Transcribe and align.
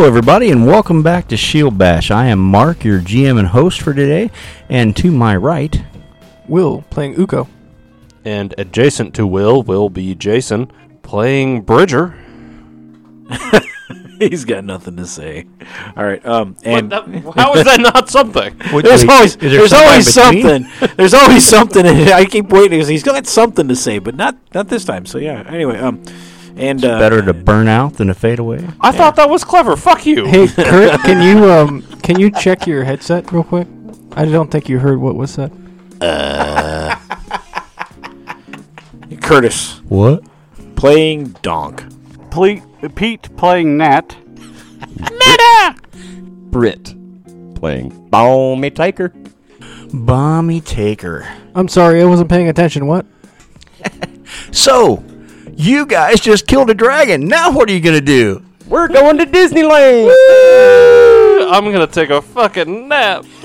Hello, 0.00 0.08
everybody, 0.08 0.50
and 0.50 0.66
welcome 0.66 1.02
back 1.02 1.28
to 1.28 1.36
Shield 1.36 1.76
Bash. 1.76 2.10
I 2.10 2.28
am 2.28 2.38
Mark, 2.38 2.84
your 2.84 3.00
GM 3.00 3.38
and 3.38 3.48
host 3.48 3.82
for 3.82 3.92
today, 3.92 4.30
and 4.70 4.96
to 4.96 5.10
my 5.10 5.36
right, 5.36 5.78
Will 6.48 6.86
playing 6.88 7.16
Uko. 7.16 7.46
And 8.24 8.54
adjacent 8.56 9.14
to 9.16 9.26
Will 9.26 9.62
will 9.62 9.90
be 9.90 10.14
Jason 10.14 10.72
playing 11.02 11.60
Bridger. 11.60 12.18
He's 14.18 14.46
got 14.46 14.64
nothing 14.64 14.96
to 14.96 15.04
say. 15.04 15.44
All 15.94 16.04
right. 16.04 16.24
Um, 16.24 16.56
and 16.64 16.90
What 16.90 17.04
the- 17.04 17.32
how 17.32 17.52
is 17.56 17.64
that 17.64 17.80
not 17.82 18.08
something? 18.08 18.56
there's 18.82 19.04
always 19.04 19.36
is 19.36 19.36
there 19.36 19.50
there's 19.50 19.72
always 19.74 20.16
in 20.16 20.32
between? 20.34 20.64
something. 20.64 20.96
There's 20.96 21.12
always 21.12 21.46
something. 21.46 21.84
I 21.84 22.24
keep 22.24 22.48
waiting 22.48 22.78
because 22.78 22.88
he's 22.88 23.02
got 23.02 23.26
something 23.26 23.68
to 23.68 23.76
say, 23.76 23.98
but 23.98 24.14
not 24.14 24.38
not 24.54 24.68
this 24.68 24.86
time. 24.86 25.04
So 25.04 25.18
yeah. 25.18 25.44
Anyway. 25.46 25.78
Um, 25.78 26.02
and 26.60 26.84
uh, 26.84 26.98
better 26.98 27.22
to 27.22 27.32
burn 27.34 27.68
out 27.68 27.94
than 27.94 28.08
to 28.08 28.14
fade 28.14 28.38
away. 28.38 28.66
I 28.80 28.92
thought 28.92 29.16
that 29.16 29.28
was 29.30 29.44
clever. 29.44 29.76
Fuck 29.76 30.06
you. 30.06 30.26
Hey, 30.26 30.46
Kurt, 30.54 31.00
can 31.00 31.22
you 31.22 31.50
um 31.50 31.82
can 32.02 32.18
you 32.18 32.30
check 32.30 32.66
your 32.66 32.84
headset 32.84 33.32
real 33.32 33.44
quick? 33.44 33.66
I 34.12 34.24
don't 34.24 34.50
think 34.50 34.68
you 34.68 34.78
heard 34.78 34.98
what 35.00 35.14
was 35.14 35.30
said. 35.32 35.52
Curtis 39.20 39.80
What? 39.88 40.22
playing 40.76 41.36
Donk. 41.42 41.84
Ple- 42.30 42.60
Pete 42.94 43.28
playing 43.36 43.76
Nat. 43.76 44.16
Meta! 44.98 45.74
Brit 46.50 46.94
playing 47.54 48.08
Balmy 48.10 48.70
Taker. 48.70 49.12
Bommy 49.92 50.60
Taker. 50.60 51.28
I'm 51.54 51.68
sorry, 51.68 52.00
I 52.00 52.04
wasn't 52.06 52.30
paying 52.30 52.48
attention. 52.48 52.86
What? 52.86 53.06
So, 54.52 55.02
you 55.60 55.86
guys 55.86 56.20
just 56.20 56.46
killed 56.46 56.70
a 56.70 56.74
dragon. 56.74 57.26
Now, 57.26 57.50
what 57.50 57.68
are 57.68 57.72
you 57.72 57.80
going 57.80 57.98
to 57.98 58.04
do? 58.04 58.42
We're 58.66 58.88
going 58.88 59.18
to 59.18 59.26
Disneyland. 59.26 60.14
I'm 61.50 61.64
gonna 61.72 61.86
take 61.88 62.10
a 62.10 62.22
fucking 62.22 62.86
nap. 62.86 63.24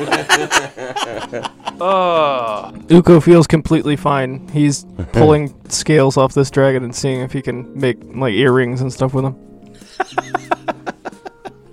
uh, 1.81 2.71
Uko 2.71 3.23
feels 3.23 3.47
completely 3.47 3.95
fine. 3.95 4.47
He's 4.49 4.85
pulling 5.13 5.55
scales 5.69 6.15
off 6.15 6.35
this 6.35 6.51
dragon 6.51 6.83
and 6.83 6.95
seeing 6.95 7.21
if 7.21 7.33
he 7.33 7.41
can 7.41 7.77
make 7.79 7.97
like 8.13 8.35
earrings 8.35 8.81
and 8.81 8.93
stuff 8.93 9.15
with 9.15 9.23
them. 9.23 9.35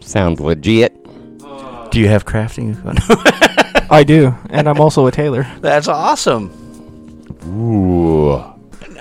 Sounds 0.01 0.41
legit. 0.41 0.97
Do 1.91 2.01
you 2.01 2.09
have 2.09 2.25
crafting? 2.25 2.79
I 3.91 4.03
do, 4.03 4.35
and 4.49 4.67
I'm 4.67 4.81
also 4.81 5.07
a 5.07 5.13
tailor. 5.13 5.47
That's 5.61 5.89
awesome. 5.89 6.51
Ooh. 7.47 8.52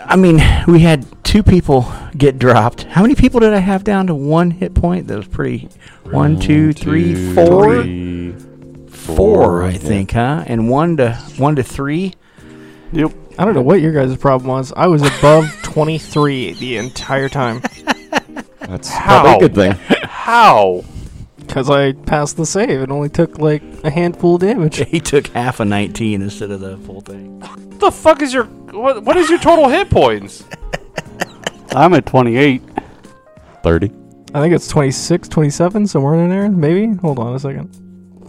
I 0.05 0.15
mean, 0.15 0.41
we 0.67 0.79
had 0.79 1.05
two 1.23 1.43
people 1.43 1.91
get 2.17 2.37
dropped. 2.39 2.83
How 2.83 3.01
many 3.01 3.15
people 3.15 3.39
did 3.39 3.53
I 3.53 3.59
have 3.59 3.83
down 3.83 4.07
to 4.07 4.15
one 4.15 4.51
hit 4.51 4.73
point? 4.73 5.07
That 5.07 5.17
was 5.17 5.27
pretty. 5.27 5.69
One, 6.03 6.39
two, 6.39 6.73
three, 6.73 7.33
four, 7.33 7.83
Three, 7.83 8.33
four, 8.89 9.63
I 9.63 9.71
yeah. 9.71 9.77
think, 9.77 10.11
huh? 10.11 10.43
And 10.47 10.69
one 10.69 10.97
to 10.97 11.13
one 11.37 11.55
to 11.55 11.63
three. 11.63 12.13
Yep. 12.91 13.13
I 13.39 13.45
don't 13.45 13.53
know 13.53 13.61
what 13.61 13.79
your 13.79 13.93
guys' 13.93 14.15
problem 14.17 14.49
was. 14.49 14.73
I 14.75 14.87
was 14.87 15.01
above 15.01 15.49
23 15.63 16.53
the 16.53 16.75
entire 16.77 17.29
time 17.29 17.61
That's 18.59 18.89
How? 18.89 19.21
probably 19.21 19.45
a 19.45 19.49
good 19.49 19.55
thing. 19.55 19.71
how? 20.03 20.83
Because 21.51 21.69
I 21.69 21.91
passed 21.91 22.37
the 22.37 22.45
save. 22.45 22.69
It 22.69 22.91
only 22.91 23.09
took 23.09 23.37
like 23.37 23.61
a 23.83 23.89
handful 23.89 24.35
of 24.35 24.41
damage. 24.41 24.77
He 24.91 25.01
took 25.01 25.27
half 25.27 25.59
a 25.59 25.65
nineteen 25.65 26.21
instead 26.21 26.49
of 26.49 26.61
the 26.61 26.77
full 26.77 27.01
thing. 27.01 27.41
What 27.41 27.79
the 27.79 27.91
fuck 27.91 28.21
is 28.21 28.33
your 28.33 28.45
what? 28.45 29.03
What 29.03 29.17
is 29.17 29.29
your 29.29 29.39
total 29.39 29.67
hit 29.67 29.89
points? 29.89 30.45
I'm 31.71 31.93
at 31.93 32.05
28. 32.05 32.61
30. 33.63 33.91
I 34.33 34.41
think 34.41 34.53
it's 34.53 34.67
26, 34.67 35.29
27, 35.29 35.87
somewhere 35.87 36.15
in 36.15 36.29
there, 36.29 36.49
maybe. 36.49 36.93
Hold 36.97 37.19
on 37.19 37.35
a 37.35 37.39
second. 37.39 37.69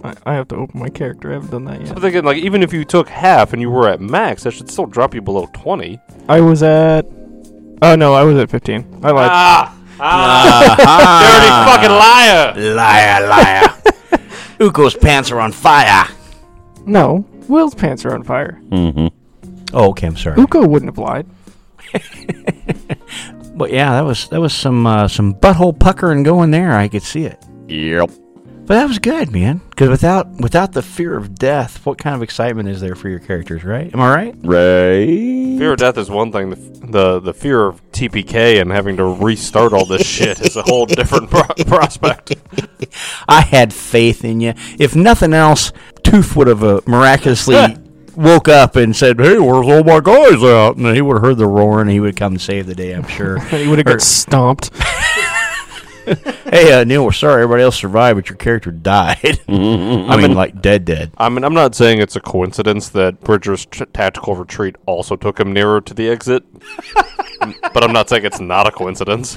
I, 0.04 0.14
I 0.26 0.34
have 0.34 0.46
to 0.48 0.56
open 0.56 0.78
my 0.78 0.88
character. 0.88 1.30
I 1.30 1.34
haven't 1.34 1.50
done 1.50 1.64
that 1.64 1.80
yet. 1.80 1.88
I'm 1.90 1.94
yet. 1.94 2.00
thinking 2.02 2.24
like 2.24 2.38
even 2.38 2.62
if 2.62 2.72
you 2.72 2.84
took 2.84 3.08
half 3.08 3.52
and 3.52 3.62
you 3.62 3.70
were 3.70 3.88
at 3.88 4.00
max, 4.00 4.42
that 4.42 4.50
should 4.52 4.68
still 4.68 4.86
drop 4.86 5.14
you 5.14 5.22
below 5.22 5.48
twenty. 5.52 6.00
I 6.28 6.40
was 6.40 6.62
at. 6.64 7.06
Oh 7.82 7.94
no, 7.96 8.14
I 8.14 8.22
was 8.22 8.36
at 8.36 8.50
15. 8.50 9.00
I 9.02 9.10
lied. 9.10 9.30
Ah, 9.30 9.76
ah, 10.02 10.74
dirty 11.24 11.50
fucking 11.70 11.96
liar! 11.96 12.74
Liar, 12.74 13.26
liar. 13.28 13.68
Uko's 14.58 14.94
pants 14.94 15.30
are 15.30 15.40
on 15.40 15.52
fire. 15.52 16.06
no, 16.86 17.24
Will's 17.48 17.74
pants 17.74 18.04
are 18.04 18.14
on 18.14 18.22
fire. 18.22 18.60
Mm-hmm. 18.68 19.08
Oh, 19.74 19.90
okay. 19.90 20.06
I'm 20.06 20.16
sorry. 20.16 20.36
Uko 20.36 20.66
wouldn't 20.68 20.90
have 20.90 20.98
lied. 20.98 21.26
But 23.54 23.70
yeah, 23.70 23.90
that 23.92 24.04
was 24.04 24.28
that 24.28 24.40
was 24.40 24.54
some 24.54 24.86
uh, 24.86 25.08
some 25.08 25.34
butthole 25.34 25.78
puckering 25.78 26.22
going 26.22 26.50
there. 26.50 26.72
I 26.72 26.88
could 26.88 27.02
see 27.02 27.24
it. 27.26 27.38
Yep. 27.68 28.10
But 28.72 28.78
that 28.78 28.88
was 28.88 28.98
good, 29.00 29.30
man. 29.30 29.60
Because 29.68 29.90
without 29.90 30.28
without 30.40 30.72
the 30.72 30.80
fear 30.80 31.14
of 31.14 31.34
death, 31.34 31.84
what 31.84 31.98
kind 31.98 32.16
of 32.16 32.22
excitement 32.22 32.70
is 32.70 32.80
there 32.80 32.94
for 32.94 33.10
your 33.10 33.18
characters, 33.18 33.64
right? 33.64 33.92
Am 33.92 34.00
I 34.00 34.14
right? 34.14 34.34
Right. 34.38 35.58
Fear 35.58 35.72
of 35.72 35.78
death 35.78 35.98
is 35.98 36.08
one 36.08 36.32
thing. 36.32 36.48
The, 36.48 36.56
the 36.56 37.20
the 37.20 37.34
fear 37.34 37.66
of 37.66 37.82
TPK 37.92 38.62
and 38.62 38.70
having 38.72 38.96
to 38.96 39.04
restart 39.04 39.74
all 39.74 39.84
this 39.84 40.06
shit 40.06 40.40
is 40.40 40.56
a 40.56 40.62
whole 40.62 40.86
different 41.00 41.28
pro- 41.28 41.64
prospect. 41.66 42.34
I 43.28 43.42
had 43.42 43.74
faith 43.74 44.24
in 44.24 44.40
you. 44.40 44.54
If 44.78 44.96
nothing 44.96 45.34
else, 45.34 45.70
Tooth 46.02 46.34
would 46.34 46.46
have 46.46 46.64
uh, 46.64 46.80
miraculously 46.86 47.76
woke 48.16 48.48
up 48.48 48.76
and 48.76 48.96
said, 48.96 49.20
"Hey, 49.20 49.38
where's 49.38 49.68
all 49.68 49.84
my 49.84 50.00
guys 50.00 50.42
out?" 50.42 50.78
And 50.78 50.96
he 50.96 51.02
would 51.02 51.16
have 51.16 51.22
heard 51.22 51.36
the 51.36 51.46
roar, 51.46 51.82
and 51.82 51.90
He 51.90 52.00
would 52.00 52.16
come 52.16 52.38
save 52.38 52.64
the 52.64 52.74
day. 52.74 52.94
I'm 52.94 53.06
sure. 53.06 53.38
He 53.38 53.68
would 53.68 53.80
have 53.80 53.86
got 53.86 54.00
stomped. 54.00 54.70
hey, 56.44 56.72
uh, 56.72 56.84
Neil, 56.84 57.04
we're 57.04 57.12
sorry 57.12 57.42
everybody 57.42 57.62
else 57.62 57.76
survived, 57.76 58.16
but 58.16 58.28
your 58.28 58.36
character 58.36 58.70
died. 58.70 59.40
I 59.48 60.16
mean, 60.16 60.34
like 60.34 60.60
dead, 60.60 60.84
dead. 60.84 61.12
I 61.16 61.28
mean, 61.28 61.44
I'm 61.44 61.54
not 61.54 61.74
saying 61.74 62.00
it's 62.00 62.16
a 62.16 62.20
coincidence 62.20 62.88
that 62.90 63.20
Bridger's 63.20 63.66
t- 63.66 63.84
tactical 63.92 64.36
retreat 64.36 64.76
also 64.86 65.16
took 65.16 65.38
him 65.38 65.52
nearer 65.52 65.80
to 65.80 65.94
the 65.94 66.08
exit, 66.08 66.44
but 67.74 67.84
I'm 67.84 67.92
not 67.92 68.08
saying 68.08 68.24
it's 68.24 68.40
not 68.40 68.66
a 68.66 68.70
coincidence. 68.70 69.36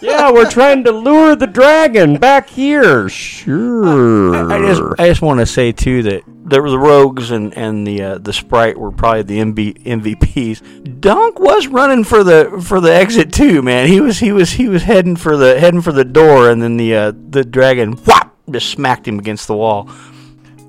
Yeah, 0.00 0.30
we're 0.30 0.50
trying 0.50 0.84
to 0.84 0.92
lure 0.92 1.36
the 1.36 1.46
dragon 1.46 2.18
back 2.18 2.48
here. 2.48 3.08
Sure. 3.08 4.52
I 4.52 4.58
just, 4.60 4.82
I 4.98 5.08
just 5.08 5.22
want 5.22 5.40
to 5.40 5.46
say 5.46 5.72
too 5.72 6.02
that 6.04 6.22
the, 6.44 6.60
the 6.60 6.78
rogues 6.78 7.30
and 7.30 7.56
and 7.56 7.86
the 7.86 8.02
uh, 8.02 8.18
the 8.18 8.32
sprite 8.32 8.78
were 8.78 8.92
probably 8.92 9.22
the 9.22 9.38
MB, 9.38 9.84
MVPs. 9.84 11.00
Donk 11.00 11.40
was 11.40 11.66
running 11.66 12.04
for 12.04 12.22
the 12.22 12.62
for 12.62 12.80
the 12.80 12.92
exit 12.92 13.32
too, 13.32 13.62
man. 13.62 13.88
He 13.88 14.00
was 14.00 14.18
he 14.18 14.30
was 14.30 14.50
he 14.50 14.68
was 14.68 14.82
heading 14.82 15.16
for 15.16 15.36
the 15.36 15.58
heading 15.58 15.80
for 15.80 15.92
the 15.92 16.04
door, 16.04 16.50
and 16.50 16.62
then 16.62 16.76
the 16.76 16.94
uh, 16.94 17.12
the 17.30 17.44
dragon 17.44 17.92
whop 17.92 18.36
just 18.50 18.70
smacked 18.70 19.08
him 19.08 19.18
against 19.18 19.46
the 19.46 19.56
wall. 19.56 19.88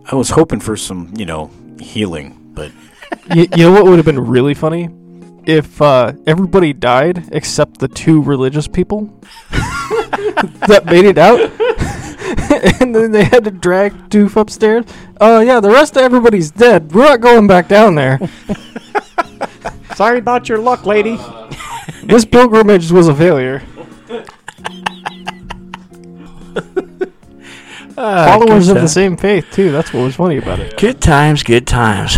I 0.10 0.16
was 0.16 0.30
hoping 0.30 0.60
for 0.60 0.78
some, 0.78 1.14
you 1.16 1.26
know, 1.26 1.52
healing, 1.80 2.52
but 2.54 2.72
you, 3.34 3.48
you 3.56 3.64
know 3.64 3.72
what 3.72 3.86
would 3.86 3.98
have 3.98 4.06
been 4.06 4.20
really 4.20 4.54
funny? 4.54 4.90
If 5.46 5.82
uh, 5.82 6.14
everybody 6.26 6.74
died 6.74 7.30
except 7.32 7.80
the 7.80 7.88
two 7.88 8.22
religious 8.22 8.68
people 8.68 9.22
that 9.52 10.84
made 10.86 11.06
it 11.06 11.18
out. 11.18 11.40
and 12.80 12.96
then 12.96 13.12
they 13.12 13.24
had 13.24 13.44
to 13.46 13.52
drag 13.52 13.94
Doof 14.10 14.36
upstairs. 14.36 14.86
Oh, 15.20 15.40
yeah, 15.40 15.60
the 15.60 15.70
rest 15.70 15.96
of 15.96 16.04
everybody's 16.04 16.52
dead. 16.52 16.94
We're 16.94 17.06
not 17.06 17.22
going 17.22 17.48
back 17.48 17.68
down 17.68 17.96
there. 17.96 18.20
Sorry 19.96 20.20
about 20.20 20.50
your 20.50 20.60
luck, 20.60 20.86
lady. 20.86 21.18
This 22.04 22.26
pilgrimage 22.26 22.92
was 22.92 23.08
a 23.08 23.16
failure. 23.16 23.64
Followers 27.96 28.70
of 28.70 28.76
the 28.76 28.88
same 28.88 29.18
faith, 29.18 29.48
too. 29.52 29.72
That's 29.72 29.92
what 29.92 30.02
was 30.04 30.16
funny 30.16 30.38
about 30.38 30.60
it. 30.60 30.78
Good 30.78 31.02
times, 31.02 31.42
good 31.42 31.66
times. 31.66 32.16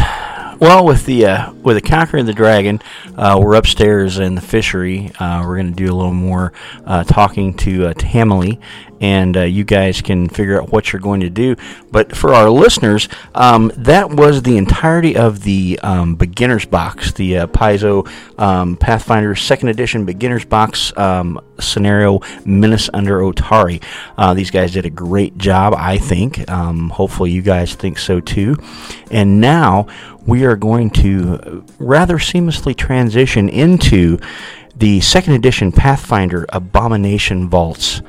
Well, 0.59 0.85
with 0.85 1.05
the 1.05 1.27
uh, 1.27 1.53
with 1.53 1.75
the 1.77 1.87
conquering 1.87 2.25
the 2.25 2.33
dragon, 2.33 2.81
uh, 3.15 3.39
we're 3.39 3.53
upstairs 3.53 4.17
in 4.17 4.33
the 4.33 4.41
fishery. 4.41 5.11
Uh, 5.19 5.43
we're 5.45 5.57
going 5.57 5.69
to 5.69 5.75
do 5.75 5.85
a 5.85 5.95
little 5.95 6.13
more 6.13 6.51
uh, 6.83 7.03
talking 7.03 7.53
to 7.57 7.87
uh, 7.87 7.93
Tamily, 7.93 8.59
and 8.99 9.37
uh, 9.37 9.41
you 9.41 9.63
guys 9.63 10.01
can 10.01 10.29
figure 10.29 10.61
out 10.61 10.71
what 10.71 10.91
you're 10.91 11.01
going 11.01 11.21
to 11.21 11.29
do. 11.29 11.55
But 11.91 12.15
for 12.15 12.33
our 12.33 12.49
listeners, 12.49 13.07
um, 13.35 13.71
that 13.77 14.09
was 14.09 14.41
the 14.41 14.57
entirety 14.57 15.15
of 15.15 15.43
the 15.43 15.79
um, 15.83 16.15
beginners 16.15 16.65
box, 16.65 17.11
the 17.11 17.39
uh, 17.39 17.47
Paizo 17.47 18.07
um, 18.39 18.77
Pathfinder 18.77 19.35
Second 19.35 19.69
Edition 19.69 20.05
beginners 20.05 20.45
box 20.45 20.95
um, 20.97 21.39
scenario, 21.59 22.21
Menace 22.45 22.89
under 22.93 23.19
Otari. 23.19 23.83
Uh, 24.17 24.33
these 24.33 24.51
guys 24.51 24.73
did 24.73 24.85
a 24.85 24.89
great 24.89 25.37
job, 25.37 25.73
I 25.77 25.97
think. 25.97 26.49
Um, 26.49 26.89
hopefully, 26.89 27.31
you 27.31 27.41
guys 27.41 27.75
think 27.75 27.97
so 27.97 28.19
too. 28.19 28.55
And 29.11 29.39
now 29.39 29.87
we 30.25 30.43
are 30.43 30.55
going 30.55 30.89
to 30.91 31.63
rather 31.79 32.17
seamlessly 32.17 32.75
transition 32.75 33.49
into 33.49 34.19
the 34.75 35.01
second 35.01 35.33
edition 35.33 35.71
Pathfinder 35.71 36.45
Abomination 36.49 37.49
Vaults 37.49 38.01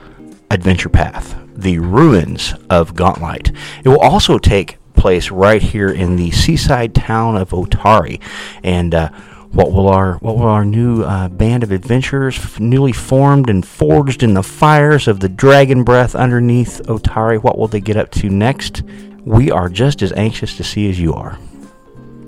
Adventure 0.51 0.89
Path, 0.89 1.37
the 1.55 1.79
ruins 1.79 2.55
of 2.71 2.95
Gauntlight. 2.95 3.55
It 3.85 3.89
will 3.89 4.01
also 4.01 4.39
take 4.39 4.79
place 4.95 5.31
right 5.31 5.63
here 5.63 5.91
in 5.91 6.17
the 6.17 6.31
seaside 6.31 6.95
town 6.95 7.37
of 7.37 7.51
Otari. 7.51 8.21
And 8.63 8.95
uh, 8.95 9.11
what 9.53 9.73
will 9.73 9.89
our 9.89 10.15
what 10.19 10.37
will 10.37 10.47
our 10.47 10.65
new 10.65 11.03
uh, 11.03 11.29
band 11.29 11.63
of 11.63 11.71
adventurers, 11.73 12.37
f- 12.37 12.59
newly 12.61 12.93
formed 12.93 13.49
and 13.49 13.67
forged 13.67 14.23
in 14.23 14.35
the 14.35 14.43
fires 14.43 15.07
of 15.09 15.21
the 15.21 15.29
dragon 15.29 15.85
breath 15.85 16.15
underneath 16.15 16.81
Otari, 16.87 17.43
what 17.43 17.59
will 17.59 17.69
they 17.69 17.81
get 17.81 17.97
up 17.97 18.11
to 18.13 18.29
next? 18.29 18.83
We 19.25 19.51
are 19.51 19.69
just 19.69 20.03
as 20.03 20.13
anxious 20.13 20.57
to 20.57 20.65
see 20.65 20.89
as 20.89 20.99
you 20.99 21.15
are. 21.15 21.39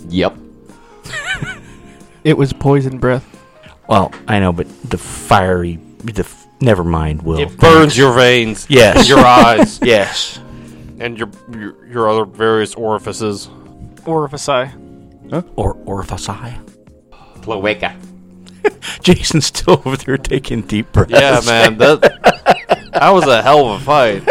Yep. 0.09 0.37
It 2.23 2.37
was 2.37 2.53
poison 2.53 2.99
breath. 2.99 3.25
Well, 3.89 4.13
I 4.29 4.41
know, 4.41 4.53
but 4.53 4.69
the 4.83 4.99
fiery, 4.99 5.77
the 6.05 6.23
f- 6.23 6.40
never 6.61 6.85
mind. 6.85 7.23
Will 7.23 7.39
It 7.41 7.57
burns 7.59 7.97
your 7.97 8.13
veins, 8.13 8.67
Yes. 8.69 9.09
your 9.09 9.19
eyes, 9.21 9.79
yes. 9.83 10.39
and 10.99 11.19
your, 11.19 11.31
your 11.53 11.87
your 11.87 12.09
other 12.11 12.25
various 12.25 12.75
orifices. 12.75 13.49
Orifici. 14.05 14.73
Or 15.57 15.75
orifici. 15.77 16.59
Cloaca. 17.43 17.97
Jason's 19.03 19.47
still 19.47 19.83
over 19.85 19.97
there 19.97 20.17
taking 20.19 20.63
deep 20.63 20.91
breaths. 20.93 21.13
Yeah, 21.13 21.41
man, 21.47 21.79
that 21.79 22.01
that 22.93 23.11
was 23.11 23.27
a 23.27 23.41
hell 23.43 23.69
of 23.71 23.81
a 23.81 23.85
fight. 23.85 24.29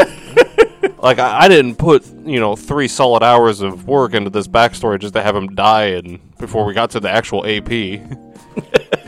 Like 1.02 1.18
I, 1.20 1.42
I 1.42 1.48
didn't 1.48 1.76
put 1.76 2.06
you 2.26 2.40
know 2.40 2.56
three 2.56 2.88
solid 2.88 3.24
hours 3.24 3.62
of 3.62 3.88
work 3.88 4.14
into 4.14 4.30
this 4.30 4.48
backstory 4.48 5.00
just 5.00 5.14
to 5.16 5.22
have 5.24 5.36
him 5.36 5.56
die 5.56 5.86
and 5.86 6.20
before 6.38 6.66
we 6.66 6.74
got 6.74 6.92
to 6.92 7.00
the 7.00 7.10
actual 7.10 7.46
AP. 7.46 7.70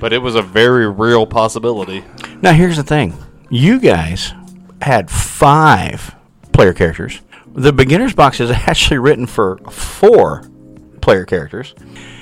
but 0.00 0.12
it 0.12 0.18
was 0.18 0.34
a 0.34 0.42
very 0.42 0.88
real 0.90 1.26
possibility. 1.26 2.04
Now 2.42 2.52
here's 2.52 2.76
the 2.76 2.82
thing: 2.82 3.14
you 3.50 3.78
guys 3.78 4.32
had 4.80 5.10
five 5.10 6.14
player 6.52 6.72
characters. 6.74 7.20
The 7.54 7.72
beginner's 7.72 8.14
box 8.14 8.40
is 8.40 8.50
actually 8.50 8.98
written 8.98 9.26
for 9.26 9.58
four 9.70 10.44
player 11.00 11.24
characters. 11.24 11.74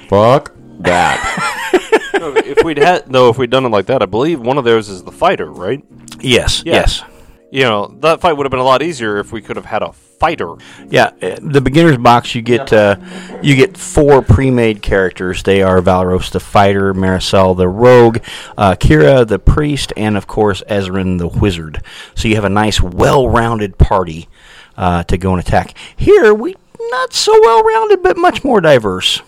Fuck 0.09 0.53
that. 0.81 1.55
No, 2.19 2.35
if 2.35 2.65
we'd 2.65 2.79
had 2.79 3.09
no, 3.13 3.29
if 3.29 3.39
we'd 3.39 3.51
done 3.51 3.65
it 3.65 3.69
like 3.69 3.87
that, 3.87 4.03
I 4.03 4.07
believe 4.07 4.41
one 4.41 4.59
of 4.59 4.65
those 4.65 4.89
is 4.89 5.05
the 5.05 5.13
fighter, 5.13 5.49
right? 5.49 5.85
Yes, 6.19 6.65
Yeah. 6.67 6.73
yes, 6.75 7.05
You 7.53 7.63
know 7.63 7.95
that 8.01 8.21
fight 8.21 8.33
would 8.33 8.45
have 8.45 8.51
been 8.51 8.59
a 8.59 8.65
lot 8.65 8.83
easier 8.83 9.19
if 9.19 9.31
we 9.31 9.41
could 9.41 9.55
have 9.55 9.67
had 9.67 9.83
a 9.85 9.93
fighter. 10.19 10.55
yeah. 10.89 11.13
uh, 11.23 11.37
The 11.41 11.61
beginner's 11.61 11.97
box, 11.99 12.35
you 12.35 12.43
get 12.43 12.73
uh, 12.73 12.97
you 13.43 13.55
get 13.57 13.77
four 13.77 14.23
pre-made 14.23 14.83
characters. 14.83 15.43
They 15.43 15.63
are 15.63 15.81
Valeros 15.81 16.31
the 16.31 16.41
fighter, 16.41 16.93
Merisiel 16.95 17.57
the 17.57 17.69
rogue, 17.69 18.19
uh, 18.57 18.75
Kyra 18.75 19.27
the 19.27 19.39
priest, 19.39 19.93
and 19.97 20.17
of 20.17 20.27
course 20.27 20.63
Ezren 20.69 21.19
the 21.19 21.29
wizard. 21.29 21.83
So 22.15 22.29
you 22.29 22.35
have 22.35 22.45
a 22.45 22.49
nice, 22.49 22.81
well-rounded 22.81 23.79
party 23.79 24.29
uh, 24.77 25.05
to 25.05 25.17
go 25.19 25.33
and 25.33 25.41
attack. 25.41 25.77
Here, 25.97 26.33
we 26.35 26.55
not 26.91 27.13
so 27.13 27.33
well-rounded, 27.41 28.03
but 28.03 28.17
much 28.17 28.45
more 28.45 28.61
diverse. 28.61 29.21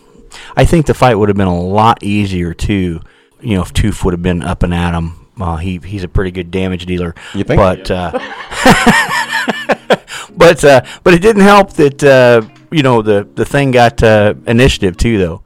I 0.57 0.65
think 0.65 0.87
the 0.87 0.95
fight 0.95 1.17
would 1.17 1.29
have 1.29 1.37
been 1.37 1.49
a 1.49 1.61
lot 1.61 2.03
easier 2.03 2.55
too. 2.55 3.01
You 3.41 3.57
know, 3.57 3.63
if 3.63 3.73
Toof 3.73 4.05
would 4.05 4.13
have 4.13 4.23
been 4.23 4.43
up 4.43 4.63
and 4.63 4.73
at 4.75 4.95
him. 4.95 5.17
Uh, 5.41 5.57
he 5.57 5.79
he's 5.79 6.05
a 6.05 6.09
pretty 6.09 6.31
good 6.31 6.51
damage 6.51 6.85
dealer. 6.85 7.15
You 7.35 7.45
think? 7.45 7.59
But 7.59 7.91
uh, 7.91 8.11
but 10.37 10.65
uh, 10.65 10.83
but 11.03 11.15
it 11.15 11.23
didn't 11.23 11.43
help 11.43 11.73
that 11.75 12.03
uh, 12.03 12.43
you 12.71 12.83
know 12.83 13.03
the 13.03 13.29
the 13.35 13.45
thing 13.45 13.71
got 13.71 14.03
uh, 14.03 14.35
initiative 14.47 14.97
too 14.97 15.19
though. 15.19 15.43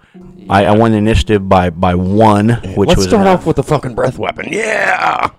I, 0.49 0.66
I 0.66 0.76
won 0.76 0.93
initiative 0.93 1.49
by 1.49 1.70
by 1.70 1.94
one, 1.94 2.50
which 2.76 2.88
Let's 2.88 2.99
was 2.99 3.06
start 3.06 3.22
enough. 3.22 3.40
off 3.40 3.46
with 3.46 3.56
the 3.56 3.62
fucking 3.62 3.94
breath 3.94 4.19
weapon. 4.19 4.49
Yeah. 4.50 5.31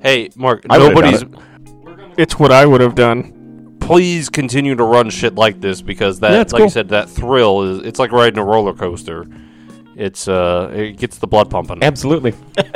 Hey, 0.00 0.30
Mark, 0.36 0.64
I 0.70 0.78
nobody's. 0.78 1.22
done 1.22 2.14
It's 2.16 2.38
what 2.38 2.52
I 2.52 2.66
would 2.66 2.80
have 2.80 2.94
done. 2.94 3.76
Please 3.80 4.28
continue 4.28 4.76
to 4.76 4.84
run 4.84 5.10
shit 5.10 5.34
like 5.34 5.60
this 5.60 5.82
because 5.82 6.20
that, 6.20 6.30
Yeah, 6.30 6.38
like 6.38 6.46
it's 6.46 6.60
you 6.60 6.68
said, 6.70 6.88
that 6.90 7.10
thrill 7.10 7.62
is. 7.62 7.84
It's 7.84 7.98
like 7.98 8.12
riding 8.12 8.38
a 8.38 8.44
roller 8.44 8.72
coaster. 8.72 9.26
It's 9.96 10.28
uh, 10.28 10.70
it 10.72 10.96
gets 10.98 11.18
the 11.18 11.26
blood 11.26 11.50
pumping. 11.50 11.82
Absolutely. 11.82 12.34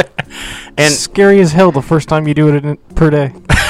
And 0.78 0.92
Scary 0.92 1.40
as 1.40 1.52
hell 1.52 1.72
the 1.72 1.80
first 1.80 2.08
time 2.08 2.28
you 2.28 2.34
do 2.34 2.54
it 2.54 2.64
in, 2.64 2.76
per 2.94 3.08
day. 3.10 3.32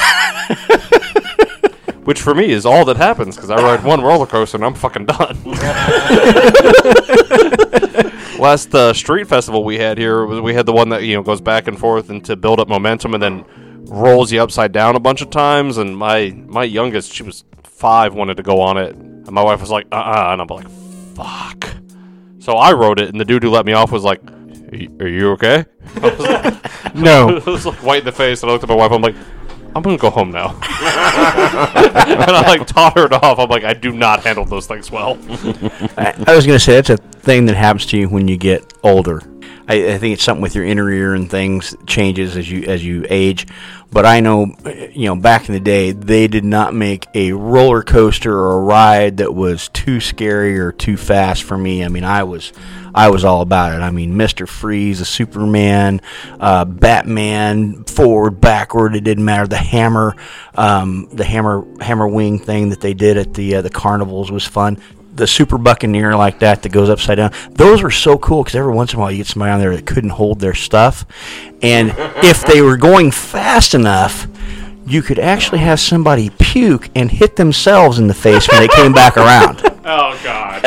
Which 2.07 2.21
for 2.21 2.33
me 2.33 2.51
is 2.51 2.65
all 2.65 2.85
that 2.85 2.95
happens 2.95 3.35
because 3.35 3.49
I 3.49 3.57
ride 3.57 3.83
one 3.83 3.99
roller 3.99 4.25
coaster 4.25 4.55
and 4.55 4.63
I'm 4.63 4.75
fucking 4.75 5.07
done. 5.07 5.43
Last 8.39 8.73
uh, 8.73 8.93
street 8.93 9.27
festival 9.27 9.65
we 9.65 9.77
had 9.77 9.97
here 9.97 10.25
was 10.25 10.39
we 10.39 10.53
had 10.53 10.65
the 10.65 10.71
one 10.71 10.87
that 10.87 11.03
you 11.03 11.15
know 11.15 11.21
goes 11.21 11.41
back 11.41 11.67
and 11.67 11.77
forth 11.77 12.09
and 12.09 12.23
to 12.23 12.37
build 12.37 12.61
up 12.61 12.69
momentum 12.69 13.13
and 13.13 13.21
then 13.21 13.43
rolls 13.87 14.31
you 14.31 14.41
upside 14.41 14.71
down 14.71 14.95
a 14.95 15.01
bunch 15.01 15.19
of 15.19 15.31
times. 15.31 15.77
And 15.77 15.97
my 15.97 16.29
my 16.45 16.63
youngest, 16.63 17.11
she 17.11 17.23
was 17.23 17.43
five, 17.63 18.13
wanted 18.13 18.37
to 18.37 18.43
go 18.43 18.61
on 18.61 18.77
it, 18.77 18.95
and 18.95 19.29
my 19.31 19.43
wife 19.43 19.59
was 19.59 19.69
like, 19.69 19.87
"Uh, 19.91 19.95
uh 19.95 20.29
and 20.31 20.41
I'm 20.41 20.47
like, 20.47 20.69
"Fuck." 21.13 21.75
So 22.39 22.53
I 22.53 22.71
rode 22.71 23.01
it, 23.01 23.09
and 23.09 23.19
the 23.19 23.25
dude 23.25 23.43
who 23.43 23.49
let 23.49 23.65
me 23.65 23.73
off 23.73 23.91
was 23.91 24.05
like, 24.05 24.21
"Are 24.71 24.77
you, 24.77 24.97
are 25.01 25.09
you 25.09 25.31
okay?" 25.31 25.65
I 25.97 25.99
was 25.99 26.19
like, 26.19 26.95
No. 26.95 27.37
I 27.45 27.49
was 27.49 27.65
like 27.65 27.83
white 27.83 27.99
in 27.99 28.05
the 28.05 28.13
face, 28.13 28.43
and 28.43 28.49
I 28.49 28.53
looked 28.53 28.63
at 28.63 28.69
my 28.69 28.75
wife. 28.75 28.93
I'm 28.93 29.01
like, 29.01 29.15
I'm 29.75 29.83
gonna 29.83 29.97
go 29.97 30.09
home 30.09 30.31
now. 30.31 30.49
and 30.55 30.61
I 32.21 32.43
like 32.47 32.65
tottered 32.67 33.13
off. 33.13 33.39
I'm 33.39 33.49
like, 33.49 33.63
I 33.63 33.73
do 33.73 33.91
not 33.91 34.23
handle 34.23 34.45
those 34.45 34.67
things 34.67 34.91
well. 34.91 35.17
I, 35.97 36.13
I 36.27 36.35
was 36.35 36.45
to 36.45 36.59
say 36.59 36.73
that's 36.75 36.89
a 36.89 36.97
thing 36.97 37.45
that 37.45 37.55
happens 37.55 37.85
to 37.87 37.97
you 37.97 38.09
when 38.09 38.27
you 38.27 38.37
get 38.37 38.73
older. 38.83 39.21
I, 39.67 39.93
I 39.93 39.97
think 39.97 40.13
it's 40.13 40.23
something 40.23 40.41
with 40.41 40.55
your 40.55 40.65
inner 40.65 40.89
ear 40.89 41.13
and 41.13 41.29
things 41.29 41.75
changes 41.85 42.37
as 42.37 42.49
you 42.49 42.63
as 42.63 42.85
you 42.85 43.05
age. 43.09 43.47
But 43.89 44.05
I 44.05 44.19
know, 44.19 44.53
you 44.91 45.05
know, 45.05 45.15
back 45.15 45.47
in 45.47 45.53
the 45.53 45.61
day, 45.61 45.93
they 45.93 46.27
did 46.27 46.43
not 46.43 46.73
make 46.73 47.07
a 47.13 47.31
roller 47.31 47.83
coaster 47.83 48.37
or 48.37 48.57
a 48.57 48.59
ride 48.59 49.17
that 49.17 49.33
was 49.33 49.69
too 49.69 50.01
scary 50.01 50.59
or 50.59 50.73
too 50.73 50.97
fast 50.97 51.43
for 51.43 51.57
me. 51.57 51.85
I 51.85 51.87
mean, 51.87 52.03
I 52.03 52.23
was, 52.23 52.51
I 52.93 53.09
was 53.09 53.23
all 53.23 53.39
about 53.39 53.71
it. 53.71 53.81
I 53.81 53.91
mean, 53.91 54.17
Mister 54.17 54.45
Freeze, 54.45 54.99
the 54.99 55.05
Superman, 55.05 56.01
uh, 56.37 56.65
Batman, 56.65 57.85
forward, 57.85 58.41
backward, 58.41 58.93
it 58.93 59.05
didn't 59.05 59.23
matter. 59.23 59.47
The 59.47 59.55
hammer, 59.55 60.17
um, 60.55 61.07
the 61.13 61.23
hammer, 61.23 61.65
hammer 61.79 62.09
wing 62.09 62.39
thing 62.39 62.69
that 62.69 62.81
they 62.81 62.93
did 62.93 63.15
at 63.15 63.33
the 63.35 63.55
uh, 63.55 63.61
the 63.61 63.69
carnivals 63.69 64.29
was 64.29 64.45
fun 64.45 64.79
the 65.17 65.27
super 65.27 65.57
buccaneer 65.57 66.15
like 66.15 66.39
that 66.39 66.63
that 66.63 66.71
goes 66.71 66.89
upside 66.89 67.17
down. 67.17 67.33
Those 67.51 67.83
were 67.83 67.91
so 67.91 68.17
cool 68.17 68.43
because 68.43 68.55
every 68.55 68.73
once 68.73 68.93
in 68.93 68.99
a 68.99 69.01
while 69.01 69.11
you 69.11 69.17
get 69.17 69.27
somebody 69.27 69.51
on 69.51 69.59
there 69.59 69.75
that 69.75 69.85
couldn't 69.85 70.11
hold 70.11 70.39
their 70.39 70.53
stuff. 70.53 71.05
And 71.61 71.93
if 72.23 72.45
they 72.45 72.61
were 72.61 72.77
going 72.77 73.11
fast 73.11 73.73
enough 73.73 74.27
you 74.87 75.01
could 75.01 75.19
actually 75.19 75.59
have 75.59 75.79
somebody 75.79 76.31
puke 76.39 76.89
and 76.95 77.11
hit 77.11 77.35
themselves 77.35 77.99
in 77.99 78.07
the 78.07 78.13
face 78.13 78.47
when 78.49 78.61
they 78.61 78.69
came 78.69 78.93
back 78.93 79.17
around. 79.17 79.61
Oh 79.89 80.19
God! 80.21 80.61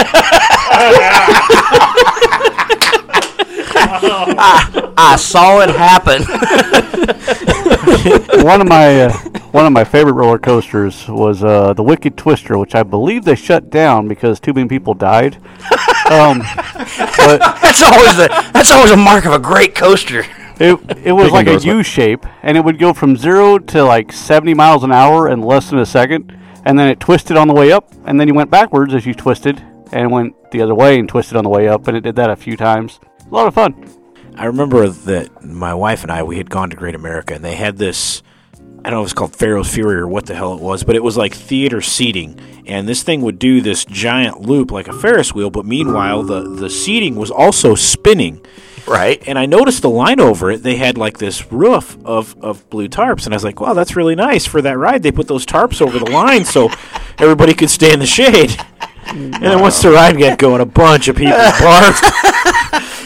i 4.97 5.15
saw 5.19 5.61
it 5.61 5.69
happen. 5.69 6.23
One 8.47 8.63
of 8.63 8.67
my 8.67 9.03
uh, 9.03 9.30
one 9.53 9.67
of 9.67 9.73
my 9.73 9.85
favorite 9.85 10.15
roller 10.15 10.39
coasters 10.39 11.09
was 11.09 11.43
uh, 11.43 11.73
the 11.73 11.83
Wicked 11.83 12.17
Twister, 12.17 12.59
which 12.59 12.75
I 12.75 12.83
believe 12.83 13.25
they 13.25 13.35
shut 13.35 13.71
down 13.71 14.09
because 14.09 14.41
too 14.41 14.53
many 14.53 14.69
people 14.69 14.95
died. 14.95 15.39
Um, 16.11 16.41
but 16.41 17.39
that's 17.63 17.85
always 17.85 18.17
the 18.17 18.51
that's 18.53 18.73
always 18.73 18.91
a 18.91 18.97
mark 18.97 19.27
of 19.27 19.33
a 19.33 19.39
great 19.39 19.77
coaster 19.77 20.25
it 20.61 20.79
it 21.05 21.13
was 21.13 21.27
Big 21.27 21.33
like 21.33 21.47
a 21.47 21.59
U 21.59 21.83
shape, 21.83 22.27
and 22.43 22.57
it 22.57 22.65
would 22.65 22.79
go 22.79 22.93
from 22.93 23.17
zero 23.17 23.59
to 23.59 23.83
like 23.83 24.13
70 24.13 24.55
miles 24.55 24.85
an 24.85 24.93
hour 24.93 25.29
in 25.29 25.41
less 25.41 25.71
than 25.71 25.79
a 25.79 25.87
second, 25.87 26.37
and 26.65 26.79
then 26.79 26.89
it 26.89 27.01
twisted 27.01 27.37
on 27.37 27.49
the 27.49 27.55
way 27.55 27.73
up, 27.73 27.91
and 28.05 28.21
then 28.21 28.29
you 28.29 28.35
went 28.35 28.51
backwards 28.51 28.93
as 28.93 29.07
you 29.07 29.15
twisted, 29.15 29.65
and 29.91 30.11
went 30.11 30.35
the 30.51 30.61
other 30.61 30.75
way 30.75 30.99
and 30.99 31.09
twisted 31.09 31.37
on 31.37 31.45
the 31.45 31.51
way 31.51 31.67
up, 31.67 31.89
and 31.89 31.97
it 31.97 32.03
did 32.03 32.15
that 32.17 32.29
a 32.29 32.37
few 32.37 32.57
times. 32.57 33.01
A 33.27 33.35
lot 33.35 33.49
of 33.49 33.55
fun. 33.55 33.89
I 34.37 34.45
remember 34.45 34.87
that 34.89 35.45
my 35.45 35.73
wife 35.75 36.03
and 36.03 36.13
I 36.13 36.23
we 36.23 36.37
had 36.37 36.51
gone 36.51 36.71
to 36.71 36.77
Great 36.77 36.95
America 36.95 37.35
and 37.35 37.45
they 37.45 37.57
had 37.57 37.79
this 37.79 38.23
I 38.83 38.91
don't 38.91 38.99
know 38.99 39.03
if 39.03 39.07
it's 39.07 39.13
called 39.13 39.37
Pharaoh's 39.37 39.73
Fury 39.73 39.97
or 39.97 40.09
what 40.09 40.27
the 40.27 40.35
hell 40.35 40.55
it 40.55 40.61
was, 40.61 40.85
but 40.85 40.97
it 40.97 41.03
was 41.03 41.17
like 41.17 41.35
theater 41.35 41.83
seating. 41.83 42.39
And 42.67 42.89
this 42.89 43.03
thing 43.03 43.21
would 43.23 43.39
do 43.39 43.61
this 43.61 43.85
giant 43.85 44.41
loop 44.41 44.71
like 44.71 44.89
a 44.89 44.93
Ferris 44.93 45.35
wheel, 45.35 45.51
but 45.51 45.67
meanwhile 45.67 46.23
the, 46.23 46.43
the 46.43 46.71
seating 46.71 47.17
was 47.17 47.31
also 47.31 47.75
spinning. 47.75 48.45
right 48.87 49.23
And 49.27 49.39
I 49.39 49.45
noticed 49.45 49.83
the 49.83 49.91
line 49.91 50.19
over 50.19 50.51
it, 50.51 50.63
they 50.63 50.77
had 50.77 50.97
like 50.97 51.19
this 51.19 51.53
roof 51.53 51.99
of, 52.07 52.35
of 52.43 52.69
blue 52.71 52.89
tarps. 52.89 53.27
And 53.27 53.35
I 53.35 53.37
was 53.37 53.45
like, 53.45 53.61
wow, 53.61 53.75
that's 53.75 53.97
really 53.97 54.15
nice 54.15 54.47
for 54.47 54.63
that 54.63 54.79
ride. 54.79 55.03
They 55.03 55.13
put 55.13 55.29
those 55.29 55.45
tarps 55.45 55.83
over 55.83 55.99
the 55.99 56.11
line 56.11 56.47
so 56.47 56.71
everybody 57.19 57.53
could 57.53 57.71
stay 57.71 57.93
in 57.93 57.99
the 57.99 58.07
shade. 58.07 58.57
And 59.09 59.35
then 59.35 59.61
once 59.61 59.83
the 59.83 59.91
ride 59.91 60.19
got 60.19 60.39
going, 60.39 60.61
a 60.61 60.67
bunch 60.67 61.09
of 61.09 61.17
people 61.17 61.33
barfed. 61.37 62.40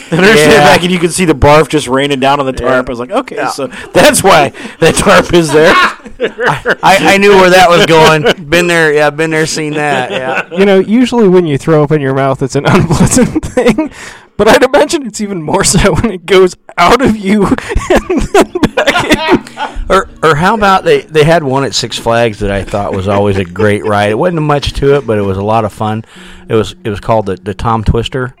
And 0.11 0.19
they're 0.23 0.37
standing 0.37 0.59
Yeah. 0.59 0.65
back, 0.75 0.83
and 0.83 0.91
you 0.91 0.99
can 0.99 1.09
see 1.09 1.25
the 1.25 1.33
barf 1.33 1.67
just 1.67 1.87
raining 1.87 2.19
down 2.19 2.39
on 2.39 2.45
the 2.45 2.53
tarp. 2.53 2.87
I 2.87 2.91
was 2.91 2.99
like, 2.99 3.11
okay, 3.11 3.47
so 3.53 3.67
that's 3.67 4.21
why 4.23 4.49
that 4.79 4.95
tarp 4.95 5.33
is 5.33 5.51
there. 5.51 5.73
I, 6.83 7.13
I 7.13 7.17
knew 7.17 7.31
where 7.31 7.49
that 7.49 7.69
was 7.69 7.85
going 7.85 8.47
been 8.49 8.67
there 8.67 8.93
yeah 8.93 9.09
been 9.09 9.31
there 9.31 9.45
seen 9.45 9.73
that 9.73 10.11
yeah 10.11 10.49
You 10.57 10.65
know, 10.65 10.79
usually 10.79 11.27
when 11.27 11.45
you 11.45 11.57
throw 11.57 11.83
up 11.83 11.91
in 11.91 11.99
your 12.01 12.13
mouth, 12.13 12.41
it's 12.41 12.55
an 12.55 12.65
unpleasant 12.67 13.43
thing. 13.45 13.91
But 14.37 14.47
I'd 14.49 14.63
imagine 14.63 15.05
it's 15.07 15.21
even 15.21 15.41
more 15.41 15.63
so 15.63 15.93
when 15.95 16.11
it 16.11 16.25
goes 16.25 16.55
out 16.77 17.01
of 17.01 17.15
you 17.17 17.45
and 17.47 18.21
then 18.33 18.51
back 18.75 19.49
in. 19.85 19.85
Or, 19.89 20.09
or 20.23 20.35
how 20.35 20.55
about 20.55 20.83
they, 20.83 21.01
they 21.01 21.23
had 21.23 21.43
one 21.43 21.63
at 21.63 21.73
Six 21.73 21.97
Flags 21.97 22.39
that 22.39 22.51
I 22.51 22.63
thought 22.63 22.93
was 22.93 23.07
always 23.07 23.37
a 23.37 23.45
great 23.45 23.85
ride. 23.85 24.09
It 24.11 24.17
wasn't 24.17 24.41
much 24.43 24.73
to 24.73 24.95
it, 24.95 25.07
but 25.07 25.17
it 25.17 25.21
was 25.21 25.37
a 25.37 25.43
lot 25.43 25.63
of 25.65 25.71
fun. 25.73 26.03
It 26.49 26.53
was 26.55 26.75
it 26.83 26.89
was 26.89 26.99
called 26.99 27.27
the, 27.27 27.35
the 27.37 27.53
Tom 27.53 27.83
Twister, 27.83 28.35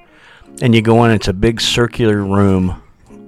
and 0.61 0.73
you 0.75 0.81
go 0.81 1.03
in. 1.05 1.11
It's 1.11 1.27
a 1.27 1.33
big 1.33 1.61
circular 1.61 2.17
room, 2.23 2.81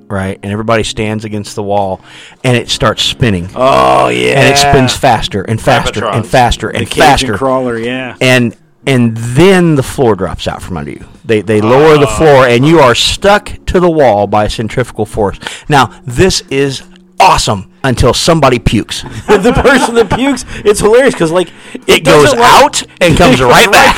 right? 0.07 0.39
And 0.41 0.51
everybody 0.51 0.83
stands 0.83 1.25
against 1.25 1.55
the 1.55 1.63
wall, 1.63 2.01
and 2.43 2.55
it 2.57 2.69
starts 2.69 3.03
spinning, 3.03 3.49
Oh 3.55 4.09
yeah. 4.09 4.39
and 4.39 4.47
it 4.53 4.57
spins 4.57 4.95
faster 4.95 5.41
and 5.43 5.61
faster 5.61 6.05
and 6.05 6.25
faster 6.25 6.71
The 6.71 6.77
and 6.79 6.87
Cajun 6.87 7.01
faster, 7.01 7.37
crawler, 7.37 7.77
yeah. 7.77 8.15
and 8.21 8.55
and 8.85 9.17
then 9.17 9.75
the 9.75 9.83
floor 9.83 10.15
drops 10.15 10.47
out 10.47 10.61
from 10.61 10.77
under 10.77 10.91
you. 10.91 11.05
They 11.25 11.41
they 11.41 11.61
lower 11.61 11.97
the 11.97 12.07
oh. 12.07 12.17
floor, 12.17 12.47
and 12.47 12.65
you 12.65 12.79
are 12.79 12.95
stuck 12.95 13.51
to 13.67 13.79
the 13.79 13.89
wall 13.89 14.27
by 14.27 14.47
centrifugal 14.47 15.05
force. 15.05 15.39
Now 15.67 15.99
this 16.05 16.41
is 16.49 16.83
awesome 17.19 17.71
until 17.87 18.13
somebody 18.13 18.59
pukes. 18.59 19.01
the 19.27 19.53
person 19.55 19.95
that 19.95 20.09
pukes, 20.11 20.45
it's 20.65 20.79
hilarious 20.79 21.13
because 21.13 21.31
like 21.31 21.51
It 21.87 22.03
goes 22.05 22.31
like- 22.33 22.39
out 22.39 22.83
and 23.01 23.17
comes 23.17 23.41
right 23.55 23.71
back. 23.71 23.95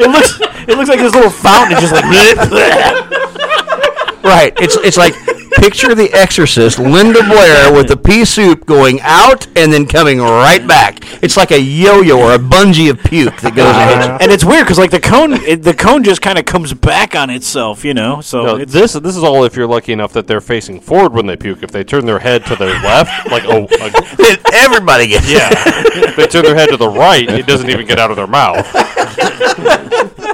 it 0.00 0.10
looks 0.10 0.40
it 0.68 0.76
looks 0.76 0.88
like 0.88 1.00
this 1.00 1.14
little 1.14 1.30
fountain 1.30 1.76
is 1.76 1.80
just 1.80 1.92
like 1.92 2.04
Right. 4.24 4.52
It's 4.60 4.76
it's 4.76 4.96
like 4.96 5.14
picture 5.60 5.94
the 5.94 6.10
Exorcist, 6.12 6.78
Linda 6.78 7.22
Blair 7.24 7.72
with 7.72 7.88
the 7.88 7.96
pea 7.96 8.24
soup 8.24 8.64
going 8.66 9.00
out 9.02 9.46
and 9.56 9.72
then 9.72 9.86
coming 9.86 10.18
right 10.18 10.66
back. 10.66 10.98
It's 11.22 11.36
like 11.36 11.50
a 11.50 11.60
yo-yo 11.60 12.18
or 12.18 12.32
a 12.34 12.38
bungee 12.38 12.90
of 12.90 12.98
puke 13.00 13.40
that 13.40 13.54
goes 13.54 13.74
out. 13.74 14.22
and 14.22 14.30
it's 14.30 14.44
weird 14.44 14.64
because 14.64 14.78
like 14.78 14.90
the 14.90 15.00
cone 15.00 15.32
it, 15.32 15.62
the 15.62 15.74
cone 15.74 16.02
just 16.04 16.22
kind 16.22 16.38
of 16.38 16.44
comes 16.44 16.72
back 16.72 17.14
on 17.14 17.30
itself, 17.30 17.84
you 17.84 17.94
know. 17.94 18.20
So 18.20 18.42
No, 18.44 18.64
this 18.64 18.92
this 18.94 19.16
is 19.16 19.22
all 19.24 19.44
if 19.44 19.56
you're 19.56 19.66
lucky 19.66 19.92
enough 19.92 20.12
that 20.12 20.26
they're 20.26 20.40
facing 20.40 20.80
forward 20.80 21.12
when 21.12 21.26
they 21.26 21.36
puke. 21.36 21.62
If 21.62 21.70
they 21.70 21.84
turn 21.84 22.06
their 22.06 22.18
head 22.20 22.46
to 22.46 22.56
their 22.56 22.74
left, 22.82 23.30
like 23.30 23.44
oh, 23.46 23.66
like, 23.80 23.94
Everybody 24.52 25.08
gets 25.08 25.30
yeah, 25.30 25.48
if 25.52 26.16
they 26.16 26.26
turn 26.26 26.44
their 26.44 26.54
head 26.54 26.68
to 26.70 26.76
the 26.76 26.88
right, 26.88 27.28
it 27.28 27.46
doesn't 27.46 27.68
even 27.70 27.86
get 27.86 27.98
out 27.98 28.10
of 28.10 28.16
their 28.16 28.26
mouth. 28.26 28.66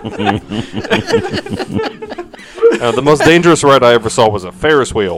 Uh, 2.81 2.91
the 2.91 3.03
most 3.03 3.23
dangerous 3.25 3.63
ride 3.63 3.83
I 3.83 3.95
ever 3.95 4.11
saw 4.11 4.29
was 4.29 4.45
a 4.45 4.53
Ferris 4.53 4.93
wheel. 4.93 5.14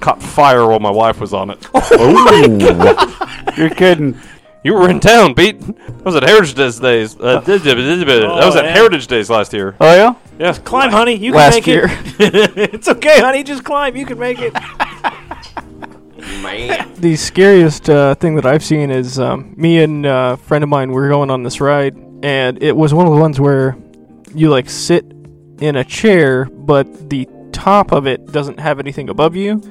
Caught 0.00 0.22
fire 0.22 0.66
while 0.66 0.80
my 0.80 0.90
wife 0.90 1.20
was 1.20 1.32
on 1.32 1.50
it. 1.50 1.66
You're 3.56 3.70
kidding. 3.70 4.18
You 4.64 4.74
were 4.74 4.88
in 4.88 5.00
town, 5.00 5.34
Pete. 5.34 5.60
That 5.60 6.04
was 6.04 6.14
at 6.14 6.22
Heritage 6.22 6.54
Days. 6.80 7.16
Uh, 7.18 7.40
that 7.40 7.48
was 7.48 8.56
at 8.56 8.64
yeah. 8.64 8.72
Heritage 8.72 9.06
Days 9.08 9.28
last 9.30 9.52
year. 9.52 9.76
Oh 9.80 9.94
yeah. 9.94 10.14
Yeah, 10.38 10.52
climb, 10.54 10.90
honey. 10.90 11.14
You 11.14 11.32
can 11.32 11.38
Last 11.38 11.54
make 11.54 11.66
year. 11.66 11.86
it. 11.88 11.94
it's 12.74 12.88
okay, 12.88 13.20
honey. 13.20 13.42
Just 13.42 13.64
climb. 13.64 13.96
You 13.96 14.06
can 14.06 14.18
make 14.18 14.38
it. 14.40 14.52
The 16.96 17.16
scariest 17.16 17.90
uh, 17.90 18.14
thing 18.14 18.36
that 18.36 18.46
I've 18.46 18.64
seen 18.64 18.90
is 18.90 19.18
um, 19.18 19.54
me 19.56 19.82
and 19.82 20.06
uh, 20.06 20.36
a 20.38 20.42
friend 20.42 20.64
of 20.64 20.70
mine 20.70 20.92
were 20.92 21.08
going 21.08 21.30
on 21.30 21.42
this 21.42 21.60
ride, 21.60 21.96
and 22.22 22.62
it 22.62 22.76
was 22.76 22.94
one 22.94 23.06
of 23.06 23.12
the 23.12 23.20
ones 23.20 23.40
where 23.40 23.76
you 24.34 24.48
like 24.48 24.70
sit 24.70 25.04
in 25.60 25.76
a 25.76 25.84
chair, 25.84 26.44
but 26.46 27.10
the 27.10 27.28
top 27.52 27.92
of 27.92 28.06
it 28.06 28.32
doesn't 28.32 28.58
have 28.58 28.78
anything 28.78 29.08
above 29.08 29.36
you, 29.36 29.62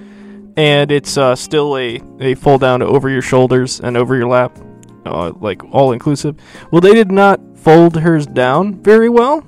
and 0.55 0.91
it's 0.91 1.17
uh, 1.17 1.35
still 1.35 1.77
a, 1.77 2.00
a 2.19 2.35
fold 2.35 2.61
down 2.61 2.81
over 2.81 3.09
your 3.09 3.21
shoulders 3.21 3.79
and 3.79 3.97
over 3.97 4.15
your 4.15 4.27
lap, 4.27 4.57
uh, 5.05 5.31
like 5.39 5.63
all 5.73 5.91
inclusive. 5.91 6.35
Well, 6.71 6.81
they 6.81 6.93
did 6.93 7.11
not 7.11 7.39
fold 7.57 7.97
hers 7.97 8.25
down 8.25 8.81
very 8.81 9.09
well 9.09 9.45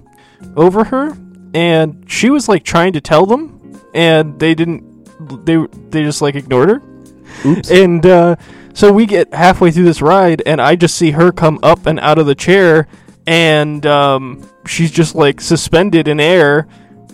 over 0.56 0.84
her, 0.86 1.18
and 1.54 2.06
she 2.08 2.30
was 2.30 2.48
like 2.50 2.64
trying 2.64 2.94
to 2.94 3.02
tell 3.02 3.26
them, 3.26 3.80
and 3.94 4.40
they 4.40 4.56
didn't. 4.56 5.46
They 5.46 5.58
they 5.90 6.04
just 6.04 6.22
like 6.22 6.36
ignored 6.36 6.70
her. 6.70 6.82
And 7.72 8.06
uh, 8.06 8.36
so 8.74 8.92
we 8.92 9.06
get 9.06 9.34
halfway 9.34 9.72
through 9.72 9.86
this 9.86 10.02
ride, 10.02 10.42
and 10.46 10.62
I 10.62 10.76
just 10.76 10.96
see 10.96 11.12
her 11.12 11.32
come 11.32 11.60
up 11.64 11.86
and 11.86 12.00
out 12.00 12.18
of 12.18 12.26
the 12.26 12.36
chair, 12.36 12.88
and 13.26 13.86
um, 13.86 14.50
she's 14.66 14.92
just 14.92 15.16
like 15.16 15.42
suspended 15.42 16.08
in 16.08 16.20
air, 16.20 16.68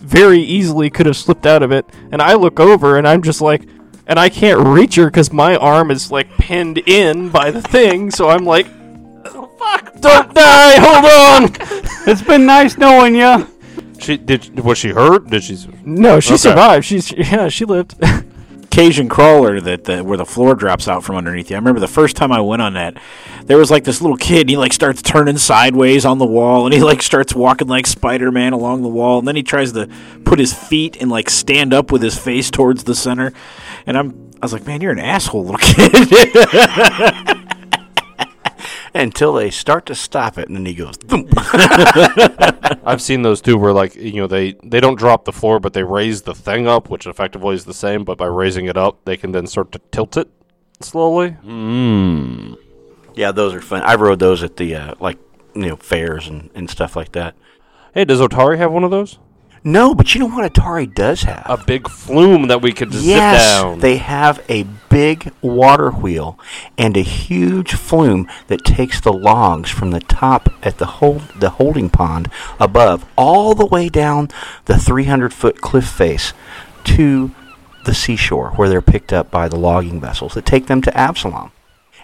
very 0.10 0.40
easily 0.40 0.90
could 0.90 1.06
have 1.06 1.16
slipped 1.18 1.46
out 1.46 1.62
of 1.64 1.72
it. 1.72 1.86
And 2.12 2.22
I 2.22 2.34
look 2.34 2.60
over, 2.60 2.98
and 2.98 3.08
I'm 3.08 3.22
just 3.22 3.42
like, 3.42 3.64
and 4.08 4.20
I 4.20 4.30
can't 4.30 4.60
reach 4.68 4.96
her 4.96 5.06
because 5.06 5.32
my 5.32 5.56
arm 5.56 5.92
is 5.92 6.12
like 6.12 6.30
pinned 6.38 6.80
in 6.80 7.30
by 7.30 7.52
the 7.52 7.62
thing. 7.62 8.10
So 8.12 8.28
I'm 8.30 8.44
like, 8.44 8.68
oh, 9.26 9.50
fuck, 9.60 9.94
don't 10.02 10.34
die, 10.34 10.76
hold 10.80 11.06
on. 11.52 11.80
It's 12.08 12.24
been 12.24 12.48
nice 12.48 12.76
knowing 12.76 13.14
you. 13.16 13.46
she 14.00 14.18
did. 14.18 14.60
Was 14.62 14.80
she 14.80 14.90
hurt? 14.90 15.28
Did 15.28 15.44
she? 15.44 15.58
No, 15.86 16.20
she 16.20 16.30
Okay. 16.34 16.38
survived. 16.38 16.86
She's 16.86 17.12
yeah, 17.12 17.50
she 17.50 17.66
lived. 17.66 17.94
Cajun 18.70 19.10
crawler 19.10 19.60
that 19.60 19.86
the, 19.86 20.04
where 20.04 20.18
the 20.18 20.26
floor 20.26 20.56
drops 20.56 20.88
out 20.88 21.04
from 21.04 21.16
underneath 21.16 21.50
you. 21.50 21.56
I 21.56 21.60
remember 21.60 21.80
the 21.80 21.88
first 21.88 22.16
time 22.16 22.32
I 22.32 22.42
went 22.42 22.62
on 22.62 22.74
that, 22.74 22.98
there 23.46 23.58
was 23.58 23.72
like 23.72 23.84
this 23.84 24.02
little 24.02 24.18
kid. 24.18 24.42
And 24.42 24.50
he 24.50 24.58
like 24.58 24.74
starts 24.74 25.02
turning 25.02 25.38
sideways 25.38 26.06
on 26.06 26.18
the 26.18 26.26
wall, 26.26 26.66
and 26.66 26.74
he 26.74 26.82
like 26.82 27.02
starts 27.02 27.34
walking 27.34 27.68
like 27.68 27.88
Spider 27.88 28.32
Man 28.32 28.54
along 28.54 28.84
the 28.84 28.90
wall, 28.90 29.20
and 29.20 29.28
then 29.28 29.36
he 29.36 29.44
tries 29.44 29.74
to 29.74 29.90
put 30.24 30.40
his 30.40 30.54
feet 30.54 30.98
and 31.02 31.10
like 31.10 31.30
stand 31.30 31.74
up 31.74 31.92
with 31.92 32.02
his 32.02 32.18
face 32.18 32.52
towards 32.52 32.84
the 32.84 32.96
center. 32.96 33.34
And 33.86 33.98
I'm, 33.98 34.32
I 34.42 34.46
was 34.46 34.54
like, 34.54 34.66
man, 34.68 34.82
you're 34.82 34.92
an 34.92 35.00
asshole, 35.00 35.46
little 35.46 35.58
kid. 35.58 37.46
until 38.94 39.34
they 39.34 39.50
start 39.50 39.86
to 39.88 39.96
stop 39.96 40.38
it, 40.38 40.48
and 40.48 40.58
then 40.58 40.66
he 40.66 40.74
goes. 40.74 40.96
"Thump." 40.98 41.30
I've 42.86 43.02
seen 43.02 43.22
those 43.22 43.42
too, 43.42 43.58
where 43.58 43.74
like 43.74 43.96
you 43.96 44.22
know 44.22 44.28
they 44.28 44.54
they 44.64 44.80
don't 44.80 44.98
drop 44.98 45.26
the 45.26 45.32
floor, 45.32 45.60
but 45.60 45.74
they 45.74 45.84
raise 45.84 46.24
the 46.24 46.36
thing 46.36 46.68
up, 46.68 46.90
which 46.90 47.06
effectively 47.08 47.56
is 47.56 47.66
the 47.66 47.74
same. 47.74 48.04
But 48.04 48.18
by 48.18 48.28
raising 48.28 48.66
it 48.66 48.78
up, 48.78 49.04
they 49.06 49.18
can 49.18 49.32
then 49.32 49.48
start 49.48 49.72
to 49.74 49.80
tilt 49.92 50.18
it 50.18 50.30
slowly. 50.82 51.38
Mmm. 51.46 52.58
yeah, 53.16 53.32
those 53.32 53.54
are 53.54 53.62
fun. 53.62 53.82
I 53.84 53.96
rode 53.96 54.20
those 54.20 54.44
at 54.44 54.58
the 54.58 54.76
uh, 54.76 54.96
like 55.00 55.18
you 55.54 55.68
know 55.68 55.76
fairs 55.76 56.28
and, 56.28 56.50
and 56.56 56.70
stuff 56.70 56.96
like 56.96 57.12
that. 57.14 57.36
Hey, 57.94 58.06
does 58.06 58.20
Otari 58.20 58.58
have 58.58 58.72
one 58.72 58.84
of 58.84 58.92
those? 58.92 59.20
No, 59.64 59.94
but 59.94 60.14
you 60.14 60.20
know 60.20 60.28
what 60.28 60.52
Otari 60.52 60.94
does 60.94 61.24
have? 61.24 61.46
A 61.46 61.64
big 61.64 61.90
flume 61.90 62.48
that 62.48 62.62
we 62.62 62.72
could 62.72 62.92
just 62.92 63.04
yes, 63.04 63.42
zip 63.42 63.64
down. 63.64 63.80
they 63.80 63.98
have 63.98 64.44
a 64.50 64.64
big 64.90 65.32
water 65.42 65.92
wheel 65.92 66.40
and 66.78 66.96
a 66.96 67.02
huge 67.02 67.74
flume 67.74 68.28
that 68.48 68.64
takes 68.64 69.00
the 69.02 69.14
logs 69.14 69.70
from 69.70 69.92
the 69.92 70.00
top 70.00 70.50
at 70.64 70.78
the 70.78 70.86
hold 70.86 71.22
the 71.36 71.52
holding 71.52 71.90
pond 71.90 72.30
above 72.60 73.06
all 73.18 73.54
the 73.54 73.66
way 73.66 73.90
down 73.90 74.30
the 74.66 74.78
300 74.78 75.34
foot 75.34 75.62
cliff 75.62 75.88
face 75.88 76.34
to 76.84 77.32
the 77.86 77.94
seashore 77.94 78.52
where 78.52 78.70
they're 78.70 78.82
picked 78.82 79.14
up 79.14 79.30
by 79.30 79.48
the 79.48 79.60
logging 79.60 80.00
vessels 80.00 80.34
that 80.34 80.46
take 80.46 80.68
them 80.68 80.82
to 80.82 80.98
Absalom. 80.98 81.52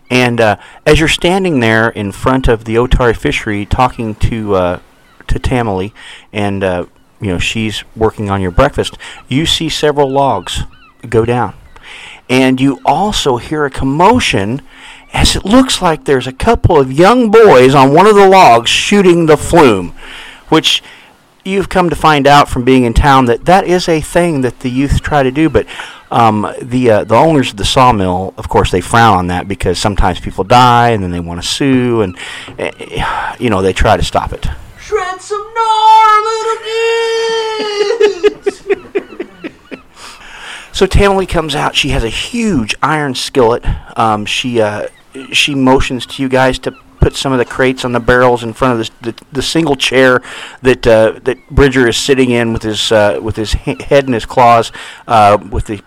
And 0.09 0.39
uh, 0.39 0.57
as 0.85 0.99
you're 0.99 1.09
standing 1.09 1.59
there 1.59 1.89
in 1.89 2.11
front 2.11 2.47
of 2.47 2.65
the 2.65 2.75
Otari 2.75 3.15
fishery 3.15 3.65
talking 3.65 4.15
to 4.15 4.55
uh, 4.55 4.79
to 5.27 5.39
Tamily, 5.39 5.91
and 6.31 6.63
uh, 6.63 6.85
you 7.21 7.27
know 7.27 7.39
she's 7.39 7.83
working 7.95 8.29
on 8.29 8.41
your 8.41 8.51
breakfast, 8.51 8.97
you 9.27 9.45
see 9.45 9.69
several 9.69 10.09
logs 10.09 10.63
go 11.09 11.25
down, 11.25 11.55
and 12.29 12.59
you 12.59 12.79
also 12.85 13.37
hear 13.37 13.65
a 13.65 13.69
commotion 13.69 14.61
as 15.13 15.35
it 15.35 15.45
looks 15.45 15.81
like 15.81 16.03
there's 16.03 16.27
a 16.27 16.33
couple 16.33 16.77
of 16.79 16.91
young 16.91 17.31
boys 17.31 17.73
on 17.73 17.93
one 17.93 18.05
of 18.05 18.15
the 18.15 18.27
logs 18.27 18.69
shooting 18.69 19.25
the 19.25 19.37
flume, 19.37 19.93
which 20.49 20.83
you've 21.45 21.69
come 21.69 21.89
to 21.89 21.95
find 21.95 22.27
out 22.27 22.49
from 22.49 22.65
being 22.65 22.83
in 22.83 22.93
town 22.93 23.25
that 23.25 23.45
that 23.45 23.65
is 23.65 23.87
a 23.87 24.01
thing 24.01 24.41
that 24.41 24.59
the 24.59 24.69
youth 24.69 25.01
try 25.01 25.23
to 25.23 25.31
do, 25.31 25.49
but 25.49 25.65
um, 26.11 26.51
the 26.61 26.89
uh, 26.89 27.03
the 27.03 27.15
owners 27.15 27.51
of 27.51 27.57
the 27.57 27.65
sawmill, 27.65 28.33
of 28.37 28.49
course, 28.49 28.71
they 28.71 28.81
frown 28.81 29.17
on 29.17 29.27
that 29.27 29.47
because 29.47 29.79
sometimes 29.79 30.19
people 30.19 30.43
die 30.43 30.89
and 30.89 31.03
then 31.03 31.11
they 31.11 31.19
want 31.19 31.41
to 31.41 31.47
sue, 31.47 32.01
and 32.01 32.17
uh, 32.59 33.35
you 33.39 33.49
know 33.49 33.61
they 33.61 33.73
try 33.73 33.95
to 33.95 34.03
stop 34.03 34.33
it. 34.33 34.47
Shred 34.95 35.21
some 35.21 35.53
gnar, 35.53 36.23
little 36.23 36.57
kids. 38.39 38.63
So 40.71 40.85
Tamily 40.85 41.25
comes 41.25 41.55
out. 41.55 41.73
She 41.73 41.89
has 41.91 42.03
a 42.03 42.09
huge 42.09 42.75
iron 42.83 43.15
skillet. 43.15 43.63
Um, 43.97 44.25
she 44.25 44.59
uh, 44.59 44.87
she 45.31 45.55
motions 45.55 46.05
to 46.07 46.21
you 46.21 46.27
guys 46.27 46.59
to 46.59 46.73
put 46.99 47.15
some 47.15 47.31
of 47.31 47.37
the 47.37 47.45
crates 47.45 47.85
on 47.85 47.93
the 47.93 47.99
barrels 48.01 48.43
in 48.43 48.51
front 48.51 48.81
of 48.81 48.87
the 49.01 49.11
the, 49.11 49.25
the 49.31 49.41
single 49.41 49.77
chair 49.77 50.21
that 50.63 50.85
uh, 50.85 51.19
that 51.23 51.37
Bridger 51.49 51.87
is 51.87 51.95
sitting 51.95 52.31
in 52.31 52.51
with 52.51 52.63
his 52.63 52.91
uh, 52.91 53.19
with 53.21 53.37
his 53.37 53.53
he- 53.53 53.81
head 53.83 54.07
in 54.07 54.11
his 54.11 54.25
claws, 54.25 54.73
uh, 55.07 55.37
with 55.49 55.67
the 55.67 55.81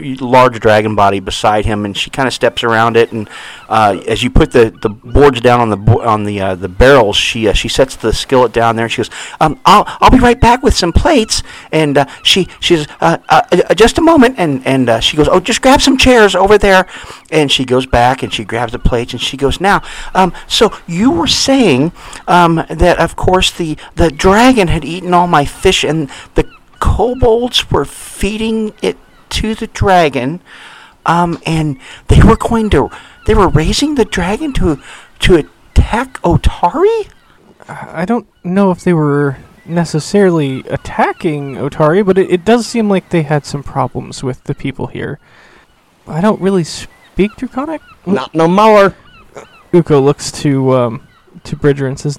large 0.00 0.60
dragon 0.60 0.94
body 0.94 1.20
beside 1.20 1.64
him, 1.64 1.84
and 1.84 1.96
she 1.96 2.10
kind 2.10 2.26
of 2.26 2.34
steps 2.34 2.64
around 2.64 2.96
it. 2.96 3.12
And 3.12 3.28
uh, 3.68 4.00
as 4.06 4.22
you 4.22 4.30
put 4.30 4.52
the, 4.52 4.76
the 4.82 4.88
boards 4.88 5.40
down 5.40 5.60
on 5.60 5.70
the 5.70 5.92
on 6.00 6.24
the 6.24 6.40
uh, 6.40 6.54
the 6.54 6.68
barrels, 6.68 7.16
she 7.16 7.48
uh, 7.48 7.52
she 7.52 7.68
sets 7.68 7.96
the 7.96 8.12
skillet 8.12 8.52
down 8.52 8.76
there, 8.76 8.86
and 8.86 8.92
she 8.92 8.98
goes, 8.98 9.10
um, 9.40 9.60
"I'll 9.64 9.84
I'll 10.00 10.10
be 10.10 10.18
right 10.18 10.40
back 10.40 10.62
with 10.62 10.74
some 10.74 10.92
plates." 10.92 11.42
And 11.72 11.98
uh, 11.98 12.06
she 12.22 12.48
she 12.60 12.76
says, 12.76 12.88
uh, 13.00 13.18
uh, 13.28 13.74
"Just 13.74 13.98
a 13.98 14.02
moment," 14.02 14.36
and 14.38 14.66
and 14.66 15.02
she 15.02 15.16
goes, 15.16 15.28
"Oh, 15.28 15.40
just 15.40 15.62
grab 15.62 15.80
some 15.80 15.96
chairs 15.96 16.34
over 16.34 16.58
there." 16.58 16.86
And 17.30 17.50
she 17.50 17.64
goes 17.64 17.86
back 17.86 18.22
and 18.22 18.32
she 18.32 18.44
grabs 18.44 18.72
the 18.72 18.78
plates, 18.78 19.12
and 19.12 19.20
she 19.20 19.36
goes, 19.36 19.60
"Now, 19.60 19.82
um, 20.14 20.32
so 20.46 20.72
you 20.86 21.10
were 21.10 21.26
saying 21.26 21.92
um, 22.26 22.64
that 22.68 22.98
of 22.98 23.16
course 23.16 23.50
the 23.50 23.76
the 23.96 24.10
dragon 24.10 24.68
had 24.68 24.84
eaten 24.84 25.14
all 25.14 25.26
my 25.26 25.44
fish, 25.44 25.84
and 25.84 26.10
the 26.34 26.44
kobolds 26.80 27.70
were 27.70 27.84
feeding 27.84 28.72
it 28.82 28.96
to 29.30 29.54
the 29.54 29.66
dragon, 29.68 30.40
um, 31.06 31.38
and 31.46 31.78
they 32.08 32.22
were 32.22 32.36
going 32.36 32.70
to, 32.70 32.90
they 33.26 33.34
were 33.34 33.48
raising 33.48 33.94
the 33.94 34.04
dragon 34.04 34.52
to, 34.54 34.80
to 35.20 35.36
attack 35.36 36.20
Otari. 36.22 37.08
I 37.68 38.04
don't 38.04 38.26
know 38.44 38.70
if 38.70 38.82
they 38.82 38.92
were 38.92 39.36
necessarily 39.64 40.60
attacking 40.68 41.54
Otari, 41.54 42.04
but 42.04 42.18
it, 42.18 42.30
it 42.30 42.44
does 42.44 42.66
seem 42.66 42.88
like 42.88 43.10
they 43.10 43.22
had 43.22 43.44
some 43.44 43.62
problems 43.62 44.22
with 44.22 44.44
the 44.44 44.54
people 44.54 44.88
here. 44.88 45.18
I 46.06 46.20
don't 46.20 46.40
really 46.40 46.64
speak 46.64 47.36
Draconic. 47.36 47.80
Not 48.06 48.34
no 48.34 48.48
more. 48.48 48.94
Uko 49.72 50.02
looks 50.02 50.32
to 50.32 50.74
um, 50.74 51.08
to 51.44 51.54
Bridger 51.54 51.86
and 51.86 51.98
says, 51.98 52.18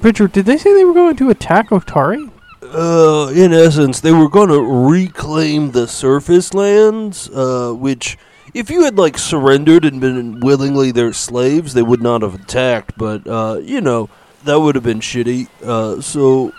"Bridger, 0.00 0.26
did 0.26 0.46
they 0.46 0.56
say 0.56 0.74
they 0.74 0.84
were 0.84 0.94
going 0.94 1.16
to 1.16 1.30
attack 1.30 1.68
Otari?" 1.68 2.30
Uh, 2.72 3.32
in 3.34 3.52
essence, 3.52 4.00
they 4.00 4.12
were 4.12 4.28
going 4.28 4.48
to 4.48 4.60
reclaim 4.60 5.72
the 5.72 5.86
surface 5.88 6.52
lands, 6.54 7.28
uh, 7.30 7.72
which, 7.72 8.18
if 8.54 8.70
you 8.70 8.84
had, 8.84 8.96
like, 8.98 9.16
surrendered 9.18 9.84
and 9.84 10.00
been 10.00 10.40
willingly 10.40 10.90
their 10.90 11.12
slaves, 11.12 11.74
they 11.74 11.82
would 11.82 12.02
not 12.02 12.22
have 12.22 12.34
attacked, 12.34 12.96
but, 12.98 13.26
uh, 13.26 13.58
you 13.62 13.80
know, 13.80 14.08
that 14.44 14.60
would 14.60 14.74
have 14.74 14.84
been 14.84 15.00
shitty. 15.00 15.48
Uh, 15.64 16.00
so, 16.00 16.52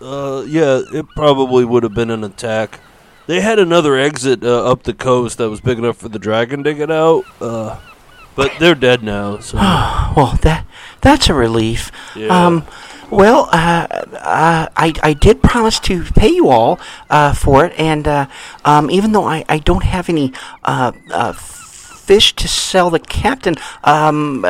uh, 0.00 0.44
yeah, 0.46 0.82
it 0.92 1.06
probably 1.14 1.64
would 1.64 1.82
have 1.82 1.94
been 1.94 2.10
an 2.10 2.24
attack. 2.24 2.80
They 3.26 3.40
had 3.40 3.58
another 3.58 3.96
exit 3.96 4.44
uh, 4.44 4.70
up 4.70 4.84
the 4.84 4.94
coast 4.94 5.38
that 5.38 5.50
was 5.50 5.60
big 5.60 5.78
enough 5.78 5.96
for 5.96 6.08
the 6.08 6.18
dragon 6.18 6.62
to 6.64 6.74
get 6.74 6.90
out, 6.90 7.24
uh, 7.40 7.78
but 8.34 8.52
they're 8.60 8.74
dead 8.74 9.02
now, 9.02 9.38
so. 9.38 9.58
Well, 10.16 10.38
that 10.42 10.64
that's 11.02 11.28
a 11.28 11.34
relief. 11.34 11.92
Yeah. 12.14 12.28
Um, 12.28 12.66
well, 13.10 13.48
uh, 13.52 13.86
uh, 13.90 14.68
I, 14.76 14.92
I 15.02 15.12
did 15.12 15.42
promise 15.42 15.78
to 15.80 16.04
pay 16.04 16.28
you 16.28 16.48
all 16.48 16.80
uh, 17.10 17.32
for 17.34 17.64
it, 17.64 17.72
and 17.78 18.06
uh, 18.06 18.26
um, 18.64 18.90
even 18.90 19.12
though 19.12 19.24
I, 19.24 19.44
I 19.48 19.58
don't 19.58 19.84
have 19.84 20.08
any 20.08 20.32
uh, 20.64 20.92
uh, 21.10 21.32
fish 21.32 22.34
to 22.36 22.48
sell 22.48 22.90
the 22.90 22.98
captain, 22.98 23.56
um, 23.84 24.44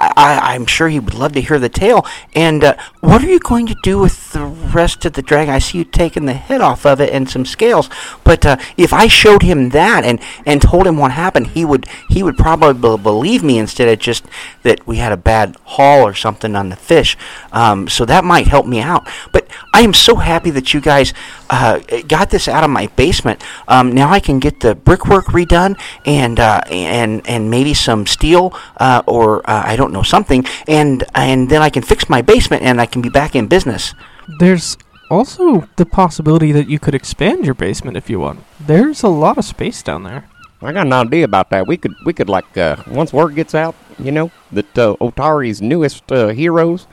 I, 0.00 0.54
I'm 0.54 0.66
sure 0.66 0.88
he 0.88 0.98
would 0.98 1.14
love 1.14 1.32
to 1.32 1.40
hear 1.40 1.58
the 1.58 1.68
tale. 1.68 2.06
And 2.34 2.64
uh, 2.64 2.76
what 3.00 3.22
are 3.22 3.28
you 3.28 3.38
going 3.38 3.66
to 3.66 3.76
do 3.82 3.98
with 3.98 4.32
the 4.32 4.44
rest 4.44 5.04
of 5.04 5.12
the 5.12 5.22
dragon? 5.22 5.54
I 5.54 5.58
see 5.58 5.78
you 5.78 5.84
taking 5.84 6.24
the 6.24 6.32
head 6.32 6.60
off 6.60 6.86
of 6.86 7.00
it 7.00 7.12
and 7.12 7.28
some 7.28 7.44
scales. 7.44 7.90
But 8.24 8.46
uh, 8.46 8.56
if 8.76 8.92
I 8.92 9.08
showed 9.08 9.42
him 9.42 9.70
that 9.70 10.04
and, 10.04 10.20
and 10.46 10.62
told 10.62 10.86
him 10.86 10.96
what 10.96 11.12
happened, 11.12 11.48
he 11.48 11.64
would 11.64 11.86
he 12.08 12.22
would 12.22 12.36
probably 12.36 12.96
believe 12.96 13.42
me 13.42 13.58
instead 13.58 13.88
of 13.88 13.98
just 13.98 14.24
that 14.62 14.86
we 14.86 14.96
had 14.96 15.12
a 15.12 15.16
bad 15.16 15.56
haul 15.64 16.02
or 16.02 16.14
something 16.14 16.56
on 16.56 16.70
the 16.70 16.76
fish. 16.76 17.16
Um, 17.52 17.88
so 17.88 18.04
that 18.06 18.24
might 18.24 18.46
help 18.46 18.66
me 18.66 18.80
out. 18.80 19.08
But 19.32 19.48
I 19.74 19.82
am 19.82 19.94
so 19.94 20.16
happy 20.16 20.50
that 20.50 20.72
you 20.72 20.80
guys 20.80 21.12
uh, 21.50 21.80
got 22.08 22.30
this 22.30 22.48
out 22.48 22.64
of 22.64 22.70
my 22.70 22.86
basement. 22.88 23.42
Um, 23.68 23.92
now 23.92 24.10
I 24.10 24.20
can 24.20 24.38
get 24.38 24.60
the 24.60 24.74
brickwork 24.74 25.26
redone 25.26 25.78
and 26.06 26.40
uh, 26.40 26.60
and 26.70 27.26
and 27.26 27.50
maybe 27.50 27.74
some 27.74 28.06
steel 28.06 28.54
uh, 28.78 29.02
or 29.06 29.40
uh, 29.48 29.62
I 29.66 29.76
don't 29.76 29.89
know 29.92 30.02
something, 30.02 30.44
and 30.66 31.04
and 31.14 31.48
then 31.48 31.62
I 31.62 31.70
can 31.70 31.82
fix 31.82 32.08
my 32.08 32.22
basement 32.22 32.62
and 32.62 32.80
I 32.80 32.86
can 32.86 33.02
be 33.02 33.08
back 33.08 33.34
in 33.34 33.46
business. 33.46 33.94
There's 34.38 34.76
also 35.10 35.68
the 35.76 35.86
possibility 35.86 36.52
that 36.52 36.68
you 36.68 36.78
could 36.78 36.94
expand 36.94 37.44
your 37.44 37.54
basement 37.54 37.96
if 37.96 38.08
you 38.08 38.20
want. 38.20 38.44
There's 38.60 39.02
a 39.02 39.08
lot 39.08 39.38
of 39.38 39.44
space 39.44 39.82
down 39.82 40.04
there. 40.04 40.28
I 40.62 40.72
got 40.72 40.86
an 40.86 40.92
idea 40.92 41.24
about 41.24 41.50
that. 41.50 41.66
We 41.66 41.78
could, 41.78 41.94
we 42.04 42.12
could 42.12 42.28
like, 42.28 42.56
uh, 42.56 42.76
once 42.86 43.12
word 43.12 43.34
gets 43.34 43.54
out, 43.54 43.74
you 43.98 44.12
know, 44.12 44.30
that 44.52 44.78
uh, 44.78 44.94
Otari's 45.00 45.62
newest 45.62 46.10
uh, 46.12 46.28
heroes 46.28 46.86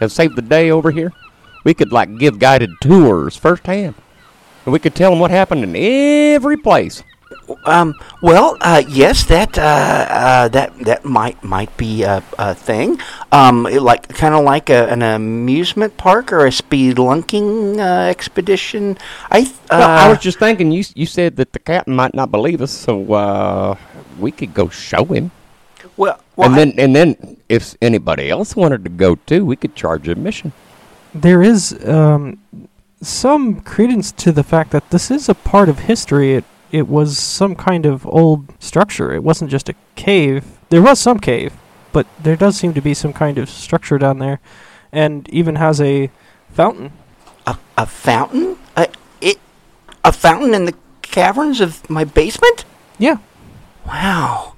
have 0.00 0.12
saved 0.12 0.36
the 0.36 0.42
day 0.42 0.70
over 0.70 0.90
here, 0.90 1.12
we 1.64 1.74
could 1.74 1.92
like 1.92 2.18
give 2.18 2.38
guided 2.38 2.70
tours 2.80 3.36
firsthand, 3.36 3.94
and 4.64 4.72
we 4.72 4.78
could 4.78 4.94
tell 4.94 5.10
them 5.10 5.18
what 5.18 5.30
happened 5.30 5.64
in 5.64 5.74
every 5.74 6.56
place. 6.56 7.02
Um, 7.64 7.94
well, 8.22 8.56
uh, 8.60 8.82
yes, 8.88 9.24
that 9.26 9.56
uh, 9.56 9.62
uh, 9.62 10.48
that 10.48 10.76
that 10.84 11.04
might 11.04 11.42
might 11.44 11.74
be 11.76 12.02
a, 12.02 12.22
a 12.38 12.54
thing. 12.54 12.98
Um, 13.30 13.62
like 13.64 14.08
kind 14.08 14.34
of 14.34 14.44
like 14.44 14.68
a, 14.70 14.88
an 14.90 15.02
amusement 15.02 15.96
park 15.96 16.32
or 16.32 16.46
a 16.46 16.50
spelunking 16.50 17.78
uh, 17.78 18.08
expedition. 18.10 18.98
I 19.30 19.42
th- 19.42 19.52
uh, 19.70 19.78
Well, 19.78 19.88
I 19.88 20.08
was 20.08 20.18
just 20.18 20.38
thinking, 20.38 20.72
you 20.72 20.84
you 20.94 21.06
said 21.06 21.36
that 21.36 21.52
the 21.52 21.58
captain 21.60 21.94
might 21.94 22.14
not 22.14 22.30
believe 22.30 22.60
us, 22.60 22.72
so 22.72 23.12
uh, 23.12 23.76
we 24.18 24.30
could 24.32 24.52
go 24.54 24.68
show 24.68 25.04
him, 25.04 25.30
well, 25.96 26.18
well, 26.36 26.46
and 26.50 26.54
I- 26.54 26.58
then 26.64 26.74
and 26.78 26.96
then 26.96 27.36
if 27.48 27.76
anybody 27.80 28.28
else 28.28 28.56
wanted 28.56 28.82
to 28.84 28.90
go 28.90 29.14
too, 29.14 29.44
we 29.46 29.54
could 29.56 29.74
charge 29.76 30.08
admission. 30.08 30.52
There 31.14 31.42
is 31.42 31.78
um, 31.86 32.38
some 33.02 33.60
credence 33.60 34.10
to 34.24 34.32
the 34.32 34.42
fact 34.42 34.70
that 34.72 34.90
this 34.90 35.10
is 35.10 35.28
a 35.28 35.34
part 35.34 35.68
of 35.68 35.78
history. 35.80 36.34
It 36.34 36.44
it 36.76 36.88
was 36.88 37.16
some 37.16 37.54
kind 37.54 37.86
of 37.86 38.06
old 38.06 38.52
structure. 38.62 39.14
It 39.14 39.22
wasn't 39.22 39.50
just 39.50 39.68
a 39.68 39.74
cave. 39.94 40.44
There 40.68 40.82
was 40.82 40.98
some 40.98 41.18
cave, 41.18 41.54
but 41.92 42.06
there 42.22 42.36
does 42.36 42.56
seem 42.56 42.74
to 42.74 42.82
be 42.82 42.92
some 42.92 43.12
kind 43.12 43.38
of 43.38 43.48
structure 43.48 43.96
down 43.96 44.18
there, 44.18 44.40
and 44.92 45.28
even 45.30 45.56
has 45.56 45.80
a 45.80 46.10
fountain. 46.52 46.92
a, 47.46 47.56
a 47.78 47.86
fountain? 47.86 48.58
A, 48.76 48.88
it, 49.20 49.38
a 50.04 50.12
fountain 50.12 50.52
in 50.52 50.66
the 50.66 50.74
caverns 51.00 51.60
of 51.60 51.88
my 51.88 52.04
basement? 52.04 52.66
Yeah, 52.98 53.18
Wow. 53.86 54.54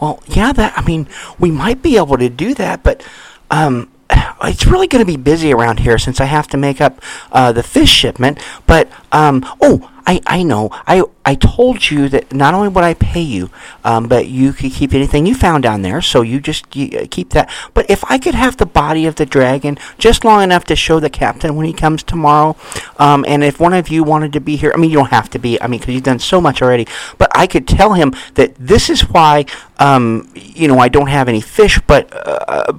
Well, 0.00 0.22
yeah, 0.26 0.52
that 0.52 0.78
I 0.78 0.82
mean, 0.82 1.08
we 1.38 1.50
might 1.50 1.82
be 1.82 1.96
able 1.96 2.18
to 2.18 2.28
do 2.28 2.54
that, 2.54 2.82
but 2.82 3.04
um 3.50 3.90
it's 4.42 4.66
really 4.66 4.86
going 4.86 5.04
to 5.04 5.10
be 5.10 5.16
busy 5.16 5.52
around 5.52 5.80
here 5.80 5.98
since 5.98 6.20
I 6.20 6.26
have 6.26 6.48
to 6.48 6.56
make 6.56 6.80
up 6.80 7.02
uh, 7.32 7.52
the 7.52 7.62
fish 7.62 7.90
shipment. 7.90 8.38
But 8.66 8.88
um, 9.12 9.44
oh, 9.60 9.90
I, 10.08 10.22
I 10.26 10.42
know. 10.42 10.70
I 10.72 11.02
I 11.26 11.34
told 11.34 11.90
you 11.90 12.08
that 12.08 12.32
not 12.32 12.54
only 12.54 12.68
would 12.68 12.82
I 12.82 12.94
pay 12.94 13.20
you, 13.20 13.50
um, 13.84 14.08
but 14.08 14.28
you 14.28 14.54
could 14.54 14.72
keep 14.72 14.94
anything 14.94 15.26
you 15.26 15.34
found 15.34 15.62
down 15.62 15.82
there. 15.82 16.00
So 16.00 16.22
you 16.22 16.40
just 16.40 16.74
you, 16.74 17.00
uh, 17.00 17.06
keep 17.10 17.28
that. 17.30 17.50
But 17.74 17.90
if 17.90 18.02
I 18.10 18.16
could 18.16 18.34
have 18.34 18.56
the 18.56 18.64
body 18.64 19.04
of 19.04 19.16
the 19.16 19.26
dragon 19.26 19.76
just 19.98 20.24
long 20.24 20.42
enough 20.42 20.64
to 20.64 20.76
show 20.76 20.98
the 20.98 21.10
captain 21.10 21.56
when 21.56 21.66
he 21.66 21.74
comes 21.74 22.02
tomorrow, 22.02 22.56
um, 22.98 23.26
and 23.28 23.44
if 23.44 23.60
one 23.60 23.74
of 23.74 23.90
you 23.90 24.02
wanted 24.02 24.32
to 24.32 24.40
be 24.40 24.56
here, 24.56 24.72
I 24.74 24.78
mean, 24.78 24.90
you 24.90 24.96
don't 24.96 25.10
have 25.10 25.28
to 25.30 25.38
be. 25.38 25.60
I 25.60 25.66
mean, 25.66 25.80
because 25.80 25.92
you've 25.92 26.04
done 26.04 26.20
so 26.20 26.40
much 26.40 26.62
already. 26.62 26.88
But 27.18 27.30
I 27.34 27.46
could 27.46 27.68
tell 27.68 27.92
him 27.92 28.14
that 28.34 28.54
this 28.54 28.88
is 28.88 29.02
why, 29.10 29.44
um, 29.78 30.30
you 30.34 30.68
know, 30.68 30.78
I 30.78 30.88
don't 30.88 31.08
have 31.08 31.28
any 31.28 31.40
fish, 31.40 31.80
but 31.86 32.12
uh, 32.12 32.72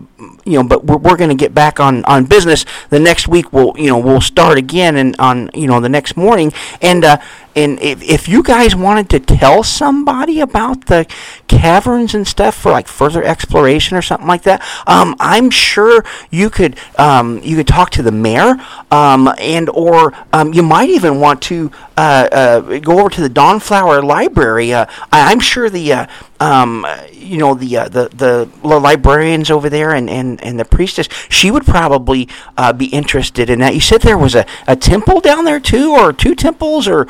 you 0.45 0.53
know, 0.53 0.63
but 0.63 0.85
we're, 0.85 0.97
we're 0.97 1.17
going 1.17 1.29
to 1.29 1.35
get 1.35 1.53
back 1.53 1.79
on, 1.79 2.03
on 2.05 2.25
business. 2.25 2.65
The 2.89 2.99
next 2.99 3.27
week 3.27 3.53
we'll, 3.53 3.73
you 3.77 3.87
know, 3.87 3.99
we'll 3.99 4.21
start 4.21 4.57
again 4.57 4.97
and 4.97 5.15
on, 5.19 5.49
you 5.53 5.67
know, 5.67 5.79
the 5.79 5.89
next 5.89 6.17
morning. 6.17 6.51
And, 6.81 7.05
uh, 7.05 7.17
and 7.55 7.79
if, 7.81 8.01
if 8.03 8.27
you 8.27 8.43
guys 8.43 8.75
wanted 8.75 9.09
to 9.09 9.19
tell 9.19 9.63
somebody 9.63 10.39
about 10.39 10.85
the 10.85 11.05
caverns 11.47 12.13
and 12.13 12.27
stuff 12.27 12.55
for 12.55 12.71
like 12.71 12.87
further 12.87 13.23
exploration 13.23 13.97
or 13.97 14.01
something 14.01 14.27
like 14.27 14.43
that, 14.43 14.61
um, 14.87 15.15
I'm 15.19 15.49
sure 15.49 16.05
you 16.29 16.49
could, 16.49 16.77
um, 16.97 17.39
you 17.43 17.55
could 17.55 17.67
talk 17.67 17.89
to 17.91 18.01
the 18.01 18.11
mayor, 18.11 18.55
um, 18.91 19.33
and, 19.39 19.69
or, 19.69 20.13
um, 20.31 20.53
you 20.53 20.63
might 20.63 20.89
even 20.89 21.19
want 21.19 21.41
to, 21.43 21.71
uh, 21.97 22.27
uh, 22.31 22.79
go 22.79 22.99
over 22.99 23.09
to 23.09 23.21
the 23.21 23.29
Dawnflower 23.29 24.01
Library. 24.03 24.73
Uh, 24.73 24.85
I, 25.11 25.31
I'm 25.31 25.39
sure 25.39 25.69
the, 25.69 25.93
uh, 25.93 26.07
um, 26.39 26.85
you 27.19 27.37
know, 27.37 27.53
the, 27.53 27.77
uh, 27.77 27.89
the, 27.89 28.09
the 28.13 28.49
librarians 28.63 29.51
over 29.51 29.69
there 29.69 29.91
and, 29.91 30.09
and, 30.09 30.41
and 30.43 30.59
the 30.59 30.65
priestess, 30.65 31.07
she 31.29 31.51
would 31.51 31.65
probably, 31.65 32.27
uh, 32.57 32.73
be 32.73 32.87
interested 32.87 33.49
in 33.49 33.59
that. 33.59 33.73
You 33.73 33.81
said 33.81 34.01
there 34.01 34.17
was 34.17 34.35
a, 34.35 34.45
a 34.67 34.75
temple 34.75 35.19
down 35.19 35.45
there 35.45 35.59
too, 35.59 35.91
or 35.91 36.13
two 36.13 36.35
temples, 36.35 36.87
or 36.87 37.07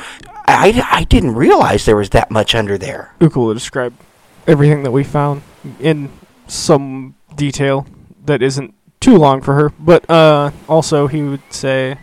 I, 0.48 0.84
I 0.90 1.04
didn't 1.04 1.36
realize 1.36 1.86
there 1.86 1.96
was 1.96 2.10
that 2.10 2.32
much 2.32 2.56
under 2.56 2.78
there. 2.78 3.14
Uko 3.20 3.36
will 3.38 3.54
describe 3.54 3.94
everything 4.48 4.84
that 4.84 4.92
we 4.92 5.04
found 5.04 5.44
in 5.80 6.10
some 6.48 7.16
detail 7.36 7.86
that 8.26 8.42
isn't 8.42 8.74
too 9.00 9.16
long 9.16 9.42
for 9.42 9.54
her. 9.56 9.70
But 9.80 10.10
uh, 10.10 10.52
also, 10.68 11.08
he 11.08 11.22
would 11.22 11.54
say, 11.54 12.00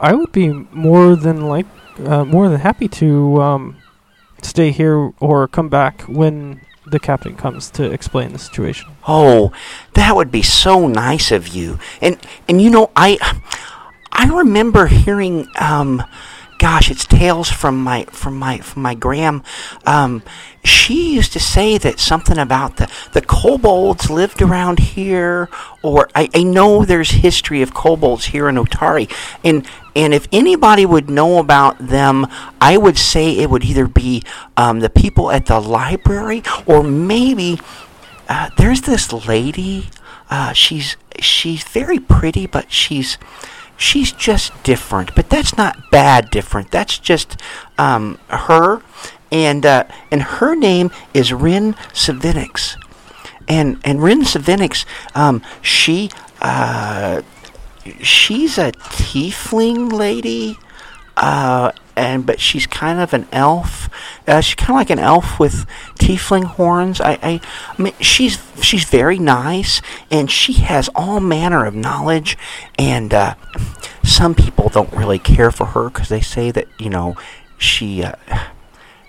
"I 0.00 0.14
would 0.14 0.32
be 0.32 0.48
more 0.48 1.16
than 1.16 1.48
like, 1.48 1.66
uh, 2.04 2.24
more 2.24 2.48
than 2.48 2.60
happy 2.60 2.88
to 2.88 3.42
um, 3.42 3.76
stay 4.42 4.70
here 4.70 5.12
or 5.20 5.46
come 5.46 5.68
back 5.68 6.02
when 6.02 6.62
the 6.86 6.98
captain 6.98 7.36
comes 7.36 7.70
to 7.70 7.90
explain 7.90 8.32
the 8.32 8.38
situation." 8.38 8.88
Oh, 9.06 9.52
that 9.94 10.16
would 10.16 10.30
be 10.30 10.42
so 10.42 10.86
nice 10.86 11.30
of 11.32 11.48
you. 11.48 11.78
And 12.00 12.18
and 12.48 12.60
you 12.60 12.70
know, 12.70 12.90
I 12.96 13.18
I 14.12 14.26
remember 14.26 14.86
hearing 14.86 15.48
um 15.58 16.02
gosh, 16.58 16.90
it's 16.90 17.06
tales 17.06 17.50
from 17.50 17.82
my 17.82 18.04
from 18.04 18.38
my 18.38 18.58
from 18.58 18.82
my 18.82 18.94
gram. 18.94 19.42
Um 19.86 20.22
she 20.64 21.14
used 21.14 21.32
to 21.32 21.40
say 21.40 21.78
that 21.78 22.00
something 22.00 22.38
about 22.38 22.76
the 22.76 22.90
the 23.12 23.22
kobolds 23.22 24.10
lived 24.10 24.42
around 24.42 24.78
here 24.78 25.48
or 25.82 26.08
I, 26.14 26.28
I 26.34 26.42
know 26.42 26.84
there's 26.84 27.10
history 27.10 27.62
of 27.62 27.74
kobolds 27.74 28.26
here 28.26 28.48
in 28.48 28.56
Otari 28.56 29.10
and 29.44 29.66
and 29.94 30.12
if 30.12 30.28
anybody 30.30 30.84
would 30.84 31.08
know 31.08 31.38
about 31.38 31.78
them, 31.78 32.26
I 32.60 32.76
would 32.76 32.98
say 32.98 33.30
it 33.30 33.48
would 33.48 33.64
either 33.64 33.88
be 33.88 34.22
um, 34.54 34.80
the 34.80 34.90
people 34.90 35.30
at 35.30 35.46
the 35.46 35.58
library 35.58 36.42
or 36.66 36.82
maybe 36.82 37.58
uh, 38.28 38.50
there's 38.58 38.82
this 38.82 39.12
lady. 39.26 39.88
Uh, 40.28 40.52
she's 40.52 40.96
she's 41.20 41.64
very 41.64 41.98
pretty, 41.98 42.46
but 42.46 42.70
she's 42.70 43.16
she's 43.76 44.12
just 44.12 44.52
different. 44.62 45.14
But 45.14 45.30
that's 45.30 45.56
not 45.56 45.90
bad 45.90 46.30
different. 46.30 46.70
That's 46.70 46.98
just 46.98 47.40
um, 47.78 48.18
her, 48.28 48.82
and 49.30 49.64
uh, 49.64 49.84
and 50.10 50.22
her 50.22 50.54
name 50.54 50.90
is 51.14 51.32
Wrin 51.32 51.74
Sivinxi, 51.92 52.76
and 53.48 53.78
and 53.84 54.02
Wrin 54.02 54.22
Sivinxi, 54.22 54.84
um, 55.14 55.42
she. 55.62 56.10
Uh, 56.40 57.22
she's 58.02 58.58
a 58.58 58.72
tiefling 58.72 59.92
lady, 59.92 60.58
uh, 61.16 61.72
and 61.96 62.26
but 62.26 62.38
she's 62.40 62.66
kind 62.66 63.00
of 63.00 63.14
an 63.14 63.26
elf. 63.32 63.88
Uh, 64.26 64.40
she's 64.40 64.54
kind 64.54 64.70
of 64.70 64.76
like 64.76 64.90
an 64.90 64.98
elf 64.98 65.40
with 65.40 65.66
tiefling 65.98 66.44
horns. 66.44 67.00
I, 67.00 67.12
I, 67.22 67.40
I 67.76 67.82
mean, 67.82 67.94
she's 68.00 68.38
she's 68.62 68.84
very 68.84 69.18
nice, 69.18 69.80
and 70.10 70.30
she 70.30 70.54
has 70.54 70.88
all 70.94 71.20
manner 71.20 71.64
of 71.64 71.74
knowledge. 71.74 72.36
And 72.78 73.14
uh, 73.14 73.34
some 74.04 74.34
people 74.34 74.68
don't 74.68 74.92
really 74.92 75.18
care 75.18 75.50
for 75.50 75.66
her 75.66 75.88
because 75.88 76.08
they 76.08 76.20
say 76.20 76.50
that 76.50 76.68
you 76.78 76.90
know 76.90 77.16
she. 77.58 78.04
Uh, 78.04 78.12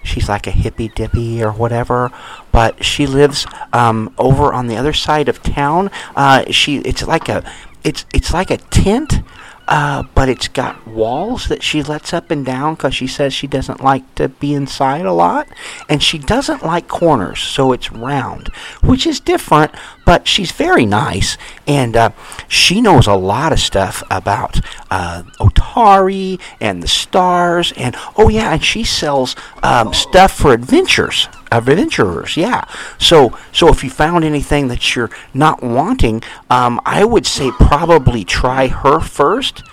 she's 0.04 0.30
like 0.30 0.48
a 0.48 0.52
hippy 0.52 0.88
dippy 0.88 1.44
or 1.44 1.52
whatever, 1.52 2.10
but 2.54 2.84
she 2.84 3.06
lives 3.06 3.46
um, 3.74 4.14
over 4.18 4.54
on 4.54 4.68
the 4.68 4.78
other 4.78 4.94
side 4.94 5.28
of 5.28 5.44
town. 5.44 5.92
Uh, 6.16 6.50
she 6.50 6.78
it's 6.78 7.06
like 7.06 7.28
a 7.28 7.44
it's 7.84 8.06
it's 8.14 8.34
like 8.34 8.50
a 8.50 8.58
tent, 8.58 9.22
uh, 9.68 10.04
but 10.16 10.30
it's 10.30 10.48
got 10.48 10.88
walls 10.88 11.48
that 11.48 11.62
she 11.62 11.84
lets 11.84 12.14
up 12.14 12.32
and 12.32 12.46
down 12.46 12.76
because 12.76 12.96
she 12.96 13.08
says 13.08 13.34
she 13.34 13.48
doesn't 13.48 13.84
like 13.84 14.16
to 14.16 14.30
be 14.30 14.54
inside 14.54 15.06
a 15.06 15.14
lot, 15.14 15.48
and 15.90 16.02
she 16.02 16.18
doesn't 16.18 16.64
like 16.64 16.88
corners, 16.88 17.40
so 17.40 17.74
it's 17.74 17.92
round, 17.92 18.48
which 18.82 19.06
is 19.06 19.20
different. 19.20 19.72
But 20.06 20.26
she's 20.26 20.52
very 20.52 20.86
nice, 20.86 21.38
and 21.68 21.98
uh, 21.98 22.12
she 22.48 22.80
knows 22.80 23.08
a 23.08 23.14
lot 23.14 23.52
of 23.52 23.60
stuff 23.60 24.04
about 24.10 24.62
uh, 24.90 25.24
Otari 25.40 26.40
and 26.62 26.82
the 26.82 26.88
stars, 26.88 27.74
and 27.76 27.96
oh 28.18 28.30
yeah, 28.30 28.54
and 28.54 28.64
she 28.64 28.86
sells 28.86 29.36
um, 29.64 29.94
stuff 29.94 30.32
for 30.32 30.54
adventures 30.54 31.28
adventurers. 31.52 32.38
Yeah. 32.38 32.66
So 32.98 33.38
so 33.52 33.70
if 33.70 33.84
you 33.84 33.90
found 33.90 34.24
anything 34.24 34.68
that 34.68 34.96
you're 34.96 35.10
not 35.34 35.64
wanting, 35.64 36.24
um, 36.50 36.80
I 36.86 37.04
would 37.06 37.26
say 37.26 37.52
probably 37.52 38.24
try 38.24 38.68
her 38.68 39.00
first. 39.00 39.64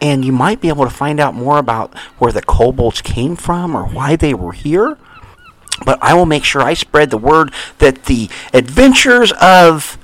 And 0.00 0.24
you 0.24 0.32
might 0.32 0.60
be 0.60 0.68
able 0.68 0.82
to 0.84 0.90
find 0.90 1.20
out 1.20 1.32
more 1.32 1.58
about 1.58 1.96
where 2.18 2.32
the 2.32 2.42
kobolds 2.42 3.00
came 3.00 3.36
from 3.36 3.76
or 3.76 3.84
why 3.84 4.16
they 4.16 4.34
were 4.34 4.50
here. 4.50 4.98
But 5.84 6.00
I 6.02 6.14
will 6.14 6.26
make 6.26 6.42
sure 6.42 6.60
I 6.60 6.74
spread 6.74 7.10
the 7.10 7.18
word 7.18 7.52
that 7.78 8.06
the 8.06 8.28
adventures 8.52 9.32
of. 9.40 9.98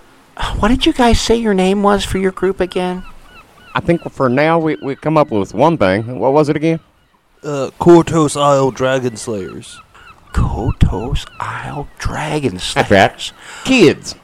What 0.61 0.69
did 0.69 0.87
you 0.87 0.93
guys 0.93 1.21
say 1.21 1.35
your 1.35 1.53
name 1.53 1.83
was 1.83 2.05
for 2.05 2.19
your 2.19 2.31
group 2.31 2.61
again? 2.61 3.03
I 3.75 3.81
think 3.81 4.09
for 4.11 4.29
now 4.29 4.59
we 4.59 4.77
we 4.77 4.95
come 4.95 5.17
up 5.17 5.31
with 5.31 5.53
one 5.53 5.77
thing. 5.79 6.19
What 6.19 6.33
was 6.33 6.49
it 6.49 6.57
again? 6.57 6.81
Uh, 7.43 7.71
Kortos 7.81 8.41
Isle 8.41 8.71
Dragon 8.71 9.17
Slayers. 9.17 9.81
Kortos 10.39 11.27
Isle 11.41 11.89
Dragon 11.99 12.59
Slayers. 12.59 12.91
right. 12.91 13.33
Kids. 13.65 14.15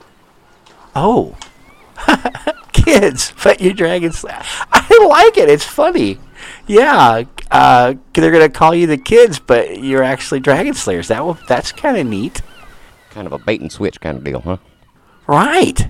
Oh. 0.95 1.37
Kids, 2.73 3.33
but 3.43 3.61
you 3.61 3.73
dragon 3.73 4.13
slayer. 4.13 4.43
I 4.73 5.07
like 5.09 5.37
it. 5.39 5.49
It's 5.49 5.65
funny. 5.65 6.19
Yeah, 6.67 7.25
uh, 7.51 7.95
they're 8.13 8.31
gonna 8.31 8.49
call 8.49 8.75
you 8.75 8.87
the 8.87 8.99
kids, 8.99 9.39
but 9.39 9.79
you're 9.83 10.03
actually 10.03 10.41
dragon 10.41 10.75
slayers. 10.75 11.09
That 11.09 11.25
will, 11.25 11.39
that's 11.49 11.73
kind 11.73 11.97
of 11.97 12.07
neat, 12.07 12.43
Kind 13.11 13.27
of 13.27 13.33
a 13.33 13.39
bait 13.39 13.61
and 13.61 13.71
switch 13.73 14.01
kind 14.01 14.19
of 14.19 14.25
deal, 14.25 14.41
huh? 14.41 14.57
right? 15.27 15.89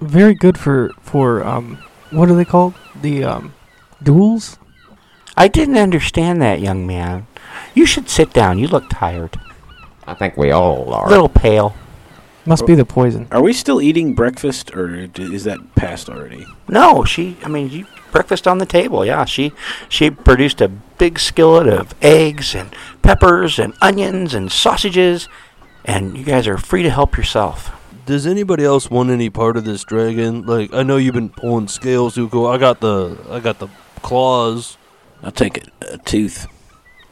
Very 0.00 0.34
good 0.34 0.58
for 0.58 0.90
for 1.00 1.44
um, 1.44 1.78
what 2.10 2.28
are 2.30 2.34
they 2.36 2.44
called? 2.44 2.74
The 3.00 3.24
um, 3.24 3.54
duels. 4.02 4.58
I 5.36 5.48
didn't 5.48 5.78
understand 5.78 6.40
that, 6.42 6.60
young 6.60 6.86
man. 6.86 7.26
You 7.74 7.86
should 7.86 8.08
sit 8.08 8.32
down. 8.32 8.58
You 8.58 8.68
look 8.68 8.88
tired, 8.90 9.38
I 10.06 10.14
think 10.14 10.36
we 10.36 10.50
all 10.50 10.92
are. 10.92 11.04
a 11.04 11.06
are. 11.06 11.10
little 11.10 11.28
pale. 11.28 11.74
Must 12.44 12.66
be 12.66 12.74
the 12.74 12.84
poison. 12.84 13.28
Are 13.30 13.40
we 13.40 13.52
still 13.52 13.80
eating 13.80 14.14
breakfast, 14.14 14.74
or 14.74 15.06
d- 15.06 15.32
is 15.32 15.44
that 15.44 15.76
past 15.76 16.08
already? 16.08 16.44
No, 16.68 17.04
she. 17.04 17.36
I 17.44 17.48
mean, 17.48 17.70
you 17.70 17.86
breakfast 18.10 18.48
on 18.48 18.58
the 18.58 18.66
table. 18.66 19.04
Yeah, 19.06 19.24
she 19.24 19.52
she 19.88 20.10
produced 20.10 20.60
a 20.60 20.66
big 20.68 21.20
skillet 21.20 21.68
of 21.68 21.94
eggs 22.02 22.54
and 22.54 22.74
peppers 23.00 23.60
and 23.60 23.74
onions 23.80 24.34
and 24.34 24.50
sausages, 24.50 25.28
and 25.84 26.16
you 26.18 26.24
guys 26.24 26.48
are 26.48 26.58
free 26.58 26.82
to 26.82 26.90
help 26.90 27.16
yourself. 27.16 27.70
Does 28.06 28.26
anybody 28.26 28.64
else 28.64 28.90
want 28.90 29.10
any 29.10 29.30
part 29.30 29.56
of 29.56 29.64
this 29.64 29.84
dragon? 29.84 30.44
Like, 30.44 30.74
I 30.74 30.82
know 30.82 30.96
you've 30.96 31.14
been 31.14 31.28
pulling 31.28 31.68
scales, 31.68 32.16
Uko. 32.16 32.52
I 32.52 32.58
got 32.58 32.80
the, 32.80 33.16
I 33.30 33.38
got 33.38 33.60
the 33.60 33.68
claws. 34.02 34.76
I'll 35.22 35.30
take 35.30 35.58
a, 35.58 35.94
a 35.94 35.98
tooth. 35.98 36.48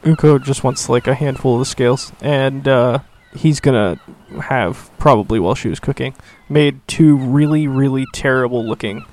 Uko 0.03 0.41
just 0.43 0.63
wants 0.63 0.89
like 0.89 1.07
a 1.07 1.13
handful 1.13 1.53
of 1.55 1.59
the 1.59 1.65
scales, 1.65 2.11
and 2.21 2.67
uh, 2.67 2.99
he's 3.35 3.59
gonna 3.59 3.99
have 4.41 4.89
probably 4.97 5.39
while 5.39 5.55
she 5.55 5.69
was 5.69 5.79
cooking 5.79 6.13
made 6.49 6.79
two 6.87 7.15
really 7.17 7.67
really 7.67 8.05
terrible 8.13 8.65
looking 8.67 9.05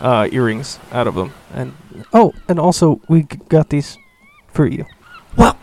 uh, 0.00 0.28
earrings 0.30 0.78
out 0.92 1.06
of 1.06 1.14
them. 1.14 1.32
And 1.52 1.74
oh, 2.12 2.32
and 2.48 2.58
also 2.58 3.00
we 3.08 3.22
g- 3.22 3.38
got 3.48 3.70
these 3.70 3.98
for 4.52 4.66
you. 4.66 4.84
Well, 5.36 5.58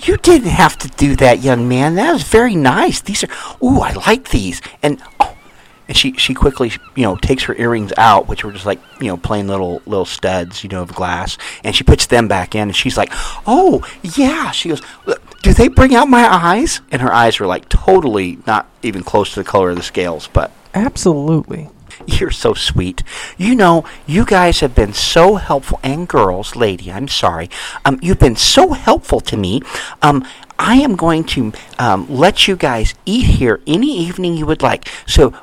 you 0.00 0.16
didn't 0.18 0.48
have 0.48 0.76
to 0.78 0.88
do 0.88 1.16
that, 1.16 1.42
young 1.42 1.68
man. 1.68 1.94
That 1.94 2.12
was 2.12 2.22
very 2.24 2.54
nice. 2.54 3.00
These 3.00 3.24
are, 3.24 3.28
ooh, 3.62 3.80
I 3.80 3.92
like 3.92 4.30
these. 4.30 4.60
And 4.82 5.02
oh, 5.20 5.33
and 5.88 5.96
she 5.96 6.12
she 6.14 6.34
quickly 6.34 6.72
you 6.94 7.02
know 7.02 7.16
takes 7.16 7.44
her 7.44 7.54
earrings 7.56 7.92
out, 7.96 8.28
which 8.28 8.44
were 8.44 8.52
just 8.52 8.66
like 8.66 8.80
you 9.00 9.08
know 9.08 9.16
plain 9.16 9.46
little 9.46 9.82
little 9.86 10.04
studs, 10.04 10.62
you 10.62 10.70
know, 10.70 10.82
of 10.82 10.94
glass, 10.94 11.36
and 11.62 11.74
she 11.74 11.84
puts 11.84 12.06
them 12.06 12.28
back 12.28 12.54
in, 12.54 12.62
and 12.62 12.76
she's 12.76 12.96
like, 12.96 13.10
oh 13.46 13.86
yeah. 14.02 14.50
She 14.50 14.68
goes, 14.68 14.82
do 15.42 15.52
they 15.52 15.68
bring 15.68 15.94
out 15.94 16.08
my 16.08 16.26
eyes? 16.26 16.80
And 16.90 17.02
her 17.02 17.12
eyes 17.12 17.38
were 17.38 17.46
like 17.46 17.68
totally 17.68 18.38
not 18.46 18.68
even 18.82 19.02
close 19.02 19.34
to 19.34 19.40
the 19.40 19.44
color 19.44 19.70
of 19.70 19.76
the 19.76 19.82
scales, 19.82 20.28
but 20.32 20.50
Absolutely. 20.72 21.68
you're 22.06 22.30
so 22.30 22.54
sweet. 22.54 23.02
You 23.36 23.54
know, 23.54 23.84
you 24.06 24.24
guys 24.24 24.60
have 24.60 24.74
been 24.74 24.92
so 24.92 25.36
helpful, 25.36 25.80
and 25.82 26.08
girls, 26.08 26.56
lady, 26.56 26.90
I'm 26.90 27.08
sorry. 27.08 27.50
Um, 27.84 27.98
you've 28.02 28.18
been 28.18 28.36
so 28.36 28.72
helpful 28.72 29.20
to 29.20 29.36
me. 29.36 29.60
Um, 30.02 30.26
I 30.58 30.76
am 30.76 30.96
going 30.96 31.24
to 31.24 31.52
um, 31.78 32.06
let 32.08 32.46
you 32.46 32.56
guys 32.56 32.94
eat 33.04 33.26
here 33.26 33.60
any 33.66 33.96
evening 33.98 34.36
you 34.36 34.46
would 34.46 34.62
like. 34.62 34.88
So 35.06 35.34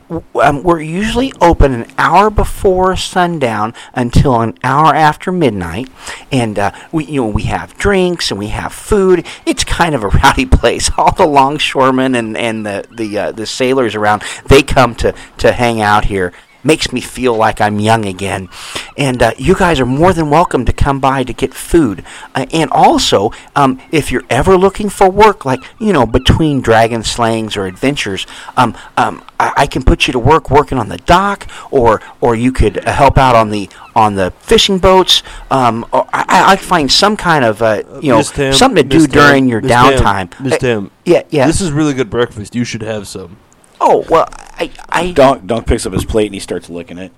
um, 0.41 0.63
we're 0.63 0.81
usually 0.81 1.33
open 1.41 1.73
an 1.73 1.91
hour 1.97 2.29
before 2.29 2.95
sundown 2.95 3.73
until 3.93 4.39
an 4.41 4.57
hour 4.63 4.95
after 4.95 5.31
midnight, 5.31 5.89
and 6.31 6.57
uh, 6.57 6.71
we 6.91 7.05
you 7.05 7.21
know 7.21 7.27
we 7.27 7.43
have 7.43 7.77
drinks 7.77 8.31
and 8.31 8.39
we 8.39 8.47
have 8.47 8.73
food. 8.73 9.25
It's 9.45 9.63
kind 9.63 9.95
of 9.95 10.03
a 10.03 10.07
rowdy 10.23 10.45
place. 10.45 10.89
All 10.97 11.13
the 11.13 11.27
longshoremen 11.27 12.15
and 12.15 12.37
and 12.37 12.65
the 12.65 12.85
the 12.89 13.17
uh, 13.17 13.31
the 13.31 13.45
sailors 13.45 13.95
around 13.95 14.23
they 14.47 14.63
come 14.63 14.95
to 14.95 15.13
to 15.39 15.51
hang 15.51 15.81
out 15.81 16.05
here 16.05 16.31
makes 16.63 16.91
me 16.91 17.01
feel 17.01 17.35
like 17.35 17.59
I'm 17.61 17.79
young 17.79 18.05
again. 18.05 18.49
And 18.97 19.21
uh, 19.21 19.33
you 19.37 19.55
guys 19.55 19.79
are 19.79 19.85
more 19.85 20.13
than 20.13 20.29
welcome 20.29 20.65
to 20.65 20.73
come 20.73 20.99
by 20.99 21.23
to 21.23 21.33
get 21.33 21.53
food. 21.53 22.03
Uh, 22.35 22.45
and 22.51 22.69
also, 22.71 23.31
um, 23.55 23.79
if 23.91 24.11
you're 24.11 24.23
ever 24.29 24.57
looking 24.57 24.89
for 24.89 25.09
work, 25.09 25.45
like, 25.45 25.61
you 25.79 25.91
know, 25.93 26.05
between 26.05 26.61
dragon 26.61 27.03
slayings 27.03 27.57
or 27.57 27.65
adventures, 27.65 28.27
um, 28.57 28.75
um, 28.97 29.23
I-, 29.39 29.53
I 29.57 29.67
can 29.67 29.83
put 29.83 30.07
you 30.07 30.13
to 30.13 30.19
work 30.19 30.49
working 30.51 30.77
on 30.77 30.89
the 30.89 30.97
dock, 30.97 31.47
or 31.71 32.01
or 32.19 32.35
you 32.35 32.51
could 32.51 32.85
uh, 32.85 32.91
help 32.91 33.17
out 33.17 33.35
on 33.35 33.49
the 33.49 33.69
on 33.95 34.15
the 34.15 34.31
fishing 34.39 34.77
boats. 34.77 35.23
Um, 35.49 35.85
or 35.91 36.07
I, 36.13 36.53
I- 36.53 36.55
find 36.57 36.91
some 36.91 37.17
kind 37.17 37.43
of, 37.43 37.61
uh, 37.61 37.83
you 38.01 38.11
know, 38.11 38.21
Tam, 38.21 38.53
something 38.53 38.83
to 38.87 38.97
do 38.97 39.07
Tam, 39.07 39.09
during 39.09 39.47
your 39.49 39.61
Tam, 39.61 39.93
downtime. 39.93 40.39
Miss 40.39 40.53
Uh, 40.53 40.57
Tam, 40.57 40.91
yeah, 41.05 41.23
yeah. 41.29 41.47
This 41.47 41.59
is 41.59 41.71
really 41.71 41.93
good 41.93 42.09
breakfast. 42.09 42.55
You 42.55 42.63
should 42.63 42.83
have 42.83 43.07
some. 43.07 43.37
Oh, 43.81 44.05
well, 44.09 44.27
I, 44.31 44.71
I, 44.89 45.11
Donk, 45.11 45.45
Donk 45.45 45.67
picks 45.67 45.85
up 45.85 45.91
his 45.93 46.05
plate 46.05 46.27
and 46.27 46.33
he 46.33 46.39
starts 46.39 46.69
licking 46.69 46.97
it. 46.97 47.11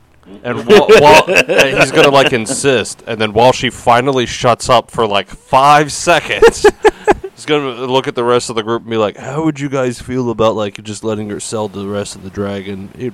And 0.43 0.65
while, 0.65 0.87
while 0.87 1.25
he's 1.79 1.91
gonna 1.91 2.09
like 2.09 2.31
insist, 2.31 3.03
and 3.05 3.19
then 3.19 3.33
while 3.33 3.51
she 3.51 3.69
finally 3.69 4.25
shuts 4.25 4.69
up 4.69 4.89
for 4.89 5.05
like 5.05 5.27
five 5.27 5.91
seconds, 5.91 6.65
he's 7.35 7.45
gonna 7.45 7.85
look 7.85 8.07
at 8.07 8.15
the 8.15 8.23
rest 8.23 8.49
of 8.49 8.55
the 8.55 8.63
group 8.63 8.83
and 8.83 8.89
be 8.89 8.97
like, 8.97 9.17
How 9.17 9.43
would 9.43 9.59
you 9.59 9.67
guys 9.67 10.01
feel 10.01 10.29
about 10.29 10.55
like 10.55 10.81
just 10.81 11.03
letting 11.03 11.29
her 11.29 11.41
sell 11.41 11.67
to 11.67 11.77
the 11.77 11.87
rest 11.89 12.15
of 12.15 12.23
the 12.23 12.29
dragon? 12.29 12.89
It, 12.97 13.13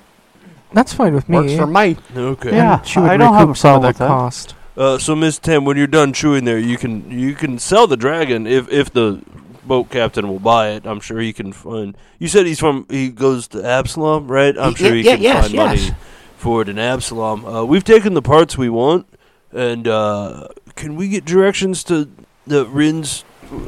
That's 0.72 0.94
fine 0.94 1.16
with 1.16 1.28
me. 1.28 1.38
Works 1.38 1.56
for 1.56 1.66
me. 1.68 1.98
okay. 2.16 2.52
Yeah. 2.56 2.82
She 2.84 3.00
would 3.00 3.10
I 3.10 3.18
don't 3.18 3.34
have 3.34 3.48
recoup 3.50 3.56
a 3.56 3.60
some 3.60 3.76
of 3.76 3.82
problem 3.82 3.82
that 3.82 3.88
with 3.88 3.98
that. 3.98 4.08
cost. 4.08 4.56
Uh, 4.78 4.98
so 5.00 5.16
Miss 5.16 5.40
Tam, 5.40 5.66
when 5.66 5.76
you're 5.78 5.88
done 5.88 6.14
chewing 6.14 6.46
there, 6.46 6.60
you 6.60 6.78
can 6.78 7.10
you 7.10 7.34
can 7.34 7.58
sell 7.58 7.88
the 7.88 7.98
dragon 7.98 8.46
if 8.46 8.70
if 8.72 8.94
the 8.94 9.22
boat 9.70 9.90
captain 9.90 10.28
will 10.28 10.40
buy 10.40 10.72
it. 10.72 10.86
I'm 10.86 11.00
sure 11.00 11.20
he 11.20 11.32
can 11.32 11.54
find. 11.54 11.96
You 12.18 12.28
said 12.28 12.46
he's 12.46 12.60
from 12.60 12.86
he 12.90 13.10
goes 13.10 13.48
to 13.50 13.66
Absalom, 13.66 14.28
right? 14.28 14.58
I'm 14.58 14.76
sure 14.76 14.94
he 14.94 15.02
yeah, 15.02 15.14
can 15.14 15.22
yes, 15.22 15.42
find 15.44 15.54
yes. 15.54 15.82
money 15.90 15.96
for 16.36 16.62
it 16.62 16.68
in 16.68 16.78
Absalom. 16.78 17.46
Uh, 17.46 17.64
we've 17.64 17.86
taken 17.86 18.16
the 18.16 18.22
parts 18.22 18.58
we 18.58 18.68
want, 18.68 19.08
and 19.54 19.88
uh, 19.88 20.50
can 20.76 20.98
we 20.98 21.08
get 21.08 21.24
directions 21.24 21.86
to 21.86 22.10
the 22.46 22.66
Wrin's? 22.66 23.24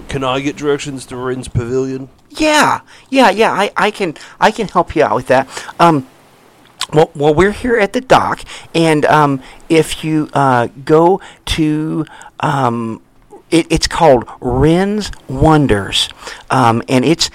Can 0.09 0.23
I 0.23 0.41
get 0.41 0.57
directions 0.57 1.05
to 1.05 1.15
Wrin's 1.15 1.47
pavilion? 1.47 2.09
Yeah, 2.29 2.81
yeah, 3.09 3.29
yeah. 3.29 3.51
I, 3.51 3.71
I 3.77 3.91
can 3.91 4.15
I 4.39 4.51
can 4.51 4.67
help 4.67 4.95
you 4.95 5.03
out 5.03 5.15
with 5.15 5.27
that. 5.27 5.47
Um, 5.79 6.07
well, 6.91 7.11
well, 7.15 7.33
we're 7.33 7.53
here 7.53 7.77
at 7.77 7.93
the 7.93 8.01
dock, 8.01 8.43
and 8.73 9.05
um, 9.05 9.41
if 9.69 10.03
you 10.03 10.29
uh, 10.33 10.67
go 10.83 11.21
to 11.45 12.05
um, 12.41 13.01
it, 13.51 13.67
it's 13.69 13.87
called 13.87 14.27
Wrin's 14.39 15.11
Wonders, 15.27 16.09
um, 16.49 16.81
and 16.87 17.05
it's 17.05 17.29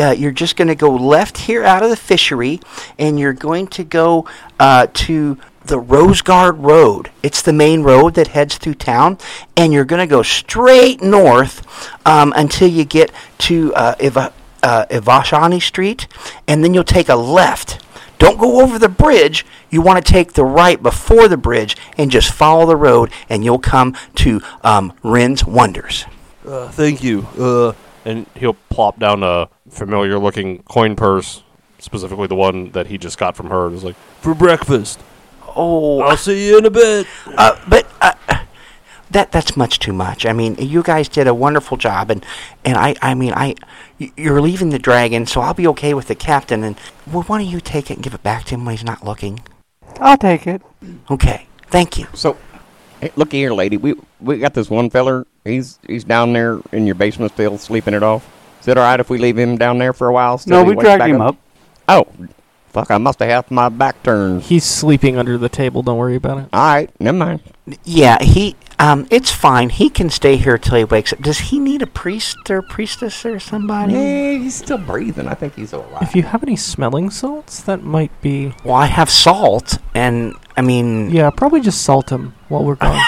uh, 0.00 0.10
you're 0.10 0.32
just 0.32 0.56
going 0.56 0.68
to 0.68 0.74
go 0.74 0.90
left 0.94 1.38
here 1.38 1.64
out 1.64 1.82
of 1.82 1.90
the 1.90 1.96
fishery, 1.96 2.60
and 2.98 3.18
you're 3.18 3.32
going 3.32 3.66
to 3.68 3.84
go 3.84 4.26
uh, 4.58 4.86
to 4.92 5.38
the 5.64 5.78
Rose 5.78 6.22
Guard 6.22 6.58
Road. 6.58 7.10
It's 7.22 7.42
the 7.42 7.52
main 7.52 7.82
road 7.82 8.14
that 8.14 8.28
heads 8.28 8.58
through 8.58 8.74
town, 8.74 9.18
and 9.56 9.72
you're 9.72 9.84
going 9.84 10.00
to 10.00 10.10
go 10.10 10.22
straight 10.22 11.02
north 11.02 11.66
um, 12.06 12.32
until 12.36 12.68
you 12.68 12.84
get 12.84 13.12
to 13.38 13.74
uh, 13.74 13.94
Iva, 14.00 14.32
uh, 14.62 14.86
Ivashani 14.90 15.62
Street, 15.62 16.06
and 16.46 16.64
then 16.64 16.74
you'll 16.74 16.84
take 16.84 17.08
a 17.08 17.16
left. 17.16 17.84
Don't 18.18 18.38
go 18.38 18.60
over 18.60 18.78
the 18.78 18.88
bridge. 18.88 19.46
You 19.70 19.80
want 19.80 20.04
to 20.04 20.12
take 20.12 20.32
the 20.32 20.44
right 20.44 20.82
before 20.82 21.28
the 21.28 21.36
bridge 21.36 21.76
and 21.96 22.10
just 22.10 22.32
follow 22.32 22.66
the 22.66 22.76
road, 22.76 23.10
and 23.28 23.44
you'll 23.44 23.58
come 23.58 23.94
to 24.16 24.40
um, 24.62 24.92
Wrin's 25.02 25.44
Wonders. 25.44 26.04
Uh, 26.46 26.68
thank 26.68 27.02
you. 27.02 27.26
Uh, 27.38 27.72
And 28.04 28.26
he'll 28.34 28.56
plop 28.70 28.98
down 28.98 29.22
a 29.22 29.48
familiar 29.68 30.18
looking 30.18 30.62
coin 30.62 30.96
purse, 30.96 31.42
specifically 31.78 32.26
the 32.26 32.34
one 32.34 32.70
that 32.70 32.86
he 32.86 32.96
just 32.96 33.18
got 33.18 33.36
from 33.36 33.50
her, 33.50 33.66
and 33.66 33.76
is 33.76 33.84
like, 33.84 33.96
for 34.20 34.34
breakfast. 34.34 34.98
Oh, 35.54 36.00
I'll 36.00 36.16
see 36.16 36.48
you 36.48 36.58
in 36.58 36.64
a 36.64 36.70
bit. 36.70 37.06
Uh, 37.26 37.58
but 37.68 37.86
uh, 38.00 38.12
that 39.10 39.32
that's 39.32 39.56
much 39.56 39.78
too 39.78 39.92
much. 39.92 40.26
I 40.26 40.32
mean, 40.32 40.56
you 40.58 40.82
guys 40.82 41.08
did 41.08 41.26
a 41.26 41.34
wonderful 41.34 41.76
job, 41.76 42.10
and 42.10 42.24
and 42.64 42.76
I 42.76 42.94
I 43.02 43.14
mean 43.14 43.32
I 43.34 43.54
y- 43.98 44.12
you're 44.16 44.40
leaving 44.40 44.70
the 44.70 44.78
dragon, 44.78 45.26
so 45.26 45.40
I'll 45.40 45.54
be 45.54 45.66
okay 45.68 45.94
with 45.94 46.08
the 46.08 46.14
captain. 46.14 46.62
And 46.64 46.76
well, 47.10 47.22
why 47.22 47.38
don't 47.38 47.46
you 47.48 47.60
take 47.60 47.90
it 47.90 47.94
and 47.94 48.02
give 48.02 48.14
it 48.14 48.22
back 48.22 48.44
to 48.44 48.54
him 48.54 48.64
when 48.64 48.74
he's 48.76 48.84
not 48.84 49.04
looking? 49.04 49.40
I'll 50.00 50.18
take 50.18 50.46
it. 50.46 50.62
Okay, 51.10 51.46
thank 51.68 51.98
you. 51.98 52.06
So, 52.14 52.36
hey, 53.00 53.10
looky 53.16 53.38
here, 53.38 53.52
lady. 53.52 53.76
We 53.76 53.94
we 54.20 54.38
got 54.38 54.54
this 54.54 54.70
one 54.70 54.90
feller. 54.90 55.26
He's 55.44 55.78
he's 55.86 56.04
down 56.04 56.32
there 56.32 56.60
in 56.72 56.86
your 56.86 56.94
basement 56.94 57.32
still 57.32 57.58
sleeping 57.58 57.94
it 57.94 58.02
off. 58.02 58.28
Is 58.60 58.68
it 58.68 58.76
all 58.76 58.84
right 58.84 59.00
if 59.00 59.08
we 59.08 59.18
leave 59.18 59.38
him 59.38 59.56
down 59.56 59.78
there 59.78 59.92
for 59.92 60.08
a 60.08 60.12
while? 60.12 60.38
Still 60.38 60.62
No, 60.62 60.64
we 60.64 60.74
dragged 60.74 60.98
back 61.00 61.10
him 61.10 61.20
up. 61.20 61.36
Oh, 61.88 62.06
fuck! 62.68 62.90
I 62.90 62.98
must 62.98 63.18
have 63.20 63.28
had 63.28 63.50
my 63.50 63.68
back 63.68 64.02
turned. 64.02 64.42
He's 64.42 64.64
sleeping 64.64 65.16
under 65.16 65.38
the 65.38 65.48
table. 65.48 65.82
Don't 65.82 65.96
worry 65.96 66.16
about 66.16 66.38
it. 66.38 66.48
All 66.52 66.74
right, 66.74 66.90
never 67.00 67.16
mind. 67.16 67.40
Yeah, 67.84 68.22
he 68.22 68.56
um, 68.78 69.06
it's 69.10 69.32
fine. 69.32 69.70
He 69.70 69.90
can 69.90 70.08
stay 70.10 70.36
here 70.36 70.56
till 70.58 70.76
he 70.76 70.84
wakes 70.84 71.12
up. 71.12 71.20
Does 71.20 71.38
he 71.38 71.58
need 71.58 71.82
a 71.82 71.86
priest 71.86 72.50
or 72.50 72.62
priestess 72.62 73.24
or 73.26 73.38
somebody? 73.40 73.92
Yeah, 73.92 74.32
he's 74.38 74.54
still 74.54 74.78
breathing. 74.78 75.26
I 75.26 75.34
think 75.34 75.54
he's 75.54 75.72
alive. 75.72 76.02
If 76.02 76.14
you 76.14 76.22
have 76.22 76.42
any 76.42 76.56
smelling 76.56 77.10
salts, 77.10 77.60
that 77.62 77.82
might 77.82 78.12
be. 78.22 78.54
Well, 78.64 78.74
I 78.76 78.86
have 78.86 79.10
salt, 79.10 79.78
and 79.94 80.34
I 80.56 80.62
mean, 80.62 81.10
Yeah, 81.10 81.30
probably 81.30 81.60
just 81.60 81.82
salt 81.82 82.10
him 82.10 82.34
while 82.48 82.64
we're 82.64 82.76
gone. 82.76 83.00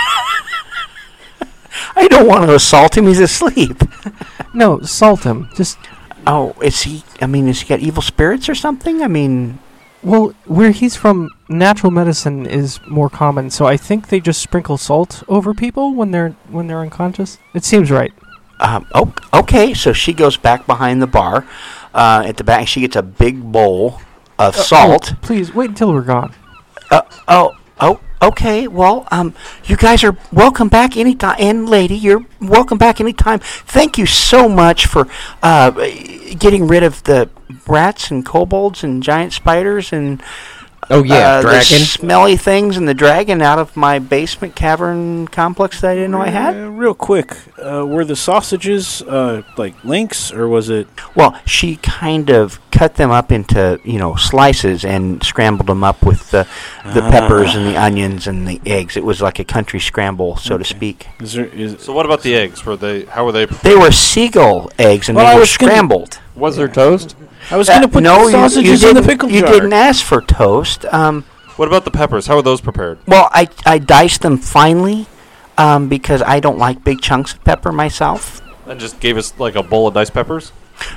I 1.97 2.09
don't 2.09 2.27
want 2.27 2.45
to 2.47 2.55
assault 2.55 2.97
him. 2.97 3.07
He's 3.07 3.21
asleep. 3.21 3.83
no, 4.55 4.81
salt 4.83 5.25
him. 5.25 5.49
Just 5.55 5.79
Oh, 6.27 6.55
is 6.63 6.83
he? 6.83 7.03
I 7.21 7.27
mean, 7.27 7.47
has 7.47 7.61
he 7.63 7.69
got 7.69 7.81
evil 7.81 8.03
spirits 8.03 8.49
or 8.49 8.55
something? 8.55 9.03
I 9.03 9.09
mean, 9.09 9.59
well, 10.03 10.29
where 10.47 10.71
he's 10.71 10.97
from, 10.97 11.31
natural 11.49 11.91
medicine 11.91 12.47
is 12.47 12.81
more 12.87 13.11
common. 13.11 13.51
So 13.51 13.67
I 13.67 13.77
think 13.77 14.09
they 14.09 14.21
just 14.21 14.41
sprinkle 14.41 14.79
salt 14.79 15.23
over 15.29 15.55
people 15.55 15.95
when 15.95 16.11
they're 16.11 16.31
when 16.49 16.67
they're 16.67 16.81
unconscious. 16.81 17.39
It 17.55 17.65
seems 17.65 17.91
right. 17.91 18.13
Um, 18.61 18.87
oh, 18.95 19.15
okay. 19.33 19.75
So 19.75 19.93
she 19.93 20.13
goes 20.13 20.37
back 20.37 20.67
behind 20.67 21.03
the 21.03 21.07
bar. 21.07 21.47
Uh, 21.93 22.23
at 22.27 22.37
the 22.37 22.45
back, 22.45 22.69
she 22.69 22.81
gets 22.81 22.97
a 22.97 23.03
big 23.03 23.43
bowl 23.53 24.01
of 24.39 24.55
salt. 24.55 25.13
Oh, 25.13 25.19
please 25.23 25.55
wait 25.55 25.71
until 25.71 25.93
we're 25.93 26.03
gone. 26.03 26.35
Uh, 26.91 27.03
oh, 27.29 27.57
oh, 27.81 28.01
okay. 28.23 28.69
Well, 28.69 29.07
um, 29.11 29.35
you 29.65 29.77
guys 29.77 30.05
are 30.05 30.17
welcome 30.33 30.69
back 30.69 30.97
anytime. 30.97 31.37
And 31.39 31.69
lady, 31.69 31.97
you're 31.97 32.25
welcome 32.41 32.79
back 32.79 33.01
anytime. 33.01 33.41
Thank 33.41 33.99
you 33.99 34.07
so 34.07 34.49
much 34.49 34.87
for 34.87 35.09
uh, 35.43 35.71
getting 36.39 36.67
rid 36.67 36.83
of 36.83 37.03
the 37.05 37.31
rats 37.67 38.11
and 38.11 38.25
kobolds 38.25 38.85
and 38.85 39.03
giant 39.03 39.33
spiders 39.33 39.93
and 39.93 40.23
oh 40.91 41.03
yeah, 41.03 41.39
uh, 41.39 41.43
the 41.43 41.61
smelly 41.63 42.37
things 42.37 42.77
and 42.77 42.87
the 42.89 42.95
dragon 42.95 43.41
out 43.43 43.59
of 43.59 43.77
my 43.77 43.99
basement 43.99 44.55
cavern 44.57 45.29
complex 45.29 45.81
that 45.81 45.93
I 45.93 45.95
didn't 45.95 46.11
know 46.13 46.21
I 46.21 46.29
had. 46.29 46.57
Uh, 46.57 46.69
real 46.71 46.95
quick, 46.95 47.37
uh, 47.59 47.87
were 47.87 48.05
the 48.05 48.17
sausages 48.17 49.03
uh, 49.03 49.43
like 49.57 49.83
links, 49.85 50.33
or 50.33 50.49
was 50.49 50.69
it? 50.71 50.89
Well, 51.15 51.39
she 51.47 51.77
kind 51.77 52.31
of 52.31 52.59
cut 52.71 52.95
them 52.97 53.11
up 53.11 53.31
into 53.33 53.79
you 53.85 53.99
know 53.99 54.15
slices 54.17 54.85
and 54.85 55.23
scrambled 55.23 55.69
them 55.69 55.85
up 55.85 56.03
with 56.05 56.31
the 56.31 56.47
the 56.85 57.01
peppers 57.03 57.55
and 57.55 57.67
the 57.67 57.77
onions 57.77 58.27
and 58.27 58.47
the 58.47 58.61
eggs. 58.67 58.97
It 58.97 59.05
was 59.05 59.21
like 59.23 59.39
a 59.39 59.45
country 59.45 59.81
scramble, 59.81 60.37
so 60.37 60.59
to 60.59 60.65
speak. 60.65 61.07
Is 61.21 61.35
there? 61.35 61.47
Is, 61.47 61.83
"So 61.83 61.93
what 61.93 62.07
about 62.07 62.23
the 62.23 62.35
eggs? 62.35 62.65
Were 62.65 62.77
they? 62.77 63.05
How 63.05 63.25
were 63.25 63.33
they? 63.33 63.47
They 63.47 63.77
were 63.77 63.93
seagull 63.93 64.71
eggs 64.79 65.09
and 65.09 65.17
Well, 65.17 65.27
I 65.27 65.31
they 65.31 65.37
were 65.37 65.41
was 65.41 65.57
gonna- 65.57 65.73
scrambled. 65.73 66.19
Was 66.35 66.57
there 66.57 66.69
toast? 66.69 67.17
I 67.51 67.57
was 67.57 67.69
going 67.69 67.81
to 67.83 67.87
Uh, 67.89 67.91
put 67.91 68.03
no, 68.03 68.15
the 68.17 68.21
you- 68.21 68.27
you, 68.27 68.33
sausages 68.33 68.83
in 68.85 68.89
the 68.89 68.95
didn't- 69.01 69.07
pickle 69.11 69.31
You 69.31 69.41
jar. 69.41 69.53
didn't 69.53 69.73
ask 69.73 70.05
for 70.05 70.21
toast. 70.21 70.85
Um, 70.93 71.25
What 71.57 71.69
about 71.69 71.85
the 71.85 71.91
peppers? 71.91 72.27
How 72.27 72.37
were 72.37 72.43
those 72.43 72.61
prepared? 72.61 72.99
well, 73.07 73.29
I 73.33 73.49
I 73.67 73.79
diced 73.79 74.23
them 74.23 74.39
finely 74.39 75.07
um, 75.59 75.89
because 75.89 76.23
I 76.23 76.41
don't 76.41 76.59
like 76.59 76.85
big 76.85 77.01
chunks 77.03 77.33
of 77.35 77.45
pepper 77.45 77.71
myself. 77.73 78.41
And 78.67 78.79
just 78.81 79.01
gave 79.01 79.17
us 79.19 79.33
like 79.39 79.57
a 79.57 79.63
bowl 79.63 79.87
of 79.89 79.95
diced 79.95 80.15
peppers. 80.15 80.53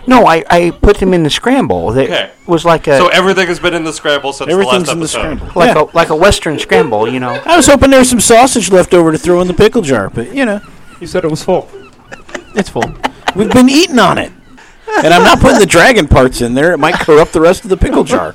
No, 0.08 0.26
I, 0.26 0.46
I 0.50 0.72
put 0.82 1.00
them 1.00 1.14
in 1.14 1.24
the 1.24 1.30
scramble. 1.30 1.92
It 1.98 2.04
Okay. 2.10 2.30
was 2.48 2.64
like 2.64 2.88
a 2.88 2.98
so 2.98 3.08
everything 3.10 3.48
has 3.48 3.60
been 3.60 3.74
in 3.74 3.84
the 3.84 3.92
scramble 3.92 4.32
since 4.32 4.50
Everything's 4.50 4.86
the 4.86 4.94
in 4.94 5.00
the 5.02 5.08
scramble. 5.10 5.48
like 5.56 5.76
Yeah. 5.76 5.82
a 5.82 5.86
like 5.98 6.10
a 6.10 6.16
western 6.16 6.58
scramble, 6.60 7.10
you 7.12 7.20
know. 7.20 7.38
I 7.46 7.58
was 7.58 7.68
hoping 7.68 7.90
there 7.90 8.00
was 8.00 8.10
some 8.10 8.22
sausage 8.22 8.72
left 8.72 8.94
over 8.94 9.12
to 9.12 9.18
throw 9.18 9.42
in 9.42 9.48
the 9.48 9.54
pickle 9.54 9.82
jar, 9.82 10.10
but 10.10 10.34
you 10.34 10.46
know, 10.46 10.62
You 11.02 11.08
said 11.08 11.26
it 11.26 11.32
was 11.32 11.44
full. 11.44 11.68
It's 12.56 12.70
full. 12.70 12.90
we've 13.36 13.52
been 13.52 13.70
eating 13.70 14.00
on 14.00 14.18
it. 14.18 14.32
And 15.04 15.14
I'm 15.14 15.24
not 15.24 15.40
putting 15.40 15.60
the 15.60 15.66
dragon 15.66 16.08
parts 16.08 16.42
in 16.42 16.54
there; 16.54 16.72
it 16.74 16.78
might 16.78 16.96
corrupt 16.96 17.34
the 17.34 17.42
rest 17.42 17.64
of 17.64 17.70
the 17.70 17.78
pickle 17.78 18.04
jar. 18.04 18.34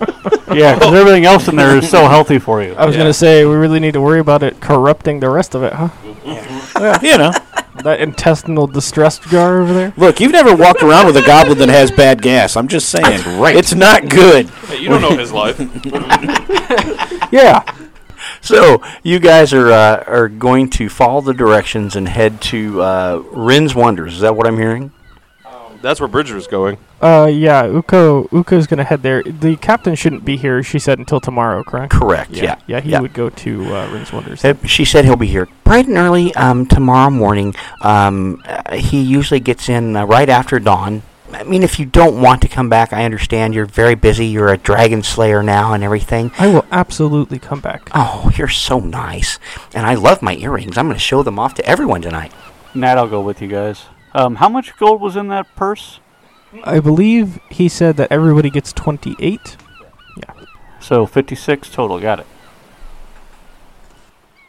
Yeah, 0.52 0.74
because 0.74 0.94
everything 0.94 1.24
else 1.26 1.46
in 1.48 1.56
there 1.56 1.76
is 1.76 1.88
so 1.90 2.08
healthy 2.08 2.38
for 2.38 2.62
you. 2.62 2.72
I 2.74 2.87
was 2.87 2.96
gonna 2.96 3.12
say 3.12 3.44
we 3.44 3.54
really 3.54 3.80
need 3.80 3.92
to 3.92 4.00
worry 4.00 4.18
about 4.20 4.42
it 4.42 4.61
corrupting 4.61 5.20
the 5.20 5.28
rest 5.30 5.54
of 5.54 5.62
it, 5.62 5.72
huh? 5.72 5.88
Well, 6.74 6.98
you 7.02 7.18
know, 7.18 7.32
That 7.84 8.00
intestinal 8.00 8.66
distress 8.66 9.18
jar 9.18 9.61
over 9.61 9.72
there. 9.72 9.92
look, 9.96 10.20
you've 10.20 10.32
never 10.32 10.54
walked 10.54 10.82
around 10.82 11.06
with 11.06 11.16
a 11.16 11.22
goblin 11.22 11.58
that 11.58 11.68
has 11.68 11.90
bad 11.92 12.22
gas. 12.22 12.56
I'm 12.56 12.66
just 12.66 12.88
saying, 12.88 13.38
right. 13.38 13.54
it's 13.54 13.74
not 13.74 14.08
good. 14.08 14.48
Hey, 14.48 14.80
you 14.80 14.88
don't 14.88 15.00
know 15.02 15.16
his 15.16 15.32
life. 15.32 15.58
Yeah. 17.30 17.62
So 18.40 18.82
you 19.02 19.18
guys 19.18 19.52
are 19.52 19.70
uh, 19.70 20.02
are 20.06 20.28
going 20.28 20.70
to 20.70 20.88
follow 20.88 21.20
the 21.20 21.34
directions 21.34 21.94
and 21.96 22.08
head 22.08 22.40
to 22.42 22.80
uh, 22.80 23.22
Wrin's 23.32 23.74
Wonders. 23.74 24.14
Is 24.14 24.20
that 24.20 24.34
what 24.34 24.46
I'm 24.46 24.56
hearing? 24.56 24.92
That's 25.80 26.00
where 26.00 26.08
Bridger's 26.08 26.46
going. 26.46 26.76
Uh, 27.00 27.30
yeah. 27.32 27.62
Uko 27.64 28.28
Uko's 28.30 28.66
gonna 28.66 28.84
head 28.84 29.02
there. 29.02 29.22
The 29.22 29.56
captain 29.56 29.94
shouldn't 29.94 30.24
be 30.24 30.36
here. 30.36 30.62
She 30.62 30.78
said 30.78 30.98
until 30.98 31.20
tomorrow, 31.20 31.62
correct? 31.62 31.92
Correct. 31.92 32.30
Yeah. 32.32 32.56
Yeah, 32.66 32.80
he 32.80 32.90
Yeah. 32.90 33.00
would 33.00 33.12
go 33.14 33.30
to 33.30 33.74
uh, 33.76 33.90
Wrin's 33.92 34.12
Wonders. 34.12 34.44
Uh, 34.44 34.54
She 34.64 34.84
said 34.84 35.04
he'll 35.04 35.16
be 35.16 35.28
here 35.28 35.46
bright 35.64 35.86
and 35.86 35.96
early 35.96 36.34
um, 36.34 36.66
tomorrow 36.66 37.10
morning. 37.10 37.54
Um, 37.82 38.42
uh, 38.46 38.76
he 38.76 39.00
usually 39.00 39.40
gets 39.40 39.68
in 39.68 39.94
uh, 39.96 40.04
right 40.06 40.28
after 40.28 40.58
dawn. 40.58 41.02
I 41.32 41.42
mean, 41.44 41.62
if 41.62 41.78
you 41.78 41.84
don't 41.84 42.22
want 42.22 42.40
to 42.42 42.48
come 42.48 42.70
back, 42.70 42.92
I 42.94 43.04
understand. 43.04 43.54
You're 43.54 43.66
very 43.66 43.94
busy. 43.94 44.24
You're 44.26 44.48
a 44.48 44.56
dragon 44.56 45.02
slayer 45.02 45.42
now 45.42 45.74
and 45.74 45.84
everything. 45.84 46.32
I 46.38 46.46
will 46.46 46.64
absolutely 46.72 47.38
come 47.38 47.60
back. 47.60 47.90
Oh, 47.94 48.30
you're 48.36 48.48
so 48.48 48.80
nice. 48.80 49.38
And 49.74 49.86
I 49.86 49.92
love 49.94 50.22
my 50.22 50.36
earrings. 50.36 50.78
I'm 50.78 50.86
going 50.86 50.96
to 50.96 51.00
show 51.00 51.22
them 51.22 51.38
off 51.38 51.52
to 51.54 51.66
everyone 51.66 52.00
tonight. 52.00 52.32
Nat, 52.74 52.96
I'll 52.96 53.08
go 53.08 53.20
with 53.20 53.42
you 53.42 53.48
guys. 53.48 53.84
Um, 54.18 54.35
how 54.37 54.48
much 54.48 54.76
gold 54.78 55.00
was 55.00 55.14
in 55.14 55.28
that 55.28 55.46
purse? 55.54 56.00
I 56.64 56.81
believe 56.81 57.38
he 57.50 57.68
said 57.68 57.96
that 57.98 58.11
everybody 58.11 58.50
gets 58.50 58.72
28. 58.72 59.57
Yeah. 60.16 60.35
So 60.81 61.07
56 61.07 61.70
total. 61.70 62.00
Got 62.00 62.20
it. 62.20 62.26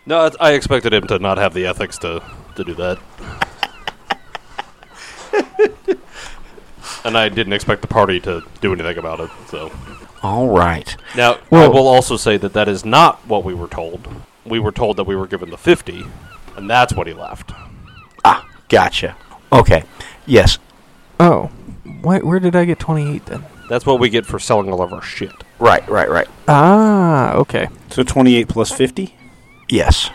No, 0.07 0.25
it's- 0.25 0.37
I 0.39 0.53
expected 0.53 0.91
him 0.91 1.05
to 1.07 1.19
not 1.19 1.37
have 1.37 1.53
the 1.53 1.67
ethics 1.67 1.99
to, 1.99 2.23
to 2.55 2.63
do 2.63 2.73
that. 2.73 2.97
and 7.05 7.15
I 7.15 7.29
didn't 7.29 7.53
expect 7.53 7.81
the 7.81 7.87
party 7.87 8.19
to 8.21 8.41
do 8.61 8.73
anything 8.73 8.97
about 8.97 9.19
it. 9.19 9.29
So 9.49 9.71
All 10.23 10.47
right. 10.49 10.95
now 11.15 11.33
I 11.33 11.37
Well- 11.51 11.71
will 11.73 11.87
also 11.87 12.17
say 12.17 12.37
that 12.37 12.53
that 12.53 12.67
is 12.67 12.83
not 12.83 13.19
what 13.27 13.43
we 13.43 13.53
were 13.53 13.67
told. 13.67 14.07
We 14.45 14.59
were 14.59 14.71
told 14.71 14.97
that 14.97 15.03
we 15.03 15.15
were 15.15 15.27
given 15.27 15.51
the 15.51 15.57
fifty, 15.57 16.05
and 16.57 16.67
that's 16.67 16.93
what 16.93 17.05
he 17.05 17.13
left. 17.13 17.51
Ah, 18.25 18.45
gotcha. 18.67 19.15
Okay. 19.51 19.83
Yes. 20.25 20.59
Oh, 21.19 21.47
why, 22.01 22.19
where 22.19 22.39
did 22.39 22.55
I 22.55 22.65
get 22.65 22.79
28 22.79 23.25
then? 23.25 23.45
That's 23.69 23.85
what 23.85 23.99
we 23.99 24.09
get 24.09 24.25
for 24.25 24.39
selling 24.39 24.71
all 24.71 24.81
of 24.81 24.93
our 24.93 25.01
shit. 25.01 25.31
Right, 25.59 25.87
right, 25.87 26.09
right. 26.09 26.27
Ah, 26.47 27.33
okay. 27.33 27.67
So 27.89 28.03
28 28.03 28.47
plus 28.47 28.71
50. 28.71 29.15
Yes. 29.69 30.09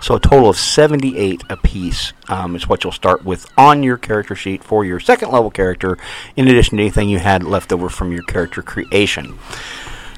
So 0.00 0.14
a 0.14 0.20
total 0.20 0.48
of 0.50 0.56
78 0.56 1.42
apiece 1.50 2.12
um, 2.28 2.54
is 2.54 2.68
what 2.68 2.84
you'll 2.84 2.92
start 2.92 3.24
with 3.24 3.50
on 3.58 3.82
your 3.82 3.96
character 3.96 4.34
sheet 4.34 4.62
for 4.62 4.84
your 4.84 5.00
second 5.00 5.30
level 5.30 5.50
character, 5.50 5.98
in 6.36 6.46
addition 6.48 6.76
to 6.76 6.82
anything 6.84 7.08
you 7.08 7.18
had 7.18 7.42
left 7.42 7.72
over 7.72 7.88
from 7.88 8.12
your 8.12 8.22
character 8.22 8.62
creation. 8.62 9.38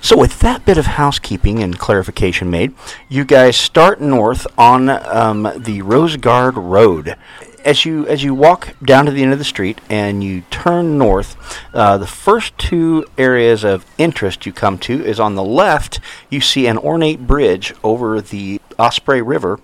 So 0.02 0.16
with 0.18 0.40
that 0.40 0.64
bit 0.64 0.78
of 0.78 0.86
housekeeping 0.86 1.62
and 1.62 1.78
clarification 1.78 2.50
made, 2.50 2.74
you 3.08 3.24
guys 3.24 3.56
start 3.56 4.00
north 4.00 4.46
on 4.56 4.88
um, 4.88 5.50
the 5.56 5.82
Rose 5.82 6.16
Guard 6.16 6.56
Road. 6.56 7.16
As 7.64 7.84
you 7.84 8.06
as 8.06 8.22
you 8.22 8.34
walk 8.34 8.74
down 8.82 9.06
to 9.06 9.12
the 9.12 9.22
end 9.22 9.32
of 9.32 9.38
the 9.38 9.44
street 9.44 9.80
and 9.88 10.22
you 10.22 10.42
turn 10.50 10.98
north, 10.98 11.36
uh, 11.74 11.98
the 11.98 12.06
first 12.06 12.56
two 12.58 13.06
areas 13.18 13.64
of 13.64 13.86
interest 13.98 14.46
you 14.46 14.52
come 14.52 14.78
to 14.78 15.04
is 15.04 15.20
on 15.20 15.34
the 15.34 15.42
left. 15.42 16.00
You 16.28 16.40
see 16.40 16.66
an 16.66 16.78
ornate 16.78 17.26
bridge 17.26 17.74
over 17.82 18.20
the 18.20 18.60
Osprey 18.78 19.22
River. 19.22 19.60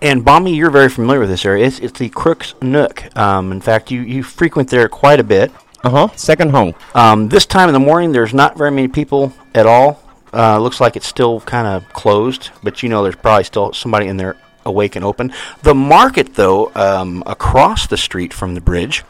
And 0.00 0.24
Bommy, 0.24 0.54
you're 0.56 0.70
very 0.70 0.88
familiar 0.88 1.20
with 1.20 1.28
this 1.28 1.46
area. 1.46 1.64
It's, 1.64 1.78
it's 1.78 1.98
the 1.98 2.08
Crook's 2.08 2.54
Nook. 2.60 3.16
Um, 3.16 3.52
in 3.52 3.60
fact, 3.60 3.92
you, 3.92 4.00
you 4.00 4.24
frequent 4.24 4.68
there 4.68 4.88
quite 4.88 5.20
a 5.20 5.24
bit. 5.24 5.52
Uh 5.84 5.90
huh. 5.90 6.08
Second 6.16 6.50
home. 6.50 6.74
Um, 6.94 7.28
this 7.28 7.46
time 7.46 7.68
in 7.68 7.72
the 7.72 7.80
morning, 7.80 8.10
there's 8.10 8.34
not 8.34 8.58
very 8.58 8.72
many 8.72 8.88
people 8.88 9.32
at 9.54 9.64
all. 9.64 10.02
Uh, 10.32 10.58
looks 10.58 10.80
like 10.80 10.96
it's 10.96 11.06
still 11.06 11.40
kind 11.42 11.66
of 11.68 11.88
closed, 11.92 12.50
but 12.62 12.82
you 12.82 12.88
know 12.88 13.02
there's 13.02 13.16
probably 13.16 13.44
still 13.44 13.72
somebody 13.72 14.06
in 14.06 14.16
there 14.16 14.36
awake 14.64 14.96
and 14.96 15.04
open. 15.04 15.32
The 15.62 15.74
market, 15.74 16.34
though, 16.34 16.72
um, 16.74 17.22
across 17.26 17.86
the 17.86 17.96
street 17.96 18.32
from 18.32 18.54
the 18.54 18.60
bridge, 18.60 19.04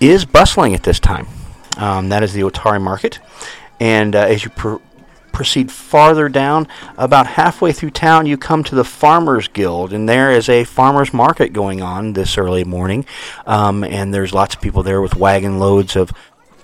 is 0.00 0.24
bustling 0.24 0.74
at 0.74 0.82
this 0.82 1.00
time. 1.00 1.26
Um, 1.76 2.08
that 2.10 2.22
is 2.22 2.32
the 2.32 2.42
Otari 2.42 2.80
Market, 2.82 3.18
and 3.80 4.14
uh, 4.14 4.20
as 4.20 4.44
you 4.44 4.50
pr- 4.50 4.76
proceed 5.32 5.72
farther 5.72 6.28
down, 6.28 6.68
about 6.96 7.26
halfway 7.26 7.72
through 7.72 7.90
town, 7.90 8.26
you 8.26 8.36
come 8.36 8.62
to 8.64 8.74
the 8.74 8.84
Farmers 8.84 9.48
Guild, 9.48 9.92
and 9.92 10.08
there 10.08 10.30
is 10.30 10.48
a 10.48 10.64
farmers 10.64 11.12
market 11.12 11.52
going 11.52 11.80
on 11.80 12.12
this 12.12 12.38
early 12.38 12.64
morning. 12.64 13.06
Um, 13.46 13.82
and 13.82 14.12
there's 14.12 14.34
lots 14.34 14.54
of 14.54 14.60
people 14.60 14.82
there 14.82 15.00
with 15.00 15.16
wagon 15.16 15.58
loads 15.58 15.96
of 15.96 16.12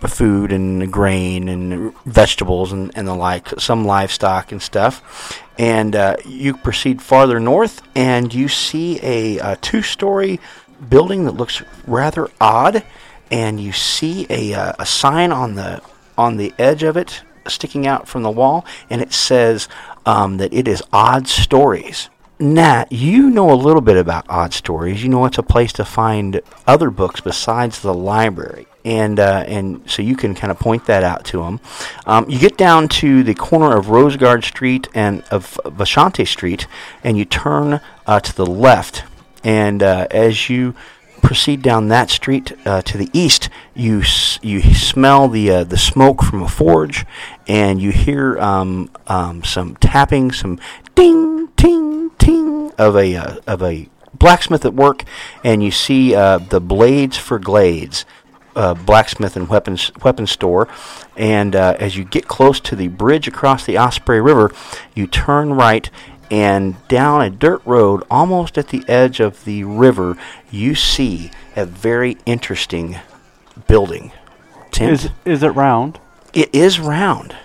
food 0.07 0.53
and 0.53 0.93
grain 0.93 1.49
and 1.49 1.95
vegetables 2.05 2.73
and, 2.73 2.91
and 2.97 3.09
the 3.09 3.15
like, 3.15 3.49
some 3.61 3.85
livestock 3.85 4.53
and 4.53 4.63
stuff. 4.63 5.43
And 5.59 5.97
uh, 5.97 6.17
you 6.25 6.57
proceed 6.57 7.03
farther 7.03 7.41
north, 7.41 7.83
and 7.97 8.33
you 8.33 8.49
see 8.49 9.01
a, 9.03 9.39
a 9.39 9.57
two 9.57 9.83
story 9.83 10.39
building 10.89 11.25
that 11.25 11.33
looks 11.33 11.63
rather 11.87 12.29
odd. 12.41 12.85
And 13.31 13.61
you 13.61 13.73
see 13.73 14.27
a, 14.31 14.55
uh, 14.55 14.73
a 14.79 14.87
sign 14.87 15.33
on 15.33 15.55
the 15.55 15.83
on 16.17 16.37
the 16.37 16.55
edge 16.59 16.83
of 16.83 16.97
it 16.97 17.23
sticking 17.47 17.87
out 17.87 18.09
from 18.09 18.23
the 18.23 18.31
wall, 18.31 18.65
and 18.91 19.01
it 19.01 19.13
says 19.13 19.69
um, 20.07 20.37
that 20.39 20.53
it 20.53 20.69
is 20.69 20.83
Odd 20.93 21.29
Stories. 21.29 22.09
Nat, 22.41 22.93
you 22.93 23.31
know 23.31 23.51
a 23.51 23.55
little 23.55 23.81
bit 23.81 23.97
about 23.97 24.27
Odd 24.29 24.55
Stories. 24.55 25.03
You 25.03 25.09
know 25.09 25.25
it's 25.25 25.39
a 25.39 25.43
place 25.43 25.73
to 25.75 25.85
find 25.85 26.41
other 26.67 26.91
books 26.91 27.21
besides 27.21 27.81
the 27.81 27.95
library, 27.95 28.68
and 28.89 29.21
uh, 29.21 29.45
and 29.47 29.83
so 29.91 30.03
you 30.03 30.17
can 30.17 30.35
kind 30.35 30.51
of 30.51 30.59
point 30.59 30.87
that 30.87 31.03
out 31.05 31.25
to 31.27 31.43
them. 31.43 31.61
Um, 32.07 32.25
you 32.29 32.39
get 32.39 32.57
down 32.57 32.89
to 33.03 33.23
the 33.23 33.35
corner 33.35 33.77
of 33.77 33.87
Rosegard 33.87 34.45
Street 34.45 34.89
and 34.95 35.23
of 35.31 35.61
Vashante 35.65 36.27
Street, 36.27 36.67
and 37.05 37.17
you 37.19 37.25
turn 37.25 37.81
uh, 38.07 38.21
to 38.21 38.33
the 38.35 38.47
left, 38.47 39.05
and 39.45 39.83
uh, 39.83 40.07
as 40.11 40.49
you 40.49 40.75
proceed 41.21 41.61
down 41.63 41.89
that 41.89 42.09
street 42.11 42.53
uh, 42.65 42.81
to 42.83 42.97
the 42.97 43.11
east, 43.13 43.51
you 43.75 44.01
s- 44.01 44.39
you 44.43 44.63
smell 44.75 45.29
the 45.29 45.51
uh, 45.51 45.65
the 45.65 45.77
smoke 45.79 46.23
from 46.23 46.43
a 46.43 46.49
forge, 46.49 47.05
and 47.47 47.83
you 47.83 47.91
hear 47.91 48.39
um, 48.39 48.89
um, 49.07 49.45
some 49.45 49.77
tapping, 49.77 50.33
some 50.33 50.59
ding, 50.95 51.49
ting, 51.57 52.11
ting 52.19 52.71
of 52.79 52.97
a 52.97 53.17
uh, 53.17 53.37
of 53.47 53.63
a 53.63 53.89
blacksmith 54.15 54.65
at 54.65 54.75
work, 54.75 55.05
and 55.45 55.63
you 55.63 55.71
see 55.71 56.15
uh, 56.15 56.39
the 56.39 56.61
blades 56.61 57.17
for 57.19 57.39
glades. 57.39 58.05
Uh, 58.59 58.75
blacksmith 58.75 59.37
and 59.37 59.49
weapons 59.49 59.93
weapons 60.03 60.33
store, 60.33 60.67
and 61.17 61.55
uh, 61.55 61.77
as 61.79 61.97
you 61.97 62.05
get 62.05 62.27
close 62.27 62.59
to 62.59 62.75
the 62.75 62.89
bridge 62.89 63.29
across 63.29 63.65
the 63.65 63.79
Osprey 63.79 64.21
River, 64.21 64.51
you 64.97 65.07
turn 65.07 65.55
right, 65.55 65.89
and 66.29 66.75
down 66.89 67.23
a 67.23 67.31
dirt 67.31 67.63
road, 67.65 68.03
almost 68.11 68.59
at 68.59 68.69
the 68.71 68.83
edge 68.89 69.21
of 69.21 69.45
the 69.45 69.63
river, 69.63 70.19
you 70.51 70.75
see 70.75 71.31
a 71.55 71.65
very 71.65 72.17
interesting 72.27 72.99
building. 73.69 74.11
Tim, 74.73 74.93
Is 74.93 75.11
is 75.25 75.45
it 75.45 75.51
round? 75.51 76.01
it 76.35 76.53
is 76.53 76.81
round. 76.81 77.37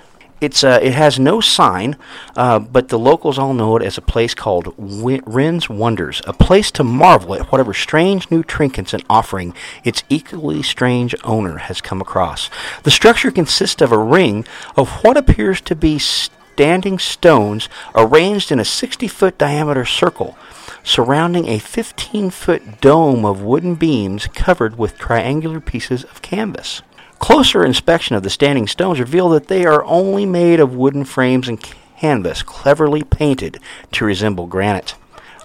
It's 0.43 0.61
uh, 0.61 0.79
it 0.81 0.93
has 0.93 1.17
no 1.17 1.39
sign, 1.39 1.95
uh, 2.35 2.59
but 2.59 2.89
the 2.89 2.99
locals 2.99 3.39
all 3.39 3.53
know 3.53 3.77
it 3.77 3.83
as 3.83 3.97
a 3.97 4.01
place 4.01 4.33
called 4.33 4.73
Wrin's 4.77 5.69
Wonders, 5.69 6.21
a 6.27 6.33
place 6.33 6.69
to 6.71 6.83
marvel 6.83 7.33
at 7.35 7.49
whatever 7.49 7.73
strange 7.73 8.29
new 8.29 8.43
trinkets 8.43 8.93
and 8.93 9.05
offering 9.09 9.53
its 9.85 10.03
equally 10.09 10.61
strange 10.61 11.15
owner 11.23 11.59
has 11.59 11.79
come 11.79 12.01
across. 12.01 12.49
The 12.83 12.91
structure 12.91 13.31
consists 13.31 13.81
of 13.81 13.93
a 13.93 13.97
ring 13.97 14.45
of 14.75 14.89
what 15.03 15.15
appears 15.15 15.61
to 15.61 15.75
be 15.75 15.97
standing 15.97 16.99
stones 16.99 17.69
arranged 17.95 18.51
in 18.51 18.59
a 18.59 18.65
60 18.65 19.07
foot 19.07 19.37
diameter 19.37 19.85
circle 19.85 20.37
surrounding 20.83 21.47
a 21.47 21.57
15 21.57 22.29
foot 22.29 22.81
dome 22.81 23.23
of 23.23 23.41
wooden 23.41 23.75
beams 23.75 24.27
covered 24.27 24.77
with 24.77 24.97
triangular 24.97 25.61
pieces 25.61 26.03
of 26.03 26.21
canvas. 26.21 26.81
Closer 27.23 27.63
inspection 27.63 28.17
of 28.17 28.23
the 28.23 28.29
standing 28.29 28.67
stones 28.67 28.99
reveal 28.99 29.29
that 29.29 29.47
they 29.47 29.63
are 29.63 29.85
only 29.85 30.25
made 30.25 30.59
of 30.59 30.75
wooden 30.75 31.05
frames 31.05 31.47
and 31.47 31.57
canvas, 31.97 32.43
cleverly 32.43 33.01
painted 33.01 33.61
to 33.93 34.03
resemble 34.03 34.45
granite. 34.45 34.95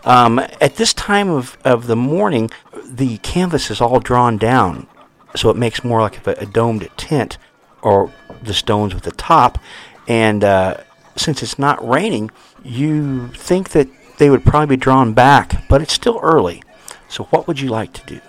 Um, 0.03 0.41
at 0.61 0.75
this 0.75 0.93
time 0.93 1.31
of, 1.31 1.57
of 1.65 1.87
the 1.87 1.95
morning, 1.95 2.51
the 2.85 3.19
canvas 3.19 3.71
is 3.71 3.81
all 3.81 4.01
drawn 4.01 4.39
down, 4.39 4.89
so 5.37 5.51
it 5.51 5.57
makes 5.57 5.85
more 5.85 6.01
like 6.01 6.27
a, 6.27 6.33
a 6.33 6.47
domed 6.47 6.89
tent, 6.97 7.39
or 7.81 8.13
the 8.43 8.55
stones 8.55 8.93
with 8.93 9.05
the 9.05 9.13
top. 9.13 9.61
And 10.09 10.43
uh, 10.43 10.79
since 11.15 11.45
it's 11.45 11.61
not 11.61 11.89
raining, 11.89 12.33
you 12.65 13.29
think 13.29 13.69
that 13.69 13.87
they 14.19 14.31
would 14.31 14.45
probably 14.45 14.75
be 14.75 14.81
drawn 14.81 15.13
back, 15.13 15.69
but 15.69 15.81
it's 15.81 15.95
still 15.95 16.19
early. 16.25 16.61
So, 17.09 17.23
what 17.27 17.47
would 17.47 17.61
you 17.61 17.69
like 17.69 17.93
to 17.93 18.05
do? 18.05 18.21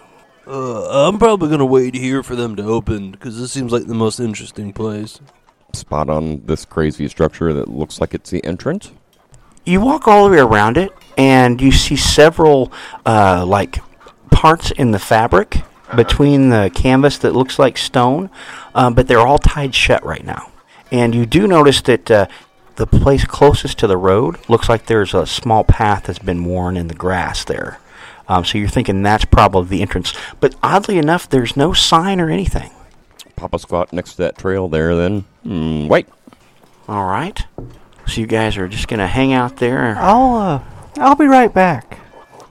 Uh, 0.49 1.07
I'm 1.07 1.19
probably 1.19 1.47
gonna 1.49 1.65
wait 1.65 1.93
here 1.93 2.23
for 2.23 2.35
them 2.35 2.55
to 2.55 2.63
open 2.63 3.11
because 3.11 3.39
this 3.39 3.51
seems 3.51 3.71
like 3.71 3.85
the 3.85 3.93
most 3.93 4.19
interesting 4.19 4.73
place. 4.73 5.19
Spot 5.73 6.09
on 6.09 6.41
this 6.45 6.65
crazy 6.65 7.07
structure 7.07 7.53
that 7.53 7.67
looks 7.67 8.01
like 8.01 8.15
it's 8.15 8.31
the 8.31 8.43
entrance. 8.43 8.91
you 9.65 9.79
walk 9.79 10.07
all 10.07 10.25
the 10.25 10.31
way 10.31 10.39
around 10.39 10.77
it 10.77 10.91
and 11.17 11.61
you 11.61 11.71
see 11.71 11.95
several 11.95 12.71
uh, 13.05 13.45
like 13.45 13.77
parts 14.31 14.71
in 14.71 14.89
the 14.89 14.97
fabric 14.97 15.61
between 15.95 16.49
the 16.49 16.71
canvas 16.73 17.19
that 17.19 17.33
looks 17.35 17.59
like 17.59 17.77
stone 17.77 18.29
um, 18.73 18.95
but 18.95 19.07
they're 19.07 19.19
all 19.27 19.37
tied 19.37 19.75
shut 19.75 20.03
right 20.03 20.25
now 20.25 20.51
and 20.91 21.13
you 21.13 21.25
do 21.27 21.45
notice 21.47 21.81
that 21.81 22.09
uh, 22.09 22.25
the 22.77 22.87
place 22.87 23.25
closest 23.25 23.77
to 23.77 23.85
the 23.85 23.97
road 23.97 24.37
looks 24.49 24.69
like 24.69 24.85
there's 24.87 25.13
a 25.13 25.27
small 25.27 25.63
path 25.63 26.05
that's 26.05 26.19
been 26.19 26.45
worn 26.45 26.75
in 26.77 26.87
the 26.87 26.95
grass 26.95 27.43
there 27.43 27.79
um, 28.29 28.45
so 28.45 28.57
you're 28.57 28.69
thinking 28.69 29.01
that's 29.03 29.25
probably 29.25 29.77
the 29.77 29.81
entrance 29.81 30.13
but 30.39 30.55
oddly 30.63 30.97
enough 30.97 31.27
there's 31.27 31.57
no 31.57 31.73
sign 31.73 32.21
or 32.21 32.29
anything 32.29 32.71
Papa 33.35 33.59
squat 33.59 33.93
next 33.93 34.13
to 34.13 34.17
that 34.23 34.37
trail 34.37 34.67
there, 34.67 34.95
then. 34.95 35.21
Hmm, 35.43 35.87
wait. 35.87 36.07
all 36.87 37.05
right 37.05 37.45
so 38.07 38.21
you 38.21 38.27
guys 38.27 38.57
are 38.57 38.67
just 38.67 38.87
gonna 38.87 39.07
hang 39.07 39.33
out 39.33 39.57
there 39.57 39.95
I'll 39.97 40.35
uh, 40.35 40.63
I'll 40.97 41.15
be 41.15 41.27
right 41.27 41.53
back. 41.53 41.99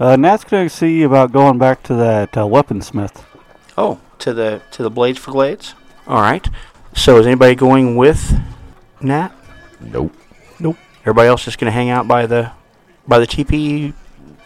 Uh, 0.00 0.16
Nat's 0.16 0.44
gonna 0.44 0.68
see 0.70 1.02
about 1.02 1.32
going 1.32 1.58
back 1.58 1.82
to 1.84 1.94
that 1.94 2.36
uh, 2.36 2.44
weaponsmith. 2.44 3.24
Oh, 3.76 4.00
to 4.20 4.32
the 4.32 4.62
to 4.72 4.82
the 4.82 4.90
blades 4.90 5.18
for 5.18 5.32
glades. 5.32 5.74
All 6.06 6.20
right. 6.22 6.48
So 6.94 7.18
is 7.18 7.26
anybody 7.26 7.54
going 7.54 7.96
with 7.96 8.38
Nat? 9.02 9.30
Nope. 9.80 10.14
Nope. 10.58 10.76
Everybody 11.02 11.28
else 11.28 11.44
just 11.44 11.58
gonna 11.58 11.72
hang 11.72 11.90
out 11.90 12.08
by 12.08 12.26
the 12.26 12.52
by 13.06 13.18
the 13.18 13.26
TP 13.26 13.92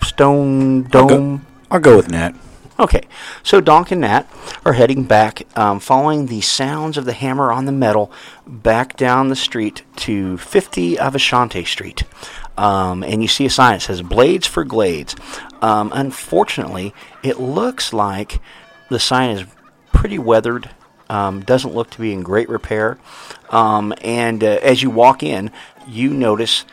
stone 0.02 0.84
I'll 0.92 1.06
go. 1.06 1.08
dome. 1.08 1.46
I'll 1.70 1.80
go 1.80 1.96
with 1.96 2.10
Nat. 2.10 2.34
Okay, 2.78 3.02
so 3.42 3.60
Donk 3.60 3.90
and 3.92 4.00
Nat 4.00 4.26
are 4.64 4.72
heading 4.72 5.04
back, 5.04 5.46
um, 5.56 5.78
following 5.78 6.26
the 6.26 6.40
sounds 6.40 6.96
of 6.96 7.04
the 7.04 7.12
hammer 7.12 7.52
on 7.52 7.66
the 7.66 7.72
metal, 7.72 8.10
back 8.46 8.96
down 8.96 9.28
the 9.28 9.36
street 9.36 9.82
to 9.96 10.38
50 10.38 10.96
Avashante 10.96 11.66
Street. 11.66 12.04
Um, 12.56 13.04
and 13.04 13.22
you 13.22 13.28
see 13.28 13.46
a 13.46 13.50
sign 13.50 13.74
that 13.74 13.82
says 13.82 14.02
Blades 14.02 14.46
for 14.46 14.64
Glades. 14.64 15.14
Um, 15.60 15.92
unfortunately, 15.94 16.94
it 17.22 17.38
looks 17.38 17.92
like 17.92 18.40
the 18.88 18.98
sign 18.98 19.30
is 19.36 19.44
pretty 19.92 20.18
weathered, 20.18 20.70
um, 21.08 21.40
doesn't 21.42 21.74
look 21.74 21.90
to 21.90 22.00
be 22.00 22.12
in 22.12 22.22
great 22.22 22.48
repair. 22.48 22.98
Um, 23.50 23.92
and 24.00 24.42
uh, 24.42 24.58
as 24.62 24.82
you 24.82 24.90
walk 24.90 25.22
in, 25.22 25.50
you 25.86 26.10
notice 26.10 26.64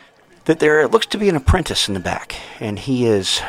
that 0.50 0.58
there 0.58 0.88
looks 0.88 1.06
to 1.06 1.16
be 1.16 1.28
an 1.28 1.36
apprentice 1.36 1.86
in 1.86 1.94
the 1.94 2.00
back, 2.00 2.34
and 2.58 2.76
he 2.76 3.06
is 3.06 3.40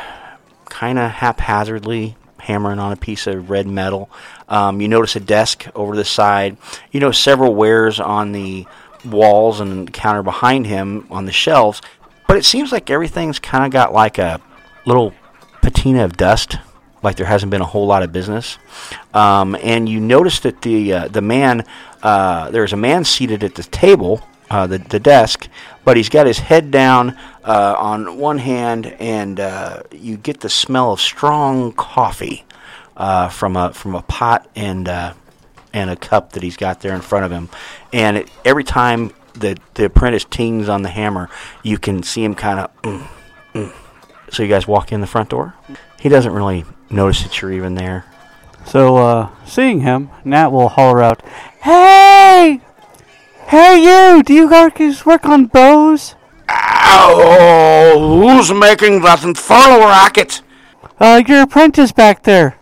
kind 0.66 1.00
of 1.00 1.10
haphazardly 1.10 2.16
hammering 2.38 2.78
on 2.78 2.92
a 2.92 2.96
piece 2.96 3.26
of 3.26 3.50
red 3.50 3.66
metal. 3.66 4.08
Um, 4.48 4.80
you 4.80 4.86
notice 4.86 5.16
a 5.16 5.20
desk 5.20 5.66
over 5.74 5.96
the 5.96 6.04
side. 6.04 6.56
You 6.92 7.00
know 7.00 7.10
several 7.10 7.56
wares 7.56 7.98
on 7.98 8.30
the 8.30 8.68
walls 9.04 9.58
and 9.58 9.88
the 9.88 9.90
counter 9.90 10.22
behind 10.22 10.68
him 10.68 11.08
on 11.10 11.26
the 11.26 11.32
shelves. 11.32 11.82
But 12.28 12.36
it 12.36 12.44
seems 12.44 12.70
like 12.70 12.88
everything's 12.88 13.40
kind 13.40 13.64
of 13.64 13.72
got 13.72 13.92
like 13.92 14.18
a 14.18 14.40
little 14.86 15.12
patina 15.60 16.04
of 16.04 16.16
dust, 16.16 16.56
like 17.02 17.16
there 17.16 17.26
hasn't 17.26 17.50
been 17.50 17.62
a 17.62 17.66
whole 17.66 17.88
lot 17.88 18.04
of 18.04 18.12
business. 18.12 18.58
Um, 19.12 19.56
and 19.60 19.88
you 19.88 19.98
notice 19.98 20.38
that 20.40 20.62
the 20.62 20.92
uh, 20.92 21.08
the 21.08 21.20
man 21.20 21.64
uh, 22.00 22.52
there's 22.52 22.72
a 22.72 22.76
man 22.76 23.04
seated 23.04 23.42
at 23.42 23.56
the 23.56 23.64
table, 23.64 24.22
uh, 24.52 24.66
the 24.66 24.78
the 24.78 25.00
desk, 25.00 25.48
but 25.84 25.96
he's 25.96 26.08
got 26.08 26.26
his 26.26 26.38
head 26.38 26.70
down 26.70 27.16
uh, 27.44 27.74
on 27.78 28.18
one 28.18 28.38
hand, 28.38 28.86
and 28.98 29.40
uh, 29.40 29.82
you 29.90 30.16
get 30.16 30.40
the 30.40 30.48
smell 30.48 30.92
of 30.92 31.00
strong 31.00 31.72
coffee 31.72 32.44
uh, 32.96 33.28
from 33.28 33.56
a 33.56 33.72
from 33.72 33.94
a 33.94 34.02
pot 34.02 34.48
and 34.54 34.88
uh, 34.88 35.14
and 35.72 35.90
a 35.90 35.96
cup 35.96 36.32
that 36.32 36.42
he's 36.42 36.56
got 36.56 36.80
there 36.80 36.94
in 36.94 37.00
front 37.00 37.24
of 37.24 37.32
him. 37.32 37.48
And 37.92 38.18
it, 38.18 38.30
every 38.44 38.64
time 38.64 39.12
the 39.34 39.58
the 39.74 39.86
apprentice 39.86 40.24
tings 40.24 40.68
on 40.68 40.82
the 40.82 40.90
hammer, 40.90 41.28
you 41.62 41.78
can 41.78 42.02
see 42.02 42.22
him 42.24 42.34
kind 42.34 42.60
of. 42.60 42.82
Mm, 42.82 43.06
mm. 43.54 43.74
So 44.30 44.42
you 44.42 44.48
guys 44.48 44.66
walk 44.66 44.92
in 44.92 45.00
the 45.00 45.06
front 45.06 45.28
door. 45.28 45.54
He 46.00 46.08
doesn't 46.08 46.32
really 46.32 46.64
notice 46.90 47.22
that 47.22 47.40
you're 47.40 47.52
even 47.52 47.74
there. 47.74 48.06
So, 48.64 48.96
uh, 48.96 49.30
seeing 49.44 49.80
him, 49.80 50.10
Nat 50.24 50.48
will 50.48 50.68
holler 50.68 51.02
out, 51.02 51.22
Hey! 51.60 52.60
Hey, 53.52 53.84
you! 53.84 54.22
Do 54.22 54.32
you 54.32 54.48
guys 54.48 55.04
work 55.04 55.26
on 55.26 55.44
bows? 55.44 56.14
Oh, 56.48 58.22
who's 58.22 58.50
making 58.50 59.02
that 59.02 59.22
infernal 59.24 59.80
racket? 59.80 60.40
Uh, 60.98 61.22
your 61.26 61.42
apprentice 61.42 61.92
back 61.92 62.22
there. 62.22 62.56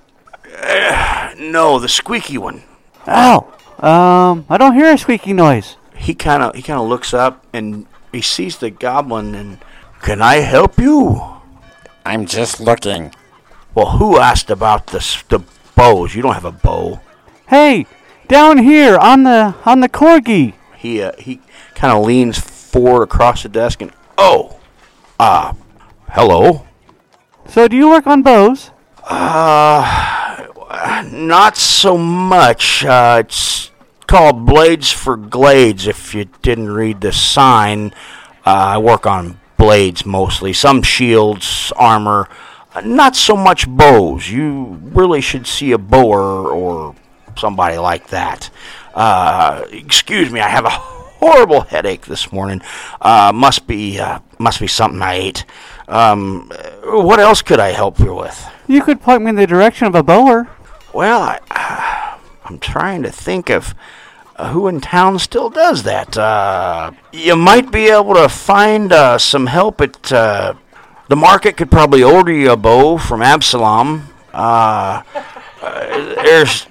No, 1.38 1.78
the 1.78 1.88
squeaky 1.88 2.38
one. 2.38 2.64
Oh, 3.06 3.54
um, 3.78 4.44
I 4.48 4.58
don't 4.58 4.74
hear 4.74 4.92
a 4.92 4.98
squeaky 4.98 5.32
noise. 5.32 5.76
He 5.94 6.12
kind 6.12 6.42
of 6.42 6.56
he 6.56 6.62
kind 6.62 6.80
of 6.80 6.88
looks 6.88 7.14
up 7.14 7.46
and 7.52 7.86
he 8.10 8.20
sees 8.20 8.58
the 8.58 8.70
goblin 8.70 9.36
and 9.36 9.58
can 10.02 10.20
I 10.20 10.38
help 10.38 10.76
you? 10.76 11.22
I'm 12.04 12.26
just 12.26 12.58
looking. 12.58 13.14
Well, 13.76 13.92
who 13.92 14.18
asked 14.18 14.50
about 14.50 14.88
the 14.88 14.98
the 15.28 15.38
bows? 15.76 16.16
You 16.16 16.22
don't 16.22 16.34
have 16.34 16.44
a 16.44 16.50
bow. 16.50 16.98
Hey, 17.46 17.86
down 18.26 18.58
here 18.58 18.98
on 18.98 19.22
the 19.22 19.54
on 19.64 19.78
the 19.78 19.88
corgi. 19.88 20.54
He 20.80 21.02
uh, 21.02 21.12
he 21.18 21.40
kind 21.74 21.92
of 21.92 22.06
leans 22.06 22.38
forward 22.38 23.02
across 23.02 23.42
the 23.42 23.50
desk 23.50 23.82
and 23.82 23.92
oh, 24.16 24.58
ah, 25.18 25.54
hello. 26.08 26.66
So, 27.46 27.68
do 27.68 27.76
you 27.76 27.90
work 27.90 28.06
on 28.06 28.22
bows? 28.22 28.70
Uh, 29.04 30.46
not 31.12 31.58
so 31.58 31.98
much. 31.98 32.82
Uh, 32.82 33.22
it's 33.26 33.70
called 34.06 34.46
Blades 34.46 34.90
for 34.90 35.18
Glades. 35.18 35.86
If 35.86 36.14
you 36.14 36.24
didn't 36.40 36.70
read 36.70 37.02
the 37.02 37.12
sign, 37.12 37.92
uh, 38.46 38.74
I 38.74 38.78
work 38.78 39.04
on 39.04 39.38
blades 39.58 40.06
mostly. 40.06 40.54
Some 40.54 40.82
shields, 40.82 41.74
armor. 41.76 42.26
Uh, 42.74 42.80
not 42.80 43.16
so 43.16 43.36
much 43.36 43.68
bows. 43.68 44.30
You 44.30 44.80
really 44.80 45.20
should 45.20 45.46
see 45.46 45.72
a 45.72 45.78
bower 45.78 46.48
or 46.48 46.94
somebody 47.36 47.76
like 47.76 48.08
that. 48.08 48.48
Uh, 48.94 49.64
excuse 49.70 50.30
me, 50.30 50.40
I 50.40 50.48
have 50.48 50.64
a 50.64 50.70
horrible 51.20 51.60
headache 51.60 52.06
this 52.06 52.32
morning. 52.32 52.62
Uh, 53.00 53.32
must 53.34 53.66
be 53.66 53.98
uh, 53.98 54.20
must 54.38 54.60
be 54.60 54.66
something 54.66 55.00
I 55.02 55.14
ate. 55.14 55.44
Um, 55.88 56.50
uh, 56.52 57.02
what 57.02 57.20
else 57.20 57.42
could 57.42 57.60
I 57.60 57.68
help 57.68 57.98
you 57.98 58.14
with? 58.14 58.46
You 58.66 58.82
could 58.82 59.00
point 59.00 59.22
me 59.22 59.30
in 59.30 59.36
the 59.36 59.46
direction 59.46 59.86
of 59.86 59.94
a 59.94 60.02
bower. 60.02 60.48
Well, 60.92 61.22
I, 61.22 62.18
I'm 62.44 62.58
trying 62.58 63.02
to 63.02 63.12
think 63.12 63.50
of 63.50 63.74
uh, 64.36 64.52
who 64.52 64.66
in 64.68 64.80
town 64.80 65.18
still 65.18 65.50
does 65.50 65.82
that. 65.82 66.16
Uh, 66.16 66.92
you 67.12 67.36
might 67.36 67.70
be 67.70 67.88
able 67.88 68.14
to 68.14 68.28
find 68.28 68.92
uh, 68.92 69.18
some 69.18 69.46
help 69.46 69.80
at 69.80 70.12
uh, 70.12 70.54
the 71.08 71.16
market. 71.16 71.56
Could 71.56 71.70
probably 71.70 72.02
order 72.02 72.32
you 72.32 72.50
a 72.52 72.56
bow 72.56 72.98
from 72.98 73.22
Absalom. 73.22 74.08
Uh, 74.32 75.02
uh, 75.62 76.14
there's 76.24 76.66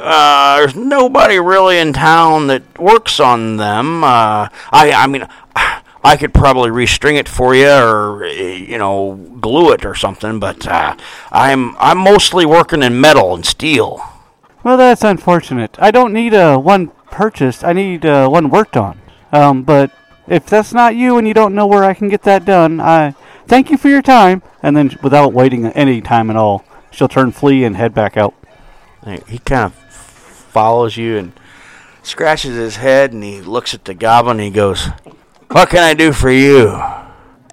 uh, 0.00 0.56
there's 0.58 0.74
nobody 0.76 1.38
really 1.38 1.78
in 1.78 1.92
town 1.92 2.46
that 2.48 2.78
works 2.78 3.20
on 3.20 3.56
them. 3.56 4.02
Uh, 4.04 4.48
I 4.72 4.92
I 4.92 5.06
mean. 5.06 5.26
I 6.02 6.16
could 6.16 6.32
probably 6.32 6.70
restring 6.70 7.18
it 7.18 7.28
for 7.28 7.54
you, 7.54 7.68
or 7.68 8.24
you 8.26 8.78
know, 8.78 9.16
glue 9.38 9.70
it 9.72 9.84
or 9.84 9.94
something. 9.94 10.40
But 10.40 10.66
uh, 10.66 10.96
I'm 11.30 11.76
I'm 11.76 11.98
mostly 11.98 12.46
working 12.46 12.82
in 12.82 12.98
metal 13.02 13.34
and 13.34 13.44
steel. 13.44 14.00
Well, 14.64 14.78
that's 14.78 15.04
unfortunate. 15.04 15.76
I 15.78 15.90
don't 15.90 16.14
need 16.14 16.32
uh, 16.32 16.56
one 16.56 16.88
purchased. 17.10 17.62
I 17.64 17.74
need 17.74 18.06
uh, 18.06 18.28
one 18.30 18.48
worked 18.48 18.78
on. 18.78 18.98
Um, 19.30 19.62
but 19.62 19.90
if 20.26 20.46
that's 20.46 20.72
not 20.72 20.96
you 20.96 21.18
and 21.18 21.28
you 21.28 21.34
don't 21.34 21.54
know 21.54 21.66
where 21.66 21.84
I 21.84 21.92
can 21.92 22.08
get 22.08 22.22
that 22.22 22.46
done, 22.46 22.80
I 22.80 23.14
thank 23.46 23.70
you 23.70 23.76
for 23.76 23.90
your 23.90 24.00
time. 24.00 24.42
And 24.62 24.74
then, 24.74 24.98
without 25.02 25.34
waiting 25.34 25.66
any 25.66 26.00
time 26.00 26.30
at 26.30 26.36
all, 26.36 26.64
she'll 26.90 27.08
turn 27.08 27.30
flee 27.30 27.62
and 27.62 27.76
head 27.76 27.92
back 27.92 28.16
out. 28.16 28.32
He- 29.04 29.20
He 29.32 29.38
kind 29.38 29.64
of 29.66 29.89
follows 30.50 30.96
you 30.96 31.16
and 31.16 31.32
scratches 32.02 32.56
his 32.56 32.76
head, 32.76 33.12
and 33.12 33.22
he 33.22 33.40
looks 33.40 33.74
at 33.74 33.84
the 33.84 33.94
goblin. 33.94 34.38
and 34.38 34.44
He 34.44 34.50
goes, 34.50 34.88
"What 35.50 35.70
can 35.70 35.80
I 35.82 35.94
do 35.94 36.12
for 36.12 36.30
you?" 36.30 36.80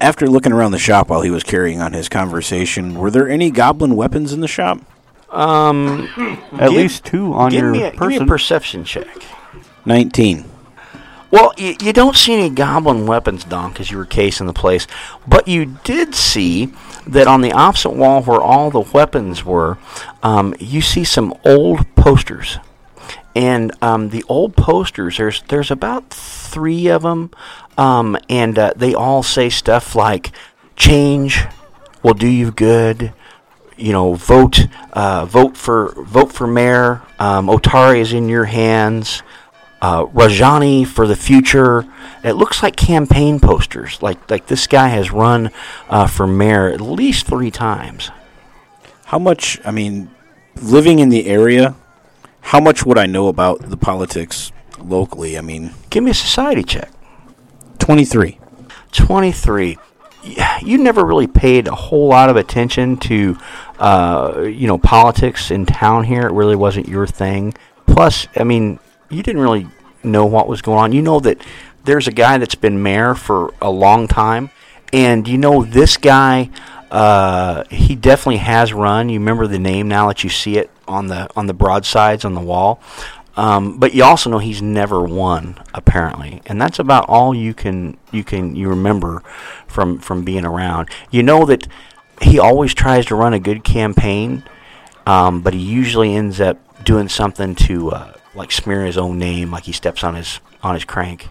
After 0.00 0.28
looking 0.28 0.52
around 0.52 0.70
the 0.72 0.78
shop 0.78 1.08
while 1.08 1.22
he 1.22 1.30
was 1.30 1.42
carrying 1.42 1.80
on 1.80 1.92
his 1.92 2.08
conversation, 2.08 2.94
were 2.94 3.10
there 3.10 3.28
any 3.28 3.50
goblin 3.50 3.96
weapons 3.96 4.32
in 4.32 4.40
the 4.40 4.46
shop? 4.48 4.78
Um, 5.30 6.08
At 6.52 6.70
Give- 6.70 6.72
least 6.72 7.04
two 7.04 7.32
on 7.34 7.50
give 7.50 7.60
your 7.60 7.72
me 7.72 7.82
a, 7.82 7.90
give 7.90 8.00
me 8.08 8.16
a 8.16 8.24
perception 8.24 8.84
check. 8.84 9.06
19. 9.84 10.44
Well, 11.30 11.52
you, 11.58 11.74
you 11.82 11.92
don't 11.92 12.16
see 12.16 12.32
any 12.32 12.48
goblin 12.48 13.06
weapons, 13.06 13.44
Donk, 13.44 13.74
because 13.74 13.90
you 13.90 13.98
were 13.98 14.06
casing 14.06 14.46
the 14.46 14.54
place. 14.54 14.86
But 15.26 15.46
you 15.46 15.76
did 15.84 16.14
see 16.14 16.72
that 17.06 17.26
on 17.26 17.42
the 17.42 17.52
opposite 17.52 17.90
wall 17.90 18.22
where 18.22 18.40
all 18.40 18.70
the 18.70 18.80
weapons 18.80 19.44
were, 19.44 19.76
um, 20.22 20.54
you 20.58 20.80
see 20.80 21.04
some 21.04 21.34
old 21.44 21.84
posters. 21.96 22.58
And 23.38 23.70
um, 23.80 24.08
the 24.08 24.24
old 24.28 24.56
posters, 24.56 25.18
there's 25.18 25.42
there's 25.42 25.70
about 25.70 26.10
three 26.10 26.88
of 26.88 27.02
them, 27.02 27.30
um, 27.76 28.18
and 28.28 28.58
uh, 28.58 28.72
they 28.74 28.94
all 28.94 29.22
say 29.22 29.48
stuff 29.48 29.94
like 29.94 30.32
"change 30.74 31.44
will 32.02 32.14
do 32.14 32.26
you 32.26 32.50
good," 32.50 33.12
you 33.76 33.92
know, 33.92 34.14
vote, 34.14 34.66
uh, 34.92 35.24
vote 35.24 35.56
for, 35.56 35.94
vote 36.04 36.32
for 36.32 36.48
mayor. 36.48 37.00
Um, 37.20 37.46
Otari 37.46 38.00
is 38.00 38.12
in 38.12 38.28
your 38.28 38.46
hands. 38.46 39.22
Uh, 39.80 40.06
Rajani 40.06 40.84
for 40.84 41.06
the 41.06 41.14
future. 41.14 41.86
It 42.24 42.32
looks 42.32 42.60
like 42.60 42.74
campaign 42.74 43.38
posters. 43.38 44.02
Like 44.02 44.28
like 44.28 44.48
this 44.48 44.66
guy 44.66 44.88
has 44.88 45.12
run 45.12 45.52
uh, 45.88 46.08
for 46.08 46.26
mayor 46.26 46.68
at 46.68 46.80
least 46.80 47.26
three 47.26 47.52
times. 47.52 48.10
How 49.04 49.20
much, 49.20 49.60
I 49.64 49.70
mean, 49.70 50.10
living 50.60 50.98
in 50.98 51.08
the 51.08 51.26
area, 51.26 51.76
how 52.40 52.60
much 52.60 52.84
would 52.86 52.98
I 52.98 53.06
know 53.06 53.28
about 53.28 53.60
the 53.68 53.76
politics 53.76 54.52
locally? 54.78 55.36
I 55.36 55.40
mean, 55.40 55.72
Give 55.90 56.04
me 56.04 56.10
a 56.10 56.14
society 56.14 56.62
check. 56.62 56.90
23. 57.78 58.38
23 58.92 59.78
you 60.62 60.78
never 60.78 61.04
really 61.04 61.26
paid 61.26 61.68
a 61.68 61.74
whole 61.74 62.08
lot 62.08 62.28
of 62.28 62.36
attention 62.36 62.96
to 62.96 63.38
uh, 63.78 64.42
you 64.42 64.66
know 64.66 64.78
politics 64.78 65.50
in 65.50 65.66
town 65.66 66.04
here. 66.04 66.22
It 66.22 66.32
really 66.32 66.56
wasn't 66.56 66.88
your 66.88 67.06
thing. 67.06 67.54
Plus 67.86 68.28
i 68.36 68.44
mean 68.44 68.78
you 69.10 69.22
didn't 69.22 69.40
really 69.40 69.66
know 70.02 70.26
what 70.26 70.48
was 70.48 70.62
going 70.62 70.78
on. 70.78 70.92
You 70.92 71.02
know 71.02 71.20
that 71.20 71.40
there's 71.84 72.08
a 72.08 72.12
guy 72.12 72.38
that's 72.38 72.54
been 72.54 72.82
mayor 72.82 73.14
for 73.14 73.54
a 73.60 73.70
long 73.70 74.08
time. 74.08 74.50
And 74.92 75.28
you 75.28 75.38
know 75.38 75.64
this 75.64 75.96
guy 75.96 76.50
uh, 76.90 77.64
he 77.70 77.94
definitely 77.94 78.38
has 78.38 78.72
run. 78.72 79.08
You 79.08 79.18
remember 79.18 79.46
the 79.46 79.58
name 79.58 79.88
now 79.88 80.08
that 80.08 80.24
you 80.24 80.30
see 80.30 80.56
it 80.56 80.70
on 80.88 81.08
the 81.08 81.28
on 81.36 81.46
the 81.46 81.54
broadsides 81.54 82.24
on 82.24 82.34
the 82.34 82.40
wall 82.40 82.80
um, 83.38 83.78
but 83.78 83.94
you 83.94 84.02
also 84.02 84.30
know 84.30 84.38
he's 84.38 84.60
never 84.60 85.00
won 85.00 85.62
apparently, 85.72 86.42
and 86.46 86.60
that's 86.60 86.80
about 86.80 87.08
all 87.08 87.32
you 87.32 87.54
can 87.54 87.96
you 88.10 88.24
can 88.24 88.56
you 88.56 88.68
remember 88.68 89.22
from 89.68 90.00
from 90.00 90.24
being 90.24 90.44
around. 90.44 90.90
You 91.12 91.22
know 91.22 91.46
that 91.46 91.68
he 92.20 92.40
always 92.40 92.74
tries 92.74 93.06
to 93.06 93.14
run 93.14 93.34
a 93.34 93.38
good 93.38 93.62
campaign, 93.62 94.42
um, 95.06 95.42
but 95.42 95.54
he 95.54 95.60
usually 95.60 96.16
ends 96.16 96.40
up 96.40 96.58
doing 96.84 97.08
something 97.08 97.54
to 97.54 97.92
uh, 97.92 98.12
like 98.34 98.50
smear 98.50 98.84
his 98.84 98.98
own 98.98 99.20
name, 99.20 99.52
like 99.52 99.64
he 99.64 99.72
steps 99.72 100.02
on 100.02 100.16
his 100.16 100.40
on 100.60 100.74
his 100.74 100.84
crank. 100.84 101.28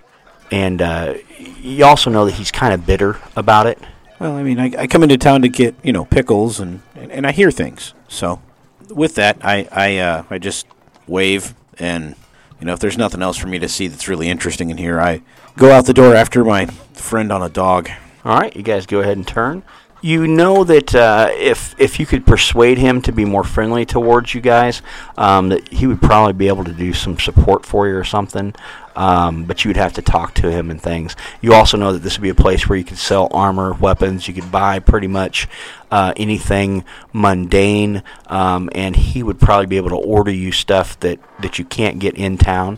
And 0.49 0.81
uh, 0.81 1.15
you 1.59 1.83
also 1.83 2.09
know 2.09 2.23
that 2.23 2.35
he's 2.35 2.51
kind 2.51 2.73
of 2.73 2.85
bitter 2.85 3.19
about 3.35 3.67
it. 3.67 3.79
Well, 4.17 4.37
I 4.37 4.43
mean, 4.43 4.59
I, 4.59 4.71
I 4.77 4.87
come 4.87 5.03
into 5.03 5.17
town 5.17 5.41
to 5.41 5.49
get, 5.49 5.75
you 5.83 5.91
know, 5.91 6.05
pickles 6.05 6.61
and, 6.61 6.81
and, 6.95 7.11
and 7.11 7.27
I 7.27 7.33
hear 7.33 7.51
things. 7.51 7.93
So, 8.07 8.41
with 8.89 9.15
that, 9.15 9.37
I, 9.41 9.67
I, 9.71 9.97
uh, 9.97 10.23
I 10.29 10.37
just 10.37 10.67
wave 11.07 11.53
and, 11.79 12.15
you 12.59 12.65
know, 12.65 12.73
if 12.73 12.79
there's 12.79 12.97
nothing 12.97 13.21
else 13.21 13.37
for 13.37 13.47
me 13.47 13.59
to 13.59 13.67
see 13.67 13.87
that's 13.87 14.07
really 14.07 14.29
interesting 14.29 14.69
in 14.69 14.77
here, 14.77 14.99
I 14.99 15.21
go 15.57 15.71
out 15.71 15.85
the 15.85 15.93
door 15.93 16.15
after 16.15 16.43
my 16.43 16.65
friend 16.93 17.31
on 17.31 17.41
a 17.43 17.49
dog. 17.49 17.89
All 18.25 18.37
right, 18.37 18.55
you 18.55 18.63
guys 18.63 18.85
go 18.85 18.99
ahead 18.99 19.17
and 19.17 19.27
turn. 19.27 19.63
You 20.01 20.27
know 20.27 20.63
that 20.63 20.93
uh, 20.93 21.29
if 21.33 21.73
if 21.79 21.99
you 21.99 22.05
could 22.05 22.25
persuade 22.25 22.77
him 22.77 23.01
to 23.01 23.11
be 23.11 23.25
more 23.25 23.43
friendly 23.43 23.83
towards 23.85 24.35
you 24.35 24.41
guys, 24.41 24.83
um, 25.17 25.49
that 25.49 25.69
he 25.69 25.87
would 25.87 26.01
probably 26.01 26.33
be 26.33 26.47
able 26.47 26.63
to 26.65 26.71
do 26.71 26.93
some 26.93 27.17
support 27.17 27.65
for 27.65 27.87
you 27.87 27.95
or 27.95 28.03
something. 28.03 28.53
Um, 28.95 29.45
but 29.45 29.63
you 29.63 29.69
would 29.69 29.77
have 29.77 29.93
to 29.93 30.01
talk 30.01 30.33
to 30.35 30.51
him 30.51 30.71
and 30.71 30.81
things. 30.81 31.15
You 31.41 31.53
also 31.53 31.77
know 31.77 31.93
that 31.93 31.99
this 31.99 32.17
would 32.17 32.23
be 32.23 32.29
a 32.29 32.35
place 32.35 32.67
where 32.67 32.77
you 32.77 32.83
could 32.83 32.97
sell 32.97 33.27
armor, 33.31 33.73
weapons. 33.73 34.27
You 34.27 34.33
could 34.33 34.51
buy 34.51 34.79
pretty 34.79 35.07
much 35.07 35.47
uh, 35.91 36.13
anything 36.15 36.83
mundane, 37.13 38.03
um, 38.27 38.69
and 38.73 38.95
he 38.95 39.23
would 39.23 39.39
probably 39.39 39.67
be 39.67 39.77
able 39.77 39.89
to 39.89 39.95
order 39.95 40.31
you 40.31 40.51
stuff 40.51 40.99
that 40.99 41.19
that 41.41 41.57
you 41.57 41.65
can't 41.65 41.97
get 41.97 42.15
in 42.15 42.37
town. 42.37 42.77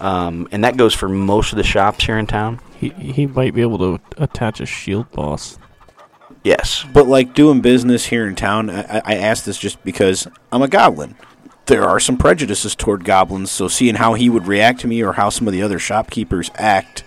Um, 0.00 0.48
and 0.50 0.64
that 0.64 0.76
goes 0.76 0.94
for 0.94 1.08
most 1.08 1.52
of 1.52 1.56
the 1.56 1.64
shops 1.64 2.04
here 2.04 2.18
in 2.18 2.26
town. 2.26 2.60
He 2.76 2.90
he 2.90 3.26
might 3.26 3.52
be 3.52 3.62
able 3.62 3.78
to 3.78 4.00
attach 4.16 4.60
a 4.60 4.66
shield 4.66 5.10
boss. 5.12 5.58
Yes. 6.44 6.84
But 6.92 7.06
like 7.06 7.34
doing 7.34 7.60
business 7.60 8.06
here 8.06 8.26
in 8.26 8.34
town, 8.34 8.70
I, 8.70 9.02
I 9.04 9.14
asked 9.16 9.46
this 9.46 9.58
just 9.58 9.82
because 9.84 10.26
I'm 10.50 10.62
a 10.62 10.68
goblin. 10.68 11.14
There 11.66 11.84
are 11.84 12.00
some 12.00 12.16
prejudices 12.16 12.74
toward 12.74 13.04
goblins, 13.04 13.50
so 13.50 13.68
seeing 13.68 13.94
how 13.94 14.14
he 14.14 14.28
would 14.28 14.46
react 14.46 14.80
to 14.80 14.88
me 14.88 15.02
or 15.02 15.12
how 15.12 15.28
some 15.28 15.46
of 15.46 15.52
the 15.52 15.62
other 15.62 15.78
shopkeepers 15.78 16.50
act, 16.56 17.04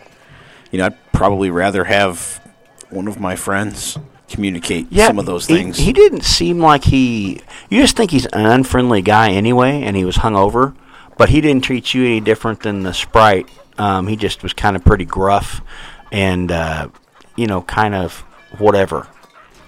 you 0.71 0.79
know, 0.79 0.85
I'd 0.85 1.11
probably 1.11 1.49
rather 1.49 1.83
have 1.83 2.41
one 2.89 3.07
of 3.07 3.19
my 3.19 3.35
friends 3.35 3.97
communicate 4.29 4.91
some 4.93 5.19
of 5.19 5.25
those 5.25 5.47
he- 5.47 5.55
things. 5.55 5.77
He, 5.77 5.91
didn't 5.93 6.23
seem 6.23 6.59
like 6.59 6.85
he. 6.85 7.41
You 7.69 7.81
just 7.81 7.97
think 7.97 8.11
he's 8.11 8.25
an 8.27 8.45
unfriendly 8.45 9.01
guy 9.01 9.31
anyway, 9.31 9.83
and 9.83 9.95
he 9.95 10.05
was 10.05 10.17
hungover, 10.17 10.75
but 11.17 11.29
he 11.29 11.41
didn't 11.41 11.63
treat 11.63 11.93
you 11.93 12.05
any 12.05 12.21
different 12.21 12.61
than 12.61 12.83
the 12.83 12.93
sprite. 12.93 13.49
Um, 13.77 14.07
he 14.07 14.15
just 14.15 14.41
was 14.41 14.53
kind 14.53 14.75
of 14.75 14.85
pretty 14.85 15.05
gruff, 15.05 15.61
and 16.11 16.49
uh, 16.51 16.87
you 17.35 17.47
know, 17.47 17.61
kind 17.61 17.93
of 17.93 18.19
whatever. 18.57 19.07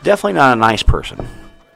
Definitely 0.08 0.34
not 0.40 0.54
a 0.54 0.60
nice 0.62 0.84
person. 0.84 1.28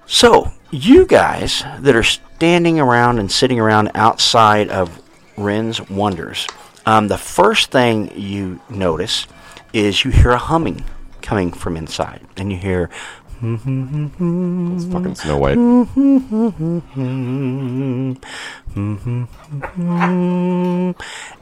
So 0.06 0.54
you 0.72 1.06
guys 1.06 1.66
that 1.80 1.98
are 1.98 2.04
standing 2.04 2.80
around 2.80 3.20
and 3.20 3.30
sitting 3.30 3.60
around 3.60 3.92
outside 3.94 4.70
of 4.70 5.02
Wrin's 5.36 5.82
Wonders, 5.90 6.48
um, 6.86 7.10
the 7.10 7.18
first 7.18 7.72
thing 7.72 8.10
you 8.18 8.62
notice 8.70 9.28
is 9.74 10.06
you 10.06 10.12
hear 10.12 10.32
a 10.32 10.38
humming 10.38 10.86
coming 11.22 11.52
from 11.52 11.76
inside, 11.76 12.22
and 12.38 12.54
you 12.54 12.58
hear. 12.58 12.90
It's 13.42 14.86
fucking 14.86 15.16
Snow 15.16 15.38
White. 15.38 15.58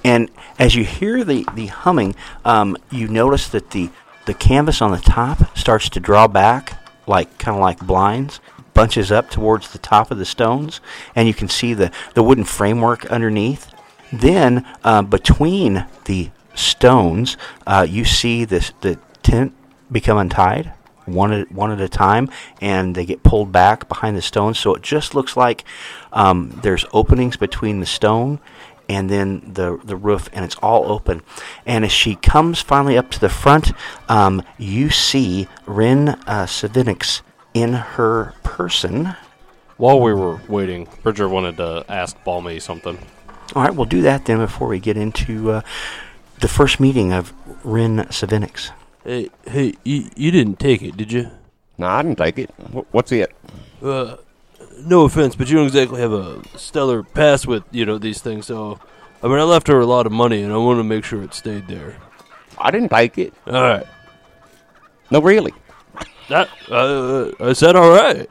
And 0.03 0.31
as 0.57 0.73
you 0.73 0.83
hear 0.85 1.23
the, 1.23 1.45
the 1.53 1.67
humming, 1.67 2.15
um, 2.45 2.75
you 2.89 3.07
notice 3.07 3.47
that 3.49 3.69
the, 3.69 3.91
the 4.25 4.33
canvas 4.33 4.81
on 4.81 4.89
the 4.89 4.97
top 4.97 5.55
starts 5.55 5.87
to 5.89 5.99
draw 5.99 6.27
back, 6.27 6.77
like 7.09 7.37
kind 7.37 7.57
of 7.57 7.61
like 7.61 7.85
blinds, 7.85 8.39
bunches 8.73 9.11
up 9.11 9.29
towards 9.29 9.71
the 9.71 9.79
top 9.79 10.11
of 10.11 10.17
the 10.17 10.25
stones, 10.25 10.79
and 11.15 11.27
you 11.27 11.33
can 11.33 11.49
see 11.49 11.73
the, 11.73 11.91
the 12.13 12.23
wooden 12.23 12.45
framework 12.45 13.05
underneath. 13.07 13.69
Then 14.13 14.65
uh, 14.83 15.01
between 15.01 15.85
the 16.05 16.29
stones, 16.55 17.35
uh, 17.67 17.85
you 17.89 18.05
see 18.05 18.45
this 18.45 18.71
the 18.81 18.97
tent 19.21 19.53
become 19.91 20.17
untied 20.17 20.73
one 21.09 21.33
at 21.33 21.51
one 21.51 21.71
at 21.71 21.81
a 21.81 21.89
time, 21.89 22.29
and 22.61 22.95
they 22.95 23.05
get 23.05 23.23
pulled 23.23 23.51
back 23.51 23.87
behind 23.89 24.15
the 24.15 24.21
stones. 24.21 24.59
So 24.59 24.75
it 24.75 24.81
just 24.81 25.15
looks 25.15 25.35
like 25.35 25.65
um, 26.13 26.59
there's 26.63 26.85
openings 26.93 27.35
between 27.35 27.79
the 27.79 27.85
stone 27.85 28.39
and 28.89 29.09
then 29.09 29.53
the 29.53 29.79
the 29.83 29.95
roof, 29.95 30.29
and 30.33 30.43
it's 30.43 30.55
all 30.55 30.91
open. 30.91 31.21
And 31.65 31.85
as 31.85 31.91
she 31.91 32.15
comes 32.15 32.59
finally 32.59 32.97
up 32.97 33.11
to 33.11 33.19
the 33.19 33.29
front, 33.29 33.71
um, 34.09 34.43
you 34.57 34.89
see 34.89 35.47
Wrin 35.65 36.09
uh, 36.09 36.47
Sivinxi 36.47 37.21
in 37.53 37.73
her 37.73 38.33
person. 38.43 39.15
While 39.77 40.01
we 40.01 40.13
were 40.13 40.41
waiting, 40.49 40.89
Bridger 41.03 41.29
wanted 41.29 41.57
to 41.57 41.85
ask 41.87 42.21
Balmy 42.25 42.59
something. 42.59 42.97
All 43.55 43.63
right, 43.63 43.73
we'll 43.73 43.85
do 43.85 44.01
that 44.01 44.25
then 44.25 44.39
before 44.39 44.67
we 44.67 44.79
get 44.79 44.97
into 44.97 45.51
uh, 45.51 45.61
the 46.39 46.47
first 46.47 46.79
meeting 46.79 47.13
of 47.13 47.31
Wrin 47.63 47.97
Sivinxi. 48.09 48.71
Hey, 49.03 49.29
hey, 49.47 49.73
you, 49.85 50.09
you 50.15 50.31
didn't 50.31 50.59
take 50.59 50.81
it, 50.81 50.97
did 50.97 51.11
you? 51.11 51.31
No, 51.77 51.87
I 51.87 52.01
didn't 52.01 52.17
take 52.17 52.37
it. 52.37 52.49
What's 52.91 53.11
it? 53.13 53.33
Uh, 53.81 54.17
no 54.85 55.03
offense, 55.05 55.35
but 55.35 55.49
you 55.49 55.57
don't 55.57 55.67
exactly 55.67 56.01
have 56.01 56.13
a 56.13 56.41
stellar 56.57 57.03
past 57.03 57.47
with 57.47 57.63
you 57.71 57.85
know 57.85 57.97
these 57.97 58.21
things. 58.21 58.45
So, 58.47 58.79
I 59.23 59.27
mean, 59.27 59.39
I 59.39 59.43
left 59.43 59.67
her 59.67 59.79
a 59.79 59.85
lot 59.85 60.05
of 60.05 60.11
money, 60.11 60.41
and 60.41 60.51
I 60.53 60.57
want 60.57 60.79
to 60.79 60.83
make 60.83 61.03
sure 61.03 61.21
it 61.23 61.33
stayed 61.33 61.67
there. 61.67 61.97
I 62.57 62.71
didn't 62.71 62.89
take 62.89 63.17
it. 63.17 63.33
All 63.47 63.61
right, 63.61 63.85
No, 65.11 65.21
really. 65.21 65.53
that 66.29 66.49
uh, 66.69 67.31
I 67.39 67.53
said 67.53 67.75
all 67.75 67.89
right. 67.91 68.29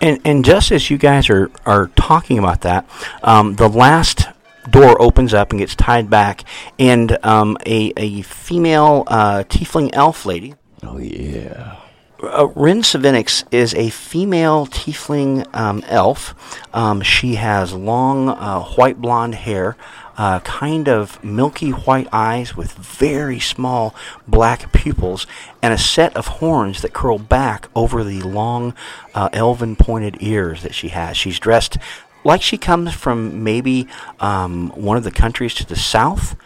And 0.00 0.20
and 0.24 0.44
just 0.44 0.72
as 0.72 0.90
you 0.90 0.98
guys 0.98 1.30
are 1.30 1.50
are 1.64 1.88
talking 1.96 2.38
about 2.38 2.62
that, 2.62 2.88
um, 3.22 3.54
the 3.56 3.68
last 3.68 4.26
door 4.70 5.00
opens 5.00 5.32
up 5.34 5.50
and 5.50 5.60
gets 5.60 5.74
tied 5.74 6.10
back, 6.10 6.44
and 6.78 7.16
um, 7.24 7.56
a 7.66 7.92
a 7.96 8.22
female 8.22 9.04
uh, 9.06 9.44
tiefling 9.48 9.90
elf 9.92 10.26
lady. 10.26 10.54
Oh 10.82 10.98
yeah. 10.98 11.76
Uh, 12.22 12.46
Wrin 12.54 12.82
Sivinxi 12.82 13.44
is 13.50 13.74
a 13.74 13.90
female 13.90 14.66
tiefling 14.66 15.44
um, 15.56 15.82
elf. 15.88 16.34
Um, 16.72 17.00
she 17.00 17.34
has 17.34 17.72
long 17.72 18.28
uh, 18.28 18.62
white 18.62 19.00
blonde 19.00 19.34
hair, 19.34 19.76
uh, 20.16 20.38
kind 20.40 20.88
of 20.88 21.22
milky 21.24 21.70
white 21.70 22.06
eyes 22.12 22.56
with 22.56 22.74
very 22.74 23.40
small 23.40 23.92
black 24.28 24.72
pupils, 24.72 25.26
and 25.60 25.74
a 25.74 25.78
set 25.78 26.16
of 26.16 26.28
horns 26.28 26.82
that 26.82 26.92
curl 26.92 27.18
back 27.18 27.68
over 27.74 28.04
the 28.04 28.22
long 28.22 28.74
uh, 29.16 29.28
elven 29.32 29.74
pointed 29.74 30.16
ears 30.20 30.62
that 30.62 30.76
she 30.76 30.90
has. 30.90 31.16
She's 31.16 31.40
dressed 31.40 31.76
like 32.22 32.40
she 32.40 32.56
comes 32.56 32.94
from 32.94 33.42
maybe 33.42 33.88
um, 34.20 34.68
one 34.76 34.96
of 34.96 35.02
the 35.02 35.10
countries 35.10 35.54
to 35.54 35.66
the 35.66 35.74
south 35.74 36.36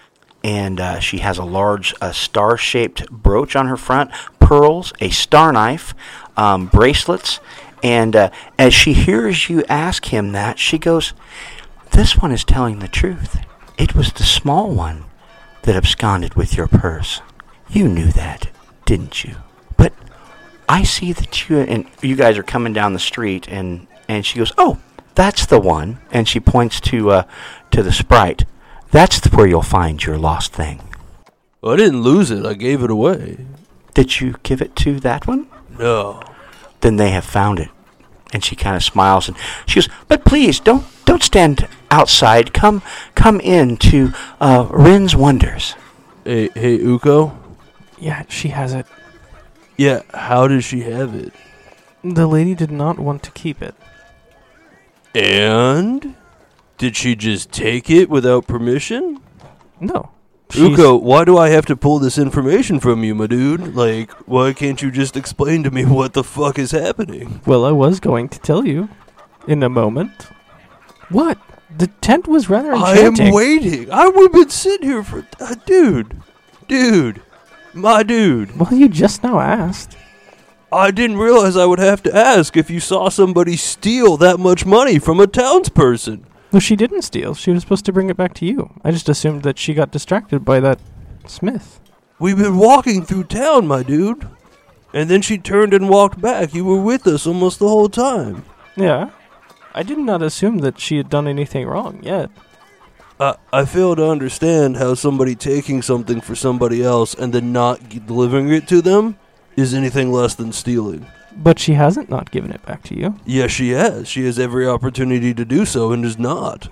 and 0.47 0.79
uh, 0.79 1.01
she 1.01 1.19
has 1.19 1.39
a 1.39 1.45
large 1.45 1.93
uh, 2.01 2.13
star-shaped 2.13 3.11
brooch 3.11 3.57
on 3.57 3.67
her 3.67 3.77
front, 3.77 4.13
pearls, 4.47 4.93
a 5.01 5.11
star 5.11 5.51
knife, 5.51 5.93
um, 6.37 6.67
bracelets, 6.67 7.41
and 7.83 8.15
uh, 8.15 8.31
as 8.57 8.73
she 8.73 8.93
hears 8.93 9.49
you 9.49 9.65
ask 9.69 10.07
him 10.07 10.31
that, 10.33 10.57
she 10.57 10.79
goes, 10.79 11.15
"This 11.91 12.17
one 12.17 12.31
is 12.31 12.45
telling 12.45 12.79
the 12.79 12.87
truth. 12.87 13.41
It 13.77 13.97
was 13.97 14.13
the 14.13 14.23
small 14.23 14.71
one 14.71 15.07
that 15.63 15.75
absconded 15.75 16.35
with 16.35 16.57
your 16.57 16.69
purse. 16.69 17.23
You 17.69 17.89
knew 17.89 18.13
that, 18.13 18.51
didn't 18.85 19.25
you? 19.25 19.35
But 19.77 19.93
I 20.69 20.85
see 20.85 21.13
that 21.13 21.49
you 21.49 21.59
and 21.59 21.87
you 22.01 22.15
guys 22.15 22.39
are 22.39 22.45
coming 22.45 22.73
down 22.73 22.93
the 22.93 23.01
street, 23.01 23.49
and 23.49 23.89
and 24.09 24.25
she 24.25 24.39
goes, 24.39 24.53
"Oh, 24.57 24.79
that's 25.17 25.45
the 25.45 25.59
one," 25.59 25.99
and 26.13 26.29
she 26.29 26.39
points 26.39 26.81
to 26.83 27.11
uh, 27.11 27.23
to 27.73 27.83
the 27.83 27.93
sprite. 27.93 28.45
That's 28.93 29.27
where 29.33 29.49
you'll 29.49 29.63
find 29.63 30.05
your 30.05 30.19
lost 30.19 30.53
thing. 30.53 30.81
I 31.65 31.75
didn't 31.75 32.03
lose 32.03 32.31
it. 32.31 32.47
I 32.47 32.55
gave 32.55 32.85
it 32.85 32.93
away. 32.93 33.39
Did 33.97 34.21
you 34.21 34.35
give 34.43 34.61
it 34.61 34.77
to 34.77 35.01
that 35.01 35.27
one? 35.27 35.47
No. 35.79 36.21
Then 36.83 36.97
they 36.97 37.13
have 37.13 37.25
found 37.25 37.59
it. 37.59 37.71
And 38.31 38.45
she 38.45 38.55
kind 38.55 38.77
of 38.77 38.85
smiles 38.85 39.27
and 39.27 39.39
she 39.65 39.81
goes, 39.81 39.89
"But 40.07 40.23
please 40.27 40.61
don't 40.61 40.85
don't 41.07 41.23
stand 41.23 41.67
outside. 41.91 42.53
Come 42.53 42.83
come 43.15 43.41
in 43.41 43.79
to 43.89 44.13
uh, 44.39 44.69
Wrin's 44.71 45.17
Wonders." 45.17 45.77
Hey, 46.25 46.51
hey, 46.55 46.79
Uko. 46.79 47.39
Yeah, 47.99 48.25
she 48.29 48.49
has 48.49 48.75
it. 48.75 48.85
Yeah, 49.79 50.03
how 50.13 50.47
does 50.47 50.67
she 50.67 50.83
have 50.83 51.15
it? 51.15 51.33
The 52.05 52.27
lady 52.27 52.55
did 52.55 52.71
not 52.71 52.99
want 52.99 53.23
to 53.23 53.31
keep 53.31 53.63
it. 53.63 53.75
And 55.15 56.17
did 56.77 56.97
she 56.97 57.17
just 57.17 57.51
take 57.51 57.89
it 57.89 58.11
without 58.11 58.47
permission? 58.47 59.23
No. 59.81 60.11
She's- 60.51 60.79
Uko, 60.79 61.01
why 61.03 61.25
do 61.25 61.37
I 61.37 61.49
have 61.49 61.67
to 61.67 61.77
pull 61.77 61.99
this 61.99 62.19
information 62.19 62.79
from 62.81 63.03
you, 63.03 63.15
my 63.15 63.27
dude? 63.27 63.75
Like, 63.75 64.11
why 64.29 64.53
can't 64.53 64.81
you 64.81 64.91
just 64.91 65.17
explain 65.17 65.63
to 65.65 65.71
me 65.71 65.85
what 65.85 66.13
the 66.13 66.23
fuck 66.25 66.59
is 66.59 66.71
happening? 66.71 67.41
Well, 67.47 67.65
I 67.65 67.73
was 67.73 67.99
going 68.01 68.29
to 68.31 68.39
tell 68.39 68.65
you 68.67 68.89
in 69.49 69.63
a 69.63 69.69
moment. 69.69 70.29
What? 71.09 71.39
The 71.77 71.89
tent 72.01 72.27
was 72.29 72.49
rather 72.49 72.73
enchanting. 72.73 73.27
I 73.27 73.29
am 73.29 73.35
waiting. 73.35 73.91
I 73.91 74.07
would 74.09 74.23
have 74.23 74.33
been 74.33 74.51
sitting 74.51 74.89
here 74.89 75.03
for. 75.03 75.27
Uh, 75.41 75.57
dude. 75.67 76.17
Dude. 76.69 77.21
My 77.75 78.03
dude. 78.03 78.57
Well, 78.59 78.73
you 78.73 78.89
just 78.89 79.23
now 79.23 79.41
asked. 79.41 79.97
I 80.73 80.91
didn't 80.91 81.19
realize 81.19 81.57
I 81.57 81.65
would 81.67 81.79
have 81.79 82.03
to 82.05 82.15
ask 82.17 82.57
if 82.57 82.71
you 82.71 82.81
saw 82.81 83.09
somebody 83.09 83.57
steal 83.57 84.17
that 84.19 84.39
much 84.41 84.65
money 84.65 84.99
from 84.99 85.21
a 85.21 85.27
townsperson. 85.27 86.23
Well, 86.57 86.63
she 86.63 86.75
didn't 86.75 87.03
steal. 87.03 87.35
She 87.35 87.51
was 87.51 87.61
supposed 87.65 87.85
to 87.85 87.93
bring 87.93 88.09
it 88.09 88.17
back 88.17 88.33
to 88.37 88.47
you. 88.47 88.71
I 88.83 88.91
just 88.91 89.11
assumed 89.11 89.43
that 89.43 89.59
she 89.59 89.75
got 89.75 89.91
distracted 89.91 90.43
by 90.43 90.59
that 90.61 90.79
Smith. 91.27 91.81
We've 92.19 92.39
been 92.39 92.57
walking 92.57 93.05
through 93.05 93.25
town, 93.25 93.67
my 93.67 93.83
dude. 93.83 94.27
And 94.95 95.11
then 95.11 95.21
she 95.21 95.37
turned 95.37 95.75
and 95.75 95.87
walked 95.87 96.19
back. 96.19 96.55
You 96.55 96.65
were 96.65 96.81
with 96.81 97.07
us 97.07 97.27
almost 97.27 97.59
the 97.59 97.69
whole 97.69 97.91
time. 97.91 98.43
Yeah. 98.75 99.11
I 99.75 99.83
did 99.83 99.99
not 99.99 100.23
assume 100.23 100.61
that 100.61 100.81
she 100.81 100.97
had 100.97 101.11
done 101.11 101.29
anything 101.29 101.67
wrong 101.67 102.01
yet. 102.03 102.31
I, 103.21 103.37
I 103.53 103.67
fail 103.67 103.95
to 103.95 104.09
understand 104.09 104.79
how 104.79 104.95
somebody 104.95 105.35
taking 105.35 105.83
something 105.83 106.23
for 106.23 106.35
somebody 106.35 106.83
else 106.83 107.13
and 107.13 107.35
then 107.35 107.53
not 107.53 107.87
g- 107.91 107.99
delivering 107.99 108.49
it 108.49 108.67
to 108.69 108.81
them 108.81 109.19
is 109.57 109.75
anything 109.75 110.11
less 110.11 110.35
than 110.35 110.55
stealing. 110.55 111.05
But 111.37 111.59
she 111.59 111.75
hasn't 111.75 112.09
not 112.09 112.31
given 112.31 112.51
it 112.51 112.65
back 112.65 112.83
to 112.85 112.97
you. 112.99 113.17
Yes, 113.25 113.51
she 113.51 113.71
has. 113.71 114.09
She 114.09 114.25
has 114.25 114.39
every 114.39 114.67
opportunity 114.67 115.35
to 115.35 115.45
do 115.45 115.65
so 115.67 115.93
and 115.93 116.03
does 116.03 116.19
not. 116.19 116.69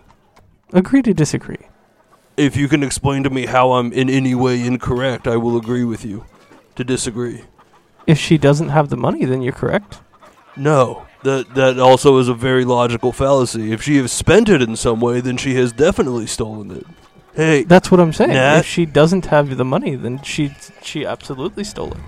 Agree 0.72 1.02
to 1.02 1.14
disagree. 1.14 1.68
If 2.36 2.56
you 2.56 2.66
can 2.66 2.82
explain 2.82 3.22
to 3.22 3.30
me 3.30 3.46
how 3.46 3.72
I'm 3.72 3.92
in 3.92 4.10
any 4.10 4.34
way 4.34 4.64
incorrect, 4.64 5.28
I 5.28 5.36
will 5.36 5.56
agree 5.56 5.84
with 5.84 6.04
you. 6.04 6.24
To 6.76 6.82
disagree. 6.84 7.44
If 8.06 8.18
she 8.18 8.38
doesn't 8.38 8.70
have 8.70 8.88
the 8.88 8.96
money, 8.96 9.24
then 9.24 9.42
you're 9.42 9.52
correct. 9.52 10.00
No. 10.56 11.06
That 11.22 11.54
that 11.54 11.78
also 11.78 12.18
is 12.18 12.28
a 12.28 12.34
very 12.34 12.64
logical 12.64 13.12
fallacy. 13.12 13.72
If 13.72 13.82
she 13.82 13.96
has 13.98 14.12
spent 14.12 14.48
it 14.48 14.60
in 14.60 14.76
some 14.76 15.00
way, 15.00 15.20
then 15.20 15.36
she 15.36 15.54
has 15.54 15.72
definitely 15.72 16.26
stolen 16.26 16.70
it. 16.70 16.86
Hey, 17.34 17.64
That's 17.64 17.90
what 17.90 17.98
I'm 18.00 18.12
saying. 18.12 18.32
Nat? 18.32 18.58
If 18.60 18.66
she 18.66 18.86
doesn't 18.86 19.26
have 19.26 19.56
the 19.56 19.64
money, 19.64 19.94
then 19.94 20.22
she 20.22 20.54
she 20.82 21.06
absolutely 21.06 21.64
stole 21.64 21.92
it. 21.92 22.00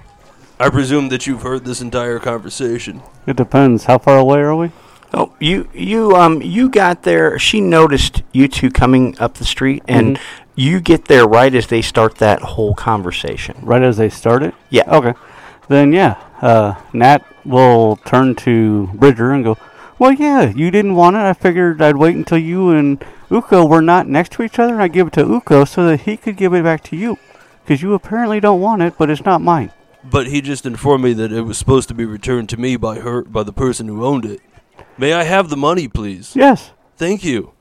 I 0.58 0.70
presume 0.70 1.08
that 1.10 1.26
you've 1.26 1.42
heard 1.42 1.64
this 1.64 1.80
entire 1.82 2.18
conversation. 2.18 3.02
It 3.26 3.36
depends. 3.36 3.84
How 3.84 3.98
far 3.98 4.18
away 4.18 4.40
are 4.40 4.56
we? 4.56 4.70
Oh, 5.12 5.32
you 5.38 5.68
you 5.74 6.16
um 6.16 6.42
you 6.42 6.68
got 6.68 7.02
there. 7.02 7.38
She 7.38 7.60
noticed 7.60 8.22
you 8.32 8.48
two 8.48 8.70
coming 8.70 9.16
up 9.18 9.34
the 9.34 9.44
street, 9.44 9.82
and 9.86 10.16
Mhm. 10.16 10.20
you 10.54 10.80
get 10.80 11.04
there 11.06 11.26
right 11.26 11.54
as 11.54 11.66
they 11.68 11.82
start 11.82 12.16
that 12.16 12.40
whole 12.42 12.74
conversation. 12.74 13.56
Right 13.62 13.82
as 13.82 13.98
they 13.98 14.08
start 14.08 14.42
it? 14.42 14.54
Yeah. 14.70 14.84
Okay. 14.90 15.14
Then, 15.68 15.92
yeah, 15.92 16.14
uh, 16.40 16.74
Nat 16.92 17.22
will 17.44 17.96
turn 18.04 18.34
to 18.36 18.88
Bridger 18.94 19.32
and 19.32 19.44
go, 19.44 19.58
Well, 19.98 20.12
yeah, 20.12 20.50
you 20.54 20.70
didn't 20.70 20.94
want 20.94 21.16
it. 21.16 21.20
I 21.20 21.32
figured 21.32 21.80
I'd 21.82 21.96
wait 21.96 22.14
until 22.16 22.38
you 22.38 22.70
and 22.70 23.02
Uko 23.30 23.68
were 23.68 23.80
not 23.82 24.06
next 24.06 24.32
to 24.32 24.42
each 24.42 24.58
other, 24.58 24.74
and 24.74 24.82
I'd 24.82 24.92
give 24.92 25.06
it 25.08 25.12
to 25.14 25.24
Uko 25.24 25.66
so 25.66 25.86
that 25.86 26.02
he 26.02 26.16
could 26.16 26.36
give 26.36 26.52
it 26.54 26.62
back 26.64 26.82
to 26.84 26.96
you. 26.96 27.18
Because 27.64 27.82
you 27.82 27.94
apparently 27.94 28.38
don't 28.38 28.60
want 28.60 28.82
it, 28.82 28.94
but 28.98 29.08
it's 29.10 29.24
not 29.24 29.40
mine. 29.40 29.70
But 30.10 30.28
he 30.28 30.40
just 30.40 30.66
informed 30.66 31.04
me 31.04 31.12
that 31.14 31.32
it 31.32 31.42
was 31.42 31.58
supposed 31.58 31.88
to 31.88 31.94
be 31.94 32.04
returned 32.04 32.48
to 32.50 32.56
me 32.56 32.76
by 32.76 33.00
her 33.00 33.22
by 33.22 33.42
the 33.42 33.52
person 33.52 33.88
who 33.88 34.04
owned 34.04 34.24
it. 34.24 34.40
May 34.98 35.12
I 35.12 35.24
have 35.24 35.48
the 35.48 35.56
money, 35.56 35.88
please? 35.88 36.34
Yes. 36.36 36.70
Thank 36.96 37.24
you. 37.24 37.52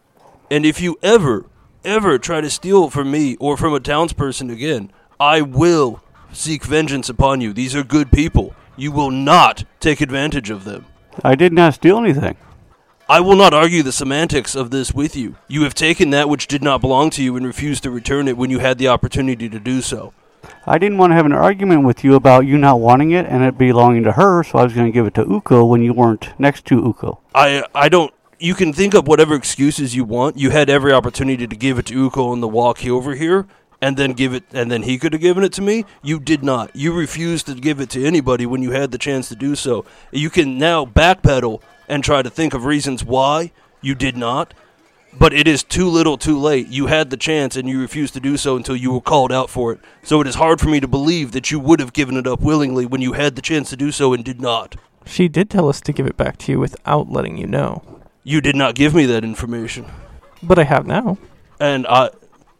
And 0.51 0.65
if 0.65 0.79
you 0.79 0.97
ever, 1.01 1.47
ever 1.83 2.17
try 2.17 2.41
to 2.41 2.49
steal 2.49 2.89
from 2.89 3.11
me 3.11 3.35
or 3.37 3.57
from 3.57 3.73
a 3.73 3.79
townsperson 3.79 4.51
again, 4.51 4.91
I 5.19 5.41
will 5.41 6.01
seek 6.31 6.63
vengeance 6.63 7.09
upon 7.09 7.41
you. 7.41 7.51
These 7.51 7.75
are 7.75 7.83
good 7.83 8.11
people. 8.11 8.53
You 8.77 8.91
will 8.91 9.11
not 9.11 9.63
take 9.79 10.01
advantage 10.01 10.49
of 10.49 10.65
them. 10.65 10.85
I 11.23 11.35
did 11.35 11.53
not 11.53 11.75
steal 11.75 11.97
anything. 11.97 12.37
I 13.07 13.19
will 13.19 13.35
not 13.35 13.53
argue 13.53 13.83
the 13.83 13.91
semantics 13.91 14.55
of 14.55 14.71
this 14.71 14.93
with 14.93 15.15
you. 15.15 15.35
You 15.47 15.63
have 15.63 15.75
taken 15.75 16.09
that 16.09 16.27
which 16.27 16.47
did 16.47 16.63
not 16.63 16.81
belong 16.81 17.11
to 17.11 17.23
you 17.23 17.35
and 17.37 17.45
refused 17.45 17.83
to 17.83 17.91
return 17.91 18.27
it 18.27 18.37
when 18.37 18.49
you 18.49 18.59
had 18.59 18.77
the 18.77 18.87
opportunity 18.87 19.47
to 19.47 19.59
do 19.59 19.81
so. 19.81 20.13
I 20.65 20.77
didn't 20.77 20.97
want 20.97 21.11
to 21.11 21.15
have 21.15 21.25
an 21.25 21.33
argument 21.33 21.85
with 21.85 22.03
you 22.03 22.15
about 22.15 22.45
you 22.45 22.57
not 22.57 22.79
wanting 22.79 23.11
it 23.11 23.25
and 23.25 23.43
it 23.43 23.57
belonging 23.57 24.03
to 24.03 24.13
her, 24.13 24.43
so 24.43 24.59
I 24.59 24.63
was 24.63 24.73
going 24.73 24.87
to 24.87 24.91
give 24.91 25.05
it 25.05 25.13
to 25.15 25.25
Uko 25.25 25.67
when 25.67 25.81
you 25.81 25.93
weren't 25.93 26.29
next 26.39 26.65
to 26.65 26.81
Uko. 26.81 27.19
I 27.33 27.63
I 27.73 27.89
don't. 27.89 28.13
You 28.39 28.53
can 28.53 28.73
think 28.73 28.93
up 28.93 29.07
whatever 29.07 29.33
excuses 29.33 29.95
you 29.95 30.03
want. 30.03 30.37
You 30.37 30.49
had 30.49 30.69
every 30.69 30.91
opportunity 30.91 31.47
to 31.47 31.55
give 31.55 31.79
it 31.79 31.85
to 31.87 32.09
Uko 32.09 32.31
on 32.31 32.41
the 32.41 32.47
walk 32.47 32.85
over 32.85 33.15
here, 33.15 33.47
and 33.81 33.97
then 33.97 34.13
give 34.13 34.33
it, 34.33 34.43
and 34.51 34.71
then 34.71 34.83
he 34.83 34.97
could 34.97 35.13
have 35.13 35.21
given 35.21 35.43
it 35.43 35.53
to 35.53 35.61
me. 35.61 35.85
You 36.01 36.19
did 36.19 36.43
not. 36.43 36.75
You 36.75 36.93
refused 36.93 37.45
to 37.47 37.55
give 37.55 37.79
it 37.79 37.89
to 37.91 38.05
anybody 38.05 38.45
when 38.45 38.61
you 38.61 38.71
had 38.71 38.91
the 38.91 38.97
chance 38.97 39.29
to 39.29 39.35
do 39.35 39.55
so. 39.55 39.85
You 40.11 40.29
can 40.29 40.57
now 40.57 40.85
backpedal 40.85 41.61
and 41.87 42.03
try 42.03 42.21
to 42.21 42.29
think 42.29 42.53
of 42.53 42.65
reasons 42.65 43.03
why 43.03 43.51
you 43.81 43.95
did 43.95 44.17
not. 44.17 44.53
But 45.18 45.34
it 45.34 45.47
is 45.47 45.63
too 45.63 45.88
little, 45.89 46.18
too 46.18 46.38
late. 46.38 46.68
You 46.68 46.88
had 46.88 47.09
the 47.09 47.18
chance 47.18 47.55
and 47.55 47.70
you 47.70 47.80
refused 47.80 48.13
to 48.16 48.20
do 48.20 48.36
so 48.38 48.57
until 48.57 48.76
you 48.76 48.91
were 48.91 49.01
called 49.01 49.32
out 49.32 49.49
for 49.49 49.72
it. 49.72 49.80
So 50.03 50.20
it 50.22 50.28
is 50.28 50.36
hard 50.36 50.59
for 50.59 50.68
me 50.70 50.80
to 50.80 50.88
believe 50.88 51.32
that 51.32 51.51
you 51.51 51.59
would 51.59 51.80
have 51.80 51.93
given 51.93 52.18
it 52.18 52.28
up 52.28 52.41
willingly 52.41 52.86
when 52.86 53.01
you 53.01 53.13
had 53.13 53.36
the 53.36 53.41
chance 53.41 53.70
to 53.70 53.78
do 53.78 53.91
so 53.91 54.13
and 54.13 54.24
did 54.26 54.41
not. 54.41 54.76
She 55.05 55.28
did 55.28 55.49
tell 55.49 55.70
us 55.70 55.80
to 55.82 55.93
give 55.93 56.05
it 56.07 56.18
back 56.18 56.38
to 56.39 56.51
you 56.51 56.59
without 56.59 57.09
letting 57.11 57.38
you 57.38 57.47
know. 57.47 57.84
You 58.24 58.41
did 58.41 58.55
not 58.55 58.76
give 58.76 58.93
me 58.93 59.05
that 59.05 59.24
information. 59.24 59.86
But 60.43 60.59
I 60.59 60.63
have 60.63 60.86
now. 60.86 61.18
and 61.59 61.88
I, 61.88 62.09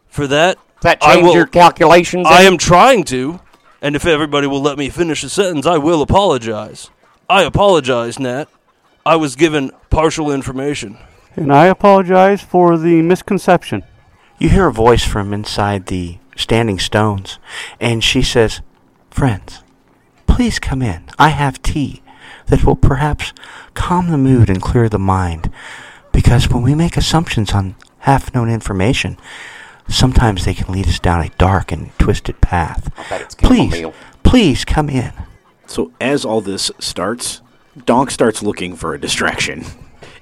for 0.08 0.26
that, 0.28 0.56
Does 0.56 0.82
that 0.82 0.98
I 1.02 1.14
change 1.16 1.26
will- 1.26 1.34
your 1.34 1.46
calculations? 1.46 2.26
I 2.28 2.42
am 2.42 2.56
trying 2.56 3.04
to. 3.04 3.40
And 3.82 3.94
if 3.94 4.06
everybody 4.06 4.46
will 4.46 4.62
let 4.62 4.78
me 4.78 4.88
finish 4.88 5.20
the 5.22 5.28
sentence, 5.28 5.66
I 5.66 5.76
will 5.76 6.00
apologize. 6.00 6.88
I 7.28 7.42
apologize, 7.42 8.18
Nat. 8.18 8.48
I 9.04 9.16
was 9.16 9.36
given 9.36 9.70
partial 9.90 10.32
information. 10.32 10.96
And 11.36 11.52
I 11.52 11.66
apologize 11.66 12.40
for 12.40 12.78
the 12.78 13.02
misconception. 13.02 13.82
You 14.38 14.48
hear 14.48 14.66
a 14.66 14.72
voice 14.72 15.04
from 15.04 15.34
inside 15.34 15.86
the 15.86 16.18
standing 16.34 16.78
stones, 16.78 17.38
and 17.78 18.02
she 18.02 18.22
says, 18.22 18.62
Friends, 19.10 19.62
please 20.26 20.58
come 20.58 20.80
in. 20.80 21.04
I 21.18 21.28
have 21.28 21.62
tea 21.62 22.02
that 22.46 22.64
will 22.64 22.76
perhaps 22.76 23.34
calm 23.74 24.08
the 24.10 24.18
mood 24.18 24.48
and 24.48 24.62
clear 24.62 24.88
the 24.88 24.98
mind. 24.98 25.50
Because 26.12 26.48
when 26.48 26.62
we 26.62 26.74
make 26.74 26.96
assumptions 26.96 27.52
on 27.52 27.76
half 28.00 28.34
known 28.34 28.48
information, 28.48 29.18
sometimes 29.88 30.44
they 30.44 30.54
can 30.54 30.72
lead 30.72 30.86
us 30.88 30.98
down 30.98 31.20
a 31.20 31.28
dark 31.36 31.70
and 31.70 31.96
twisted 31.98 32.40
path. 32.40 32.90
Please, 33.38 33.84
please 34.22 34.64
come 34.64 34.88
in. 34.88 35.12
So 35.66 35.92
as 36.00 36.24
all 36.24 36.40
this 36.40 36.70
starts, 36.78 37.42
Donk 37.84 38.10
starts 38.10 38.42
looking 38.42 38.74
for 38.74 38.94
a 38.94 39.00
distraction. 39.00 39.64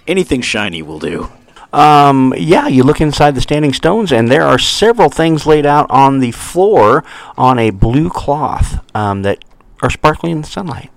Anything 0.07 0.40
shiny 0.42 0.82
will 0.82 0.98
do. 0.98 1.30
Um, 1.72 2.32
yeah, 2.36 2.68
you 2.68 2.84
look 2.84 3.00
inside 3.00 3.34
the 3.34 3.40
standing 3.40 3.72
stones, 3.72 4.12
and 4.12 4.30
there 4.30 4.42
are 4.42 4.59
several 4.59 5.09
things 5.11 5.44
laid 5.46 5.66
out 5.66 5.90
on 5.90 6.20
the 6.20 6.30
floor 6.30 7.02
on 7.36 7.59
a 7.59 7.70
blue 7.70 8.11
cloth 8.11 8.84
um, 8.94 9.22
that 9.22 9.44
are 9.82 9.90
sparkling 9.90 10.32
in 10.32 10.40
the 10.42 10.46
sunlight. 10.46 10.90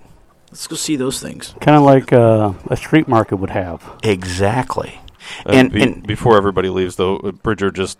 Let's 0.51 0.67
go 0.67 0.75
see 0.75 0.95
those 0.95 1.19
things. 1.19 1.55
Kind 1.61 1.77
of 1.77 1.83
like 1.83 2.13
uh, 2.13 2.53
a 2.67 2.77
street 2.77 3.07
market 3.07 3.37
would 3.37 3.49
have. 3.49 3.89
Exactly. 4.03 4.99
And, 5.45 5.55
And, 5.55 5.71
be- 5.71 5.81
and 5.83 6.05
before 6.07 6.37
everybody 6.37 6.69
leaves, 6.69 6.95
though, 6.95 7.17
Bridger 7.43 7.71
just 7.71 7.97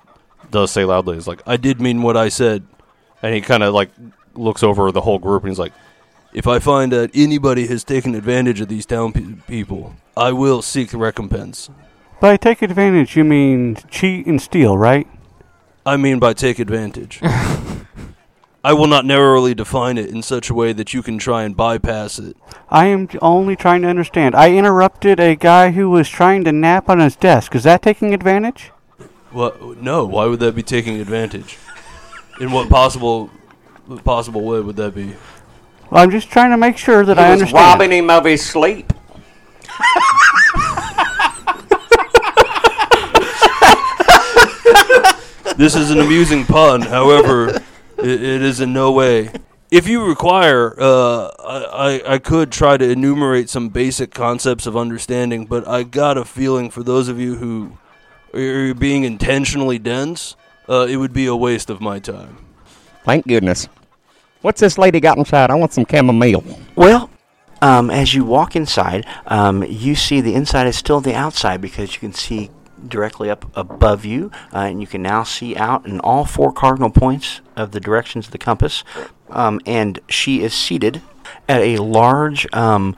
does 0.52 0.72
say 0.72 0.86
loudly, 0.86 1.16
"He's 1.16 1.28
like, 1.28 1.42
I 1.48 1.58
did 1.58 1.82
mean 1.82 2.04
what 2.04 2.16
I 2.16 2.30
said. 2.30 2.66
and 3.24 3.34
he 3.34 3.42
kind 3.42 3.64
of 3.64 3.74
like 3.74 3.90
looks 4.36 4.62
over 4.64 4.92
the 4.92 5.02
whole 5.02 5.18
group 5.20 5.42
and 5.44 5.50
he's 5.50 5.60
like, 5.60 5.74
If 6.34 6.48
I 6.48 6.60
find 6.60 6.92
that 6.92 7.12
anybody 7.14 7.68
has 7.68 7.84
taken 7.84 8.14
advantage 8.14 8.62
of 8.62 8.68
these 8.68 8.86
town 8.86 9.14
pe- 9.14 9.36
people, 9.48 9.96
I 10.16 10.32
will 10.32 10.62
seek 10.62 10.94
recompense. 10.94 11.70
By 12.20 12.38
take 12.38 12.62
advantage, 12.62 13.16
you 13.16 13.24
mean 13.24 13.78
cheat 13.90 14.26
and 14.26 14.42
steal, 14.42 14.78
right? 14.78 15.08
I 15.86 15.98
mean 15.98 16.20
by 16.20 16.34
take 16.34 16.60
advantage. 16.60 17.22
I 18.64 18.74
will 18.74 18.88
not 18.88 19.06
narrowly 19.06 19.56
define 19.56 19.98
it 19.98 20.10
in 20.10 20.22
such 20.22 20.50
a 20.50 20.54
way 20.54 20.74
that 20.74 20.94
you 20.94 21.02
can 21.02 21.18
try 21.18 21.44
and 21.44 21.56
bypass 21.56 22.20
it. 22.20 22.36
I 22.70 22.88
am 22.88 23.08
only 23.22 23.56
trying 23.56 23.84
to 23.84 23.88
understand. 23.88 24.36
I 24.36 24.52
interrupted 24.52 25.22
a 25.22 25.36
guy 25.38 25.72
who 25.72 25.90
was 25.90 26.10
trying 26.10 26.44
to 26.44 26.52
nap 26.52 26.90
on 26.90 27.00
his 27.00 27.16
desk. 27.16 27.56
Is 27.56 27.64
that 27.64 27.82
taking 27.82 28.14
advantage? 28.14 28.72
What? 29.32 29.78
No. 29.78 30.06
Why 30.06 30.26
would 30.26 30.42
that 30.42 30.56
be 30.56 30.64
taking 30.64 31.00
advantage? 31.00 31.58
In 32.42 32.52
what 32.52 32.68
possible 32.68 33.30
possible 34.04 34.42
way 34.42 34.60
would 34.60 34.76
that 34.76 34.94
be? 34.94 35.16
Well, 35.90 36.04
I'm 36.04 36.12
just 36.12 36.30
trying 36.30 36.52
to 36.52 36.58
make 36.58 36.78
sure 36.78 37.06
that 37.06 37.18
He 37.18 37.24
I 37.24 37.32
was 37.32 37.42
understand. 37.42 37.66
robbing 37.66 37.92
him 37.92 38.10
of 38.10 38.26
his 38.26 38.46
sleep. 38.46 38.92
This 45.58 45.76
is 45.76 45.90
an 45.90 46.00
amusing 46.00 46.46
pun. 46.46 46.82
However, 46.82 47.50
it, 47.50 47.64
it 48.06 48.42
is 48.44 48.62
in 48.62 48.74
no 48.74 48.92
way. 48.92 49.32
If 49.72 49.88
you 49.88 50.06
require, 50.08 50.76
uh, 50.80 51.30
I, 51.44 52.00
I 52.06 52.14
I 52.14 52.18
could 52.20 52.52
try 52.52 52.78
to 52.78 52.88
enumerate 52.88 53.50
some 53.50 53.70
basic 53.70 54.12
concepts 54.14 54.68
of 54.68 54.78
understanding, 54.78 55.46
but 55.48 55.68
I 55.68 55.82
got 55.82 56.16
a 56.16 56.26
feeling 56.26 56.70
for 56.70 56.84
those 56.84 57.08
of 57.10 57.20
you 57.20 57.36
who 57.36 57.78
are 58.36 58.76
being 58.76 59.04
intentionally 59.04 59.80
dense, 59.80 60.36
uh, 60.70 60.86
it 60.88 60.98
would 60.98 61.12
be 61.12 61.26
a 61.26 61.36
waste 61.36 61.72
of 61.72 61.82
my 61.82 61.98
time. 61.98 62.38
Thank 63.04 63.26
goodness. 63.28 63.68
What's 64.48 64.62
this 64.62 64.78
lady 64.78 65.02
got 65.02 65.18
inside? 65.18 65.52
I 65.52 65.56
want 65.56 65.74
some 65.74 65.86
chamomile. 65.86 66.42
well, 66.78 67.10
um, 67.62 67.92
as 67.92 68.14
you 68.14 68.24
walk 68.24 68.56
inside, 68.56 69.06
um, 69.26 69.62
you 69.64 69.94
see 69.94 70.22
the 70.22 70.36
inside 70.36 70.68
is 70.68 70.78
still 70.78 71.02
the 71.02 71.14
outside 71.14 71.60
because 71.60 71.94
you 71.94 72.00
can 72.00 72.14
see 72.14 72.50
directly 72.88 73.30
up 73.30 73.46
above 73.58 74.06
you, 74.06 74.32
uh, 74.54 74.60
and 74.60 74.80
you 74.80 74.88
can 74.88 75.02
now 75.02 75.24
see 75.24 75.58
out 75.58 75.86
in 75.86 76.00
all 76.00 76.24
four 76.24 76.54
cardinal 76.54 76.90
points 76.90 77.42
of 77.58 77.72
the 77.72 77.82
directions 77.82 78.28
of 78.28 78.32
the 78.32 78.38
compass. 78.38 78.86
Um, 79.30 79.60
and 79.66 80.00
she 80.08 80.42
is 80.42 80.54
seated 80.54 81.02
at 81.50 81.60
a 81.60 81.76
large, 81.80 82.48
um, 82.54 82.96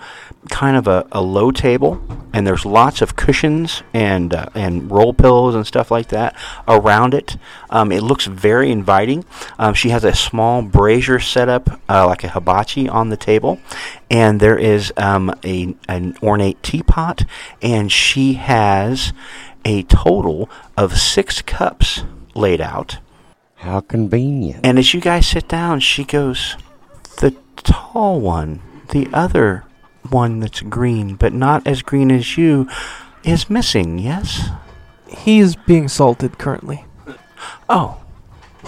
kind 0.50 0.78
of 0.78 0.88
a, 0.88 1.06
a 1.12 1.22
low 1.22 1.52
table, 1.52 2.02
and 2.32 2.48
there's 2.48 2.66
lots 2.66 3.02
of 3.02 3.16
cushions 3.16 3.84
and 3.94 4.34
uh, 4.34 4.48
and 4.56 4.90
roll 4.90 5.14
pillows 5.14 5.56
and 5.56 5.68
stuff 5.68 5.92
like 5.92 6.08
that 6.10 6.36
around 6.68 7.14
it. 7.14 7.38
Um, 7.70 7.92
it 7.92 8.02
looks 8.02 8.26
very 8.26 8.72
inviting. 8.72 9.26
Um, 9.58 9.74
she 9.74 9.90
has 9.90 10.04
a 10.04 10.16
small 10.16 10.62
brazier 10.62 11.20
set 11.20 11.50
up, 11.50 11.82
uh, 11.90 12.08
like 12.08 12.24
a 12.24 12.30
hibachi, 12.30 12.88
on 12.88 13.10
the 13.10 13.18
table, 13.18 13.60
and 14.10 14.40
there 14.40 14.58
is 14.58 14.94
um, 14.98 15.34
a 15.44 15.76
an 15.88 16.16
ornate 16.24 16.62
teapot, 16.64 17.26
and 17.62 17.92
she 17.92 18.34
has 18.34 19.14
a 19.66 19.84
total 19.84 20.50
of 20.78 20.98
six 20.98 21.42
cups 21.42 22.04
laid 22.34 22.62
out. 22.62 23.00
How 23.56 23.82
convenient. 23.82 24.66
And 24.66 24.80
as 24.80 24.94
you 24.94 25.02
guys 25.02 25.28
sit 25.28 25.50
down, 25.50 25.82
she 25.82 26.06
goes, 26.06 26.56
The 27.20 27.36
tall 27.58 28.22
one, 28.22 28.62
the 28.92 29.10
other 29.12 29.66
one 30.12 30.40
that's 30.40 30.62
green, 30.62 31.16
but 31.16 31.34
not 31.34 31.66
as 31.68 31.82
green 31.82 32.12
as 32.12 32.38
you, 32.38 32.68
is 33.24 33.50
missing, 33.50 34.00
yes? 34.00 34.50
He 35.08 35.40
is 35.40 35.56
being 35.56 35.88
salted 35.88 36.38
currently. 36.38 36.86
Oh, 37.68 38.02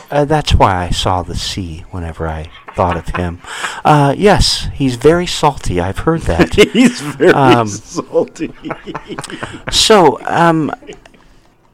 uh, 0.10 0.26
that's 0.26 0.54
why 0.56 0.86
I 0.86 0.90
saw 0.90 1.22
the 1.24 1.36
sea 1.36 1.86
whenever 1.92 2.28
I 2.28 2.50
thought 2.76 2.98
of 2.98 3.08
him. 3.16 3.42
Uh, 3.84 4.14
yes, 4.16 4.68
he's 4.76 4.96
very 4.96 5.26
salty. 5.26 5.82
I've 5.82 5.98
heard 6.00 6.22
that. 6.22 6.54
He's 6.72 7.02
very 7.02 7.34
Um, 7.34 7.68
salty. 7.68 8.54
So, 9.72 10.20
um, 10.28 10.72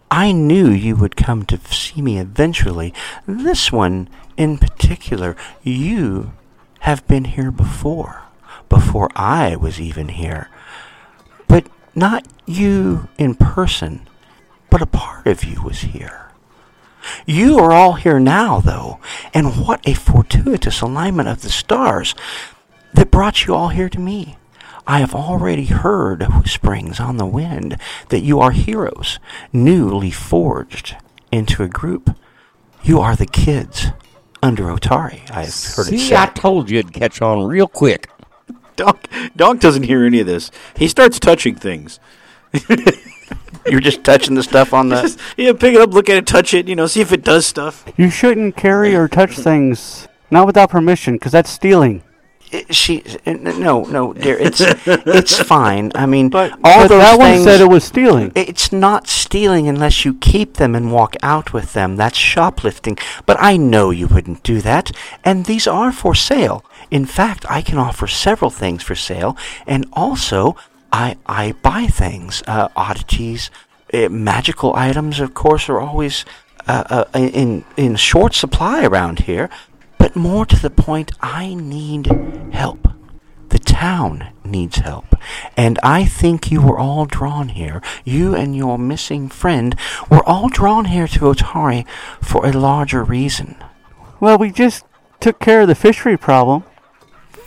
I 0.10 0.32
knew 0.32 0.70
you 0.70 0.96
would 0.96 1.18
come 1.18 1.44
to 1.48 1.60
see 1.70 2.02
me 2.02 2.18
eventually. 2.18 2.94
This 3.28 3.74
one 3.74 4.08
in 4.38 4.58
particular, 4.58 5.36
you 5.64 6.32
have 6.80 7.06
been 7.08 7.26
here 7.26 7.52
before, 7.52 8.22
before 8.70 9.10
I 9.16 9.56
was 9.56 9.80
even 9.80 10.10
here. 10.10 10.50
But 11.48 11.68
not 11.96 12.28
you 12.46 13.08
in 13.18 13.36
person, 13.36 14.08
but 14.70 14.82
a 14.82 14.86
part 14.86 15.28
of 15.28 15.44
you 15.44 15.62
was 15.62 15.82
here. 15.82 16.32
You 17.26 17.58
are 17.60 17.72
all 17.72 17.94
here 17.94 18.20
now, 18.20 18.60
though, 18.60 19.00
and 19.34 19.66
what 19.66 19.88
a 19.88 19.94
fortuitous 19.94 20.82
alignment 20.82 21.30
of 21.30 21.42
the 21.42 21.50
stars 21.50 22.16
that 22.94 23.12
brought 23.12 23.46
you 23.46 23.56
all 23.56 23.70
here 23.70 23.90
to 23.90 24.00
me. 24.00 24.38
I 24.86 25.00
have 25.00 25.14
already 25.14 25.66
heard 25.66 26.24
whisperings 26.24 27.00
on 27.00 27.18
the 27.18 27.26
wind 27.26 27.78
that 28.10 28.22
you 28.22 28.40
are 28.40 28.52
heroes, 28.52 29.20
newly 29.52 30.12
forged 30.12 30.96
into 31.32 31.62
a 31.64 31.68
group. 31.68 32.16
You 32.84 33.00
are 33.00 33.16
the 33.16 33.26
kids 33.26 33.88
under 34.42 34.64
Otari. 34.64 35.30
I 35.30 35.44
have 35.44 35.76
heard 35.76 35.94
it 35.94 36.00
See. 36.00 36.16
I 36.16 36.28
told 36.28 36.70
you 36.70 36.80
it'd 36.80 36.94
catch 36.94 37.22
on 37.22 37.46
real 37.48 37.68
quick. 37.68 38.10
Donk, 38.78 39.08
Donk 39.36 39.60
doesn't 39.60 39.84
hear 39.84 40.06
any 40.06 40.22
of 40.22 40.28
this. 40.28 40.50
He 40.78 40.88
starts 40.88 41.20
touching 41.20 41.56
things. 41.56 42.00
You're 43.66 43.82
just 43.82 44.04
touching 44.06 44.36
the 44.36 44.44
stuff 44.44 44.74
on 44.74 44.88
the. 44.88 45.02
Just, 45.02 45.20
yeah, 45.38 45.52
pick 45.52 45.76
it 45.76 45.82
up, 45.82 45.94
look 45.94 46.10
at 46.10 46.18
it, 46.18 46.26
touch 46.26 46.54
it, 46.54 46.70
you 46.70 46.76
know, 46.76 46.88
see 46.88 47.02
if 47.02 47.12
it 47.12 47.24
does 47.24 47.46
stuff. 47.46 47.84
You 47.98 48.10
shouldn't 48.10 48.56
carry 48.56 48.96
or 48.96 49.10
touch 49.10 49.36
things 49.36 50.08
not 50.30 50.46
without 50.46 50.70
permission, 50.70 51.16
because 51.16 51.32
that's 51.32 51.50
stealing. 51.50 52.04
It- 52.52 52.74
she 52.76 53.04
no 53.26 53.84
no 53.84 54.14
dear 54.14 54.38
it's 54.38 54.62
it's 54.86 55.40
fine. 55.56 55.92
I 55.96 56.06
mean 56.06 56.30
But, 56.30 56.52
all 56.64 56.82
but 56.84 56.88
those 56.88 57.00
that 57.02 57.18
things 57.20 57.40
one 57.40 57.44
said 57.44 57.62
it 57.62 57.70
was 57.70 57.84
stealing. 57.84 58.32
it's 58.36 58.72
not 58.72 59.08
stealing 59.08 59.68
unless 59.68 60.06
you 60.06 60.14
keep 60.16 60.54
them 60.56 60.74
and 60.76 60.92
walk 60.92 61.16
out 61.22 61.52
with 61.54 61.74
them. 61.74 61.98
That's 61.98 62.18
shoplifting. 62.18 62.98
But 63.26 63.38
i 63.40 63.58
know 63.58 63.90
you 63.90 64.08
wouldn't 64.08 64.44
do 64.44 64.62
that. 64.62 64.92
And 65.26 65.46
these 65.46 65.68
are 65.68 65.92
for 65.92 66.16
sale. 66.16 66.64
In 66.90 67.06
fact 67.06 67.46
i 67.50 67.62
can 67.62 67.78
offer 67.78 68.08
several 68.08 68.50
things 68.52 68.82
for 68.84 68.96
sale. 68.96 69.36
And 69.66 69.86
also 69.94 70.56
i 70.92 71.18
i 71.26 71.54
buy 71.62 71.88
things 71.88 72.44
uh, 72.48 72.70
oddities. 72.76 73.52
Uh, 73.94 74.10
magical 74.10 74.76
items 74.76 75.20
of 75.20 75.34
course 75.34 75.70
are 75.70 75.80
always 75.80 76.26
uh, 76.68 76.84
uh, 76.90 77.06
in 77.14 77.64
in 77.78 77.96
short 77.96 78.34
supply 78.34 78.84
around 78.86 79.20
here 79.20 79.50
but 79.98 80.16
more 80.16 80.46
to 80.46 80.60
the 80.60 80.70
point, 80.70 81.12
I 81.22 81.54
need 81.54 82.08
help. 82.52 82.88
The 83.50 83.60
town 83.60 84.28
needs 84.44 84.78
help. 84.78 85.16
And 85.56 85.80
I 85.82 86.04
think 86.06 86.52
you 86.52 86.62
were 86.62 86.78
all 86.78 87.06
drawn 87.06 87.50
here. 87.50 87.82
You 88.04 88.36
and 88.36 88.56
your 88.56 88.78
missing 88.78 89.30
friend 89.30 89.76
were 90.10 90.24
all 90.28 90.50
drawn 90.50 90.86
here 90.86 91.08
to 91.08 91.20
Otari 91.22 91.86
for 92.22 92.46
a 92.46 92.52
larger 92.52 93.04
reason. 93.04 93.56
Well, 94.20 94.38
we 94.38 94.52
just 94.52 94.84
took 95.22 95.40
care 95.40 95.62
of 95.62 95.68
the 95.70 95.76
fishery 95.76 96.18
problem. 96.18 96.64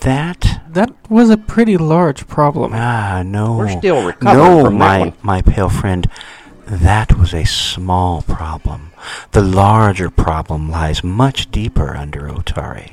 That 0.00 0.60
That 0.70 0.90
was 1.10 1.28
a 1.28 1.36
pretty 1.36 1.76
large 1.76 2.26
problem. 2.26 2.72
ah 2.74 3.22
no. 3.24 3.56
We're 3.58 3.78
still 3.78 4.02
recovering 4.06 4.38
no, 4.38 4.64
from 4.64 4.74
that 4.78 4.78
my 4.78 4.98
one. 5.00 5.12
my 5.22 5.42
pale 5.42 5.68
friend. 5.68 6.06
That 6.70 7.18
was 7.18 7.34
a 7.34 7.44
small 7.44 8.22
problem. 8.22 8.92
The 9.32 9.42
larger 9.42 10.08
problem 10.08 10.70
lies 10.70 11.02
much 11.02 11.50
deeper 11.50 11.96
under 11.96 12.28
Otari. 12.28 12.92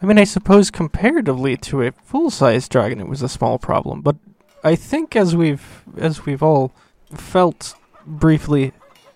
I 0.00 0.06
mean, 0.06 0.16
I 0.16 0.22
suppose 0.22 0.70
comparatively 0.70 1.56
to 1.56 1.82
a 1.82 1.90
full-sized 1.90 2.70
dragon, 2.70 3.00
it 3.00 3.08
was 3.08 3.22
a 3.22 3.28
small 3.28 3.58
problem. 3.58 4.00
But 4.00 4.14
I 4.62 4.76
think, 4.76 5.16
as 5.16 5.34
we've 5.34 5.82
as 5.96 6.24
we've 6.24 6.42
all 6.42 6.72
felt 7.12 7.74
briefly, 8.06 8.72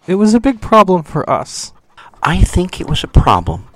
it 0.08 0.16
was 0.16 0.34
a 0.34 0.40
big 0.40 0.60
problem 0.60 1.04
for 1.04 1.28
us. 1.30 1.72
I 2.20 2.42
think 2.42 2.80
it 2.80 2.88
was 2.88 3.04
a 3.04 3.08
problem 3.08 3.68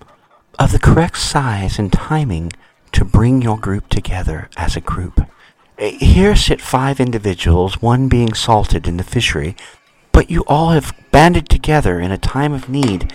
of 0.59 0.73
the 0.73 0.81
correct 0.81 1.19
size 1.19 1.79
and 1.79 1.93
timing 1.93 2.53
to 2.91 3.05
bring 3.05 3.41
your 3.41 3.59
group 3.59 3.89
together 3.89 4.49
as 4.57 4.77
a 4.77 4.81
group. 4.81 5.21
Eh, 5.79 5.91
Here 5.91 6.35
sit 6.35 6.61
five 6.61 6.99
individuals, 6.99 7.81
one 7.81 8.09
being 8.09 8.35
salted 8.35 8.89
in 8.89 8.97
the 8.97 9.05
fishery, 9.05 9.55
but 10.15 10.31
you 10.31 10.45
all 10.47 10.71
have 10.71 10.95
banded 11.11 11.49
together 11.49 12.01
in 12.01 12.13
a 12.13 12.17
time 12.17 12.53
of 12.53 12.69
need 12.69 13.13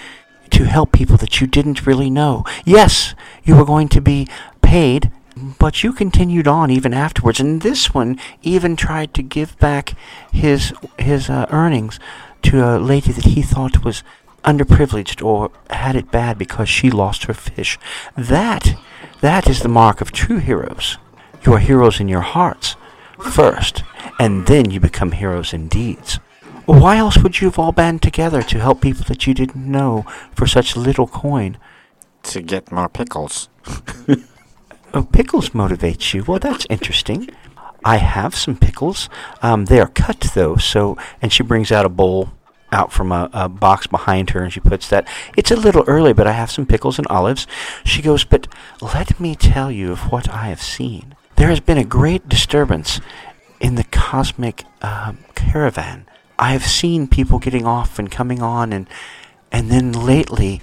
to 0.51 0.65
help 0.65 0.91
people 0.91 1.15
that 1.15 1.39
you 1.39 1.47
didn't 1.47 1.87
really 1.87 2.09
know. 2.09 2.43
Yes, 2.65 3.15
you 3.43 3.55
were 3.55 3.65
going 3.65 3.87
to 3.87 4.01
be 4.01 4.27
paid, 4.61 5.09
but 5.57 5.81
you 5.81 5.93
continued 5.93 6.45
on 6.45 6.69
even 6.69 6.93
afterwards, 6.93 7.39
and 7.39 7.61
this 7.61 7.93
one 7.93 8.19
even 8.41 8.75
tried 8.75 9.13
to 9.13 9.23
give 9.23 9.57
back 9.59 9.93
his 10.31 10.73
his 10.97 11.29
uh, 11.29 11.45
earnings 11.51 11.99
to 12.41 12.61
a 12.61 12.77
lady 12.77 13.13
that 13.13 13.25
he 13.25 13.41
thought 13.41 13.85
was 13.85 14.03
underprivileged 14.43 15.23
or 15.23 15.51
had 15.69 15.95
it 15.95 16.11
bad 16.11 16.37
because 16.37 16.67
she 16.67 16.91
lost 16.91 17.23
her 17.23 17.33
fish. 17.33 17.79
That 18.17 18.75
that 19.21 19.47
is 19.49 19.61
the 19.61 19.69
mark 19.69 20.01
of 20.01 20.11
true 20.11 20.39
heroes. 20.39 20.97
You 21.45 21.53
are 21.53 21.59
heroes 21.59 22.01
in 22.01 22.09
your 22.09 22.27
hearts 22.35 22.75
first, 23.31 23.83
and 24.19 24.47
then 24.47 24.69
you 24.69 24.81
become 24.81 25.13
heroes 25.13 25.53
in 25.53 25.69
deeds. 25.69 26.19
Why 26.69 26.97
else 26.97 27.17
would 27.17 27.41
you 27.41 27.47
have 27.47 27.57
all 27.57 27.71
band 27.71 28.03
together 28.03 28.43
to 28.43 28.59
help 28.59 28.81
people 28.81 29.03
that 29.05 29.25
you 29.25 29.33
didn't 29.33 29.65
know 29.65 30.05
for 30.35 30.45
such 30.45 30.77
little 30.77 31.07
coin? 31.07 31.57
To 32.23 32.41
get 32.41 32.71
more 32.71 32.89
pickles. 32.89 33.49
Oh, 34.91 35.03
pickles 35.03 35.49
motivates 35.49 36.15
you. 36.15 36.23
Well, 36.23 36.39
that's 36.39 36.65
interesting. 36.67 37.29
I 37.85 37.97
have 37.97 38.33
some 38.33 38.57
pickles. 38.57 39.07
Um, 39.43 39.65
they 39.65 39.79
are 39.79 39.87
cut 39.87 40.31
though, 40.33 40.55
so 40.55 40.97
and 41.21 41.31
she 41.31 41.43
brings 41.43 41.71
out 41.71 41.85
a 41.85 41.89
bowl 41.89 42.31
out 42.71 42.91
from 42.91 43.11
a, 43.11 43.29
a 43.31 43.47
box 43.47 43.85
behind 43.85 44.31
her, 44.31 44.41
and 44.41 44.51
she 44.51 44.59
puts 44.59 44.89
that. 44.89 45.07
It's 45.37 45.51
a 45.51 45.55
little 45.55 45.83
early, 45.85 46.11
but 46.11 46.25
I 46.25 46.31
have 46.31 46.49
some 46.49 46.65
pickles 46.65 46.97
and 46.97 47.05
olives. 47.05 47.45
She 47.83 48.01
goes, 48.01 48.23
but 48.23 48.47
let 48.81 49.19
me 49.19 49.35
tell 49.35 49.71
you 49.71 49.91
of 49.91 50.11
what 50.11 50.27
I 50.27 50.47
have 50.47 50.61
seen. 50.61 51.13
There 51.35 51.49
has 51.49 51.59
been 51.59 51.77
a 51.77 51.83
great 51.83 52.27
disturbance 52.27 52.99
in 53.59 53.75
the 53.75 53.83
cosmic 53.83 54.63
um, 54.81 55.19
caravan. 55.35 56.07
I 56.39 56.53
have 56.53 56.63
seen 56.63 57.07
people 57.07 57.37
getting 57.37 57.65
off 57.65 57.99
and 57.99 58.09
coming 58.09 58.41
on, 58.41 58.73
and 58.73 58.87
and 59.51 59.69
then 59.69 59.91
lately. 59.91 60.61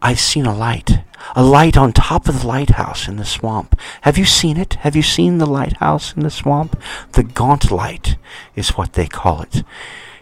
I've 0.00 0.20
seen 0.20 0.46
a 0.46 0.54
light. 0.54 1.00
A 1.34 1.42
light 1.42 1.76
on 1.76 1.92
top 1.92 2.28
of 2.28 2.40
the 2.40 2.46
lighthouse 2.46 3.08
in 3.08 3.16
the 3.16 3.24
swamp. 3.24 3.78
Have 4.02 4.16
you 4.16 4.24
seen 4.24 4.56
it? 4.56 4.74
Have 4.74 4.94
you 4.94 5.02
seen 5.02 5.38
the 5.38 5.46
lighthouse 5.46 6.14
in 6.14 6.22
the 6.22 6.30
swamp? 6.30 6.80
The 7.12 7.24
Gauntlight 7.24 8.16
is 8.54 8.70
what 8.70 8.92
they 8.92 9.08
call 9.08 9.42
it. 9.42 9.64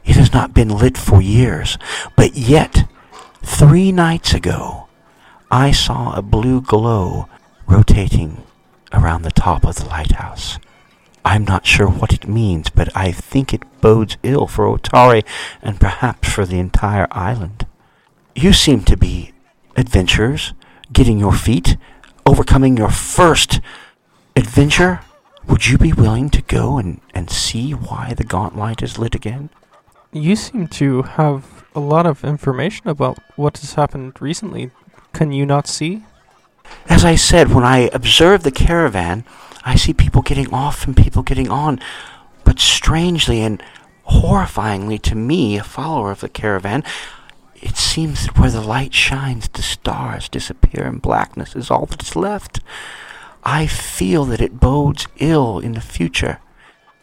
It 0.05 0.17
has 0.17 0.33
not 0.33 0.55
been 0.55 0.71
lit 0.71 0.97
for 0.97 1.21
years, 1.21 1.77
but 2.17 2.37
yet, 2.37 2.89
three 3.43 3.93
nights 3.93 4.33
ago, 4.33 4.89
I 5.51 5.73
saw 5.73 6.15
a 6.15 6.23
blue 6.23 6.63
glow 6.63 7.29
rotating 7.67 8.43
around 8.93 9.23
the 9.23 9.31
top 9.31 9.65
of 9.65 9.77
the 9.77 9.85
lighthouse. 9.85 10.59
I'm 11.27 11.45
not 11.45 11.67
sure 11.67 11.89
what 11.89 12.13
it 12.13 12.29
means, 12.29 12.71
but 12.71 12.89
I 12.97 13.11
think 13.11 13.53
it 13.53 13.81
bodes 13.81 14.17
ill 14.23 14.47
for 14.47 14.67
Otari 14.67 15.25
and 15.61 15.81
perhaps 15.81 16.33
for 16.33 16.47
the 16.47 16.61
entire 16.61 17.09
island. 17.11 17.67
You 18.37 18.53
seem 18.53 18.85
to 18.85 18.97
be 18.97 19.33
adventurers, 19.77 20.55
getting 20.93 21.19
your 21.19 21.33
feet, 21.33 21.77
overcoming 22.25 22.77
your 22.77 22.91
first 22.91 23.61
adventure. 24.37 25.01
Would 25.49 25.67
you 25.67 25.79
be 25.79 25.93
willing 25.93 26.31
to 26.31 26.43
go 26.43 26.79
and, 26.79 27.01
and 27.13 27.29
see 27.29 27.73
why 27.73 28.15
the 28.17 28.25
Gauntlight 28.25 28.81
is 28.81 28.97
lit 28.97 29.17
again? 29.17 29.51
You 30.13 30.37
seem 30.37 30.69
to 30.69 31.03
have 31.03 31.65
a 31.75 31.81
lot 31.81 32.07
of 32.07 32.25
information 32.25 32.89
about 32.89 33.19
what 33.35 33.59
has 33.59 33.75
happened 33.75 34.23
recently. 34.23 34.71
Can 35.13 35.33
you 35.33 35.45
not 35.45 35.67
see? 35.67 36.05
As 36.89 37.05
I 37.05 37.17
said, 37.17 37.53
when 37.53 37.65
I 37.65 37.91
observed 37.93 38.45
the 38.45 38.53
caravan, 38.53 39.25
I 39.67 39.75
see 39.75 39.93
people 39.93 40.23
getting 40.23 40.55
off 40.55 40.87
and 40.87 40.97
people 40.97 41.25
getting 41.25 41.51
on. 41.51 41.81
But 42.45 42.61
strangely 42.61 43.41
and 43.41 43.61
horrifyingly 44.09 45.03
to 45.03 45.17
me, 45.17 45.59
a 45.59 45.65
follower 45.65 46.13
of 46.13 46.21
the 46.21 46.29
caravan, 46.29 46.85
it 47.57 47.77
seems 47.77 48.25
that 48.25 48.39
where 48.39 48.51
the 48.51 48.61
light 48.61 48.95
shines, 48.95 49.49
the 49.49 49.63
stars 49.63 50.29
disappear 50.29 50.85
and 50.87 51.03
blackness 51.03 51.57
is 51.57 51.69
all 51.69 51.87
that 51.87 52.01
is 52.01 52.15
left. 52.15 52.61
I 53.43 53.67
feel 53.67 54.25
that 54.27 54.41
it 54.41 54.61
bodes 54.61 55.09
ill 55.17 55.59
in 55.59 55.73
the 55.73 55.81
future. 55.81 56.39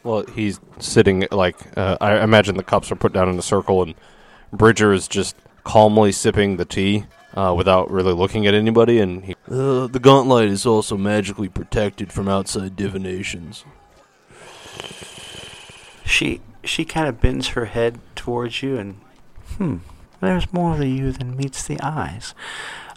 Well, 0.03 0.25
he's 0.33 0.61
sitting 0.79 1.27
like 1.31 1.77
uh, 1.77 1.97
I 1.99 2.23
imagine 2.23 2.55
the 2.55 2.63
cups 2.63 2.91
are 2.91 2.95
put 2.95 3.13
down 3.13 3.29
in 3.29 3.37
a 3.37 3.41
circle, 3.41 3.81
and 3.83 3.95
Bridger 4.51 4.93
is 4.93 5.07
just 5.09 5.35
calmly 5.65 6.11
sipping 6.13 6.57
the 6.57 6.65
tea 6.65 7.05
uh, 7.35 7.53
without 7.55 7.89
really 7.91 8.13
looking 8.13 8.45
at 8.47 8.53
anybody. 8.53 8.99
And 8.99 9.25
he, 9.25 9.35
Uh, 9.49 9.87
the 9.87 9.99
Gauntlight 9.99 10.47
is 10.47 10.65
also 10.65 10.97
magically 10.97 11.49
protected 11.49 12.11
from 12.11 12.27
outside 12.27 12.75
divinations. 12.75 13.65
She 16.05 16.41
she 16.63 16.85
kind 16.85 17.07
of 17.07 17.19
bends 17.19 17.49
her 17.49 17.65
head 17.65 17.99
towards 18.15 18.63
you 18.63 18.77
and 18.77 18.95
hmm, 19.57 19.77
there's 20.21 20.51
more 20.53 20.77
to 20.77 20.85
you 20.87 21.11
than 21.11 21.35
meets 21.35 21.63
the 21.67 21.79
eyes. 21.81 22.33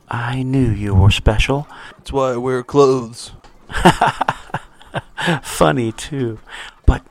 I 0.08 0.42
knew 0.44 0.70
you 0.70 0.94
were 0.94 1.10
special. 1.10 1.66
That's 1.96 2.12
why 2.12 2.32
I 2.32 2.36
wear 2.36 2.62
clothes. 2.62 3.32
Funny 5.42 5.90
too. 5.92 6.38
But 6.84 7.02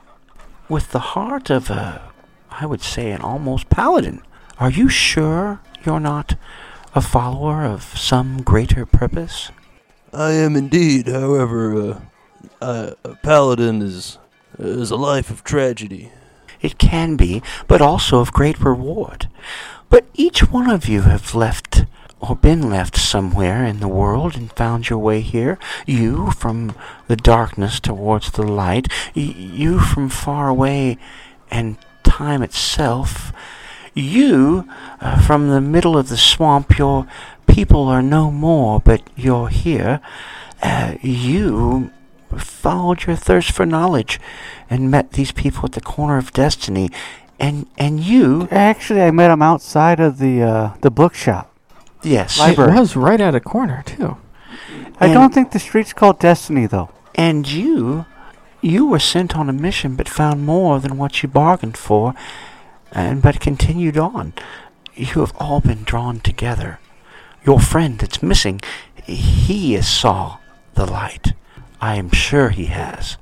with 0.68 0.92
the 0.92 1.12
heart 1.14 1.50
of 1.50 1.70
a 1.70 2.02
I 2.50 2.64
would 2.66 2.80
say 2.82 3.10
an 3.10 3.20
almost 3.20 3.68
paladin. 3.68 4.22
Are 4.58 4.70
you 4.70 4.88
sure 4.88 5.60
you're 5.84 6.00
not 6.00 6.36
a 6.96 7.00
follower 7.02 7.62
of 7.62 7.82
some 7.96 8.42
greater 8.42 8.86
purpose? 8.86 9.50
I 10.14 10.32
am 10.32 10.56
indeed. 10.56 11.08
However, 11.08 11.76
uh, 11.76 12.00
uh, 12.62 12.90
a 13.04 13.14
paladin 13.16 13.82
is 13.82 14.18
is 14.58 14.90
a 14.90 14.96
life 14.96 15.30
of 15.30 15.44
tragedy. 15.44 16.10
It 16.62 16.78
can 16.78 17.16
be, 17.16 17.42
but 17.68 17.82
also 17.82 18.20
of 18.20 18.32
great 18.32 18.58
reward. 18.58 19.28
But 19.90 20.06
each 20.14 20.50
one 20.50 20.70
of 20.70 20.88
you 20.88 21.02
have 21.02 21.34
left 21.34 21.84
or 22.18 22.34
been 22.34 22.70
left 22.70 22.96
somewhere 22.96 23.62
in 23.62 23.80
the 23.80 23.88
world 23.88 24.34
and 24.34 24.50
found 24.52 24.88
your 24.88 24.98
way 24.98 25.20
here. 25.20 25.58
You 25.86 26.30
from 26.30 26.74
the 27.08 27.16
darkness 27.16 27.78
towards 27.78 28.30
the 28.30 28.42
light. 28.42 28.88
Y- 29.14 29.34
you 29.36 29.80
from 29.80 30.08
far 30.08 30.48
away 30.48 30.96
and 31.50 31.76
time 32.02 32.42
itself. 32.42 33.34
You 33.96 34.68
uh, 35.00 35.20
from 35.22 35.48
the 35.48 35.60
middle 35.60 35.96
of 35.96 36.08
the 36.10 36.16
swamp. 36.18 36.78
Your 36.78 37.06
people 37.46 37.88
are 37.88 38.02
no 38.02 38.30
more, 38.30 38.78
but 38.80 39.00
you're 39.16 39.48
here. 39.48 40.00
Uh, 40.62 40.94
you 41.00 41.90
followed 42.36 43.04
your 43.06 43.16
thirst 43.16 43.52
for 43.52 43.64
knowledge 43.64 44.20
and 44.68 44.90
met 44.90 45.12
these 45.12 45.32
people 45.32 45.64
at 45.64 45.72
the 45.72 45.80
corner 45.80 46.18
of 46.18 46.32
destiny. 46.32 46.90
And 47.40 47.66
and 47.78 47.98
you, 48.00 48.48
Actually, 48.50 49.02
I 49.02 49.10
met 49.10 49.30
him 49.30 49.40
outside 49.42 49.98
of 49.98 50.18
the 50.18 50.42
uh, 50.42 50.74
the 50.82 50.90
bookshop. 50.90 51.50
yes, 52.02 52.36
It 52.36 52.40
Library. 52.40 52.78
was 52.78 52.96
right 52.96 53.20
at 53.20 53.34
a 53.34 53.40
corner 53.40 53.82
too. 53.86 54.18
I 55.00 55.06
And- 55.06 55.14
don't 55.14 55.32
think 55.34 55.50
the 55.52 55.58
street's 55.58 55.92
called 55.94 56.18
Destiny, 56.18 56.66
though. 56.66 56.90
And 57.14 57.46
you, 57.50 58.04
you 58.60 58.86
were 58.86 58.98
sent 58.98 59.36
on 59.36 59.48
a 59.48 59.52
mission, 59.52 59.96
but 59.96 60.06
found 60.08 60.44
more 60.44 60.80
than 60.80 60.96
what 60.98 61.22
you 61.22 61.28
bargained 61.30 61.76
for, 61.78 62.14
and 62.96 63.20
but 63.20 63.40
continued 63.40 63.98
on. 63.98 64.32
You 64.94 65.20
have 65.20 65.36
all 65.38 65.60
been 65.60 65.84
drawn 65.84 66.18
together. 66.20 66.80
Your 67.44 67.60
friend 67.60 67.98
that's 67.98 68.22
missing, 68.22 68.60
he 69.04 69.80
saw 69.82 70.38
the 70.74 70.86
light. 70.86 71.34
I 71.78 71.96
am 71.96 72.10
sure 72.10 72.48
he 72.48 72.66
has. 72.66 73.18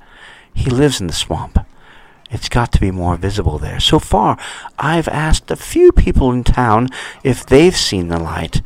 He 0.53 0.69
lives 0.69 1.01
in 1.01 1.07
the 1.07 1.13
swamp. 1.13 1.59
It's 2.31 2.47
got 2.47 2.71
to 2.71 2.79
be 2.79 2.89
more 2.89 3.17
visible 3.17 3.59
there. 3.59 3.81
So 3.81 3.99
far, 3.99 4.39
I've 4.79 5.09
asked 5.09 5.51
a 5.51 5.57
few 5.57 5.91
people 5.91 6.31
in 6.31 6.45
town 6.45 6.87
if 7.23 7.45
they've 7.45 7.75
seen 7.75 8.07
the 8.07 8.17
light, 8.17 8.61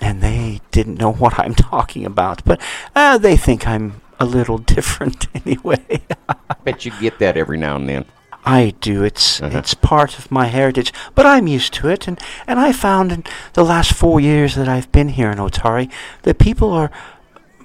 and 0.00 0.22
they 0.22 0.62
didn't 0.70 0.98
know 0.98 1.12
what 1.22 1.38
I'm 1.38 1.54
talking 1.54 2.06
about. 2.06 2.42
But 2.44 2.60
uh, 2.96 3.18
they 3.18 3.36
think 3.36 3.68
I'm 3.68 4.00
a 4.18 4.24
little 4.24 4.58
different 4.74 5.26
anyway. 5.34 6.00
I 6.26 6.36
Bet 6.64 6.86
you 6.86 6.92
get 7.00 7.18
that 7.18 7.36
every 7.36 7.58
now 7.58 7.76
and 7.76 7.86
then. 7.86 8.06
I 8.46 8.74
do. 8.80 9.02
It's 9.04 9.40
Uh-huh. 9.42 9.58
it's 9.58 9.74
part 9.74 10.18
of 10.18 10.30
my 10.30 10.46
heritage, 10.46 10.92
but 11.14 11.24
I'm 11.26 11.46
used 11.46 11.72
to 11.74 11.88
it. 11.88 12.06
And 12.08 12.18
and 12.46 12.58
I 12.60 12.72
found 12.72 13.12
in 13.12 13.24
the 13.54 13.64
last 13.64 13.92
four 13.94 14.20
years 14.20 14.54
that 14.54 14.68
I've 14.68 14.90
been 14.92 15.08
here 15.10 15.30
in 15.30 15.38
Otari 15.38 15.88
that 16.22 16.38
people 16.38 16.72
are. 16.72 16.90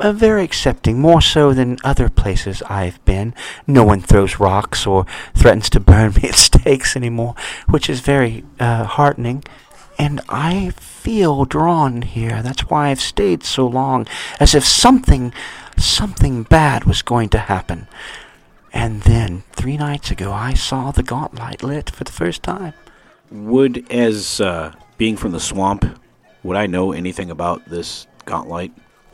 Uh, 0.01 0.13
very 0.13 0.45
accepting, 0.45 0.97
more 1.01 1.21
so 1.21 1.53
than 1.53 1.77
other 1.83 2.07
places 2.07 2.61
I've 2.69 3.03
been. 3.03 3.33
No 3.67 3.83
one 3.83 3.99
throws 3.99 4.39
rocks 4.39 4.87
or 4.87 5.05
threatens 5.35 5.69
to 5.71 5.81
burn 5.81 6.13
me 6.21 6.29
at 6.29 6.35
stakes 6.35 6.95
anymore, 6.95 7.35
which 7.67 7.89
is 7.89 7.99
very 7.99 8.45
uh, 8.61 8.85
heartening. 8.85 9.43
And 9.97 10.21
I 10.29 10.71
feel 10.77 11.43
drawn 11.43 12.01
here. 12.03 12.41
That's 12.41 12.69
why 12.69 12.87
I've 12.91 13.01
stayed 13.01 13.43
so 13.43 13.67
long, 13.67 14.07
as 14.39 14.55
if 14.55 14.63
something, 14.65 15.33
something 15.77 16.43
bad 16.43 16.85
was 16.85 17.01
going 17.01 17.27
to 17.29 17.37
happen. 17.39 17.87
And 18.73 19.01
then, 19.01 19.43
three 19.51 19.77
nights 19.77 20.11
ago, 20.11 20.31
I 20.31 20.53
saw 20.53 20.91
the 20.91 21.03
Gauntlight 21.03 21.63
lit 21.63 21.89
for 21.89 22.03
the 22.03 22.11
first 22.11 22.43
time. 22.43 22.73
Would, 23.31 23.91
as 23.91 24.39
uh, 24.41 24.73
being 24.97 25.17
from 25.17 25.31
the 25.31 25.39
swamp, 25.39 25.85
would 26.43 26.57
I 26.57 26.67
know 26.67 26.91
anything 26.91 27.29
about 27.29 27.65
this 27.65 28.07
Gauntlight? 28.25 28.71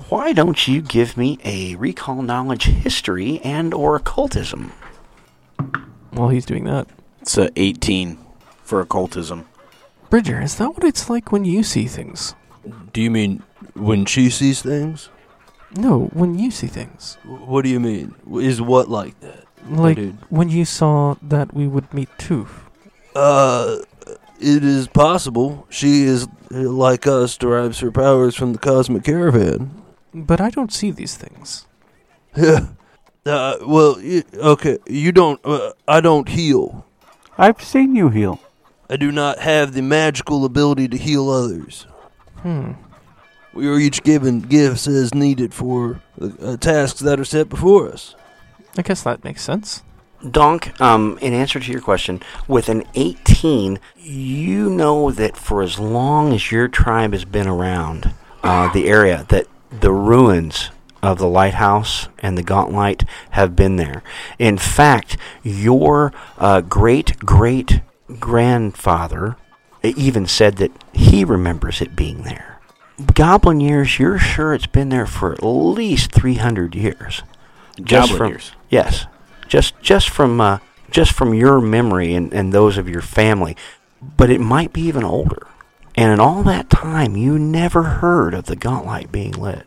Why 0.09 0.33
don't 0.33 0.67
you 0.67 0.81
give 0.81 1.15
me 1.15 1.39
a 1.43 1.75
recall 1.75 2.21
knowledge 2.21 2.65
history 2.65 3.39
and 3.43 3.73
or 3.73 3.95
occultism? 3.95 4.71
While 6.11 6.29
he's 6.29 6.45
doing 6.45 6.65
that, 6.65 6.87
It's 7.21 7.37
a 7.37 7.49
18 7.55 8.17
for 8.63 8.81
occultism. 8.81 9.45
Bridger, 10.09 10.41
is 10.41 10.55
that 10.55 10.69
what 10.69 10.83
it's 10.83 11.09
like 11.09 11.31
when 11.31 11.45
you 11.45 11.63
see 11.63 11.85
things? 11.87 12.35
Do 12.93 13.01
you 13.01 13.09
mean 13.09 13.43
when 13.73 14.05
she 14.05 14.29
sees 14.29 14.61
things? 14.61 15.09
No, 15.75 16.05
when 16.13 16.37
you 16.37 16.51
see 16.51 16.67
things. 16.67 17.17
What 17.25 17.63
do 17.63 17.69
you 17.69 17.79
mean? 17.79 18.15
Is 18.33 18.61
what 18.61 18.89
like 18.89 19.19
that? 19.21 19.44
Like 19.67 19.95
dude. 19.97 20.17
when 20.29 20.49
you 20.49 20.65
saw 20.65 21.15
that 21.21 21.53
we 21.53 21.67
would 21.67 21.93
meet 21.93 22.09
Tooth. 22.17 22.63
Uh, 23.15 23.77
it 24.39 24.63
is 24.63 24.87
possible. 24.87 25.65
She 25.69 26.03
is 26.03 26.27
like 26.51 27.07
us, 27.07 27.37
derives 27.37 27.79
her 27.79 27.91
powers 27.91 28.35
from 28.35 28.53
the 28.53 28.59
cosmic 28.59 29.03
caravan. 29.03 29.81
But 30.13 30.39
I 30.41 30.49
don't 30.49 30.71
see 30.73 30.91
these 30.91 31.15
things. 31.15 31.65
Yeah. 32.35 32.67
Uh, 33.27 33.57
well, 33.65 33.95
y- 33.97 34.23
okay. 34.35 34.77
You 34.85 35.11
don't. 35.11 35.39
Uh, 35.43 35.71
I 35.87 35.99
don't 35.99 36.29
heal. 36.29 36.85
I've 37.39 37.59
seen 37.59 37.95
you 37.95 38.09
heal. 38.09 38.39
I 38.87 38.97
do 38.97 39.11
not 39.11 39.39
have 39.39 39.73
the 39.73 39.81
magical 39.81 40.45
ability 40.45 40.87
to 40.89 40.95
heal 40.97 41.31
others. 41.31 41.87
Hmm. 42.43 42.73
We 43.51 43.67
are 43.67 43.79
each 43.79 44.03
given 44.03 44.41
gifts 44.41 44.85
as 44.85 45.15
needed 45.15 45.55
for 45.55 46.01
uh, 46.21 46.57
tasks 46.57 46.99
that 46.99 47.19
are 47.19 47.25
set 47.25 47.49
before 47.49 47.89
us. 47.91 48.13
I 48.77 48.81
guess 48.81 49.03
that 49.03 49.23
makes 49.23 49.41
sense. 49.41 49.83
Donk, 50.29 50.79
um, 50.81 51.17
in 51.21 51.33
answer 51.33 51.59
to 51.59 51.71
your 51.71 51.81
question, 51.81 52.21
with 52.47 52.67
an 52.69 52.83
18, 52.95 53.79
you 53.97 54.69
know 54.69 55.11
that 55.11 55.37
for 55.37 55.61
as 55.61 55.77
long 55.77 56.33
as 56.33 56.51
your 56.51 56.67
tribe 56.67 57.13
has 57.13 57.25
been 57.25 57.47
around 57.47 58.13
uh, 58.41 58.71
the 58.73 58.87
area, 58.87 59.25
that 59.29 59.47
the 59.69 59.91
ruins 59.91 60.71
of 61.03 61.19
the 61.19 61.27
lighthouse 61.27 62.07
and 62.19 62.37
the 62.37 62.43
Gauntlight 62.43 63.07
have 63.31 63.55
been 63.55 63.75
there. 63.75 64.01
In 64.39 64.57
fact, 64.57 65.17
your 65.43 66.11
uh, 66.37 66.61
great 66.61 67.17
great 67.19 67.81
grandfather 68.19 69.37
even 69.83 70.25
said 70.25 70.57
that 70.57 70.71
he 70.93 71.23
remembers 71.23 71.81
it 71.81 71.95
being 71.95 72.23
there. 72.23 72.59
Goblin 73.13 73.59
years, 73.59 73.99
you're 73.99 74.17
sure 74.17 74.53
it's 74.53 74.67
been 74.67 74.89
there 74.89 75.05
for 75.05 75.33
at 75.33 75.43
least 75.43 76.11
300 76.11 76.75
years. 76.75 77.21
Just 77.81 78.09
Goblin 78.11 78.17
from- 78.17 78.29
years. 78.29 78.51
Yes, 78.69 79.05
just 79.47 79.79
just 79.81 80.09
from 80.09 80.39
uh, 80.41 80.59
just 80.91 81.11
from 81.13 81.33
your 81.33 81.59
memory 81.61 82.13
and, 82.13 82.33
and 82.33 82.51
those 82.53 82.77
of 82.77 82.89
your 82.89 83.01
family, 83.01 83.55
but 84.01 84.29
it 84.29 84.39
might 84.41 84.73
be 84.73 84.81
even 84.81 85.03
older. 85.03 85.47
And 85.97 86.11
in 86.11 86.19
all 86.19 86.43
that 86.43 86.69
time, 86.69 87.15
you 87.15 87.39
never 87.39 87.83
heard 87.83 88.33
of 88.33 88.45
the 88.47 88.55
Gauntlight 88.57 89.11
being 89.11 89.31
lit. 89.31 89.65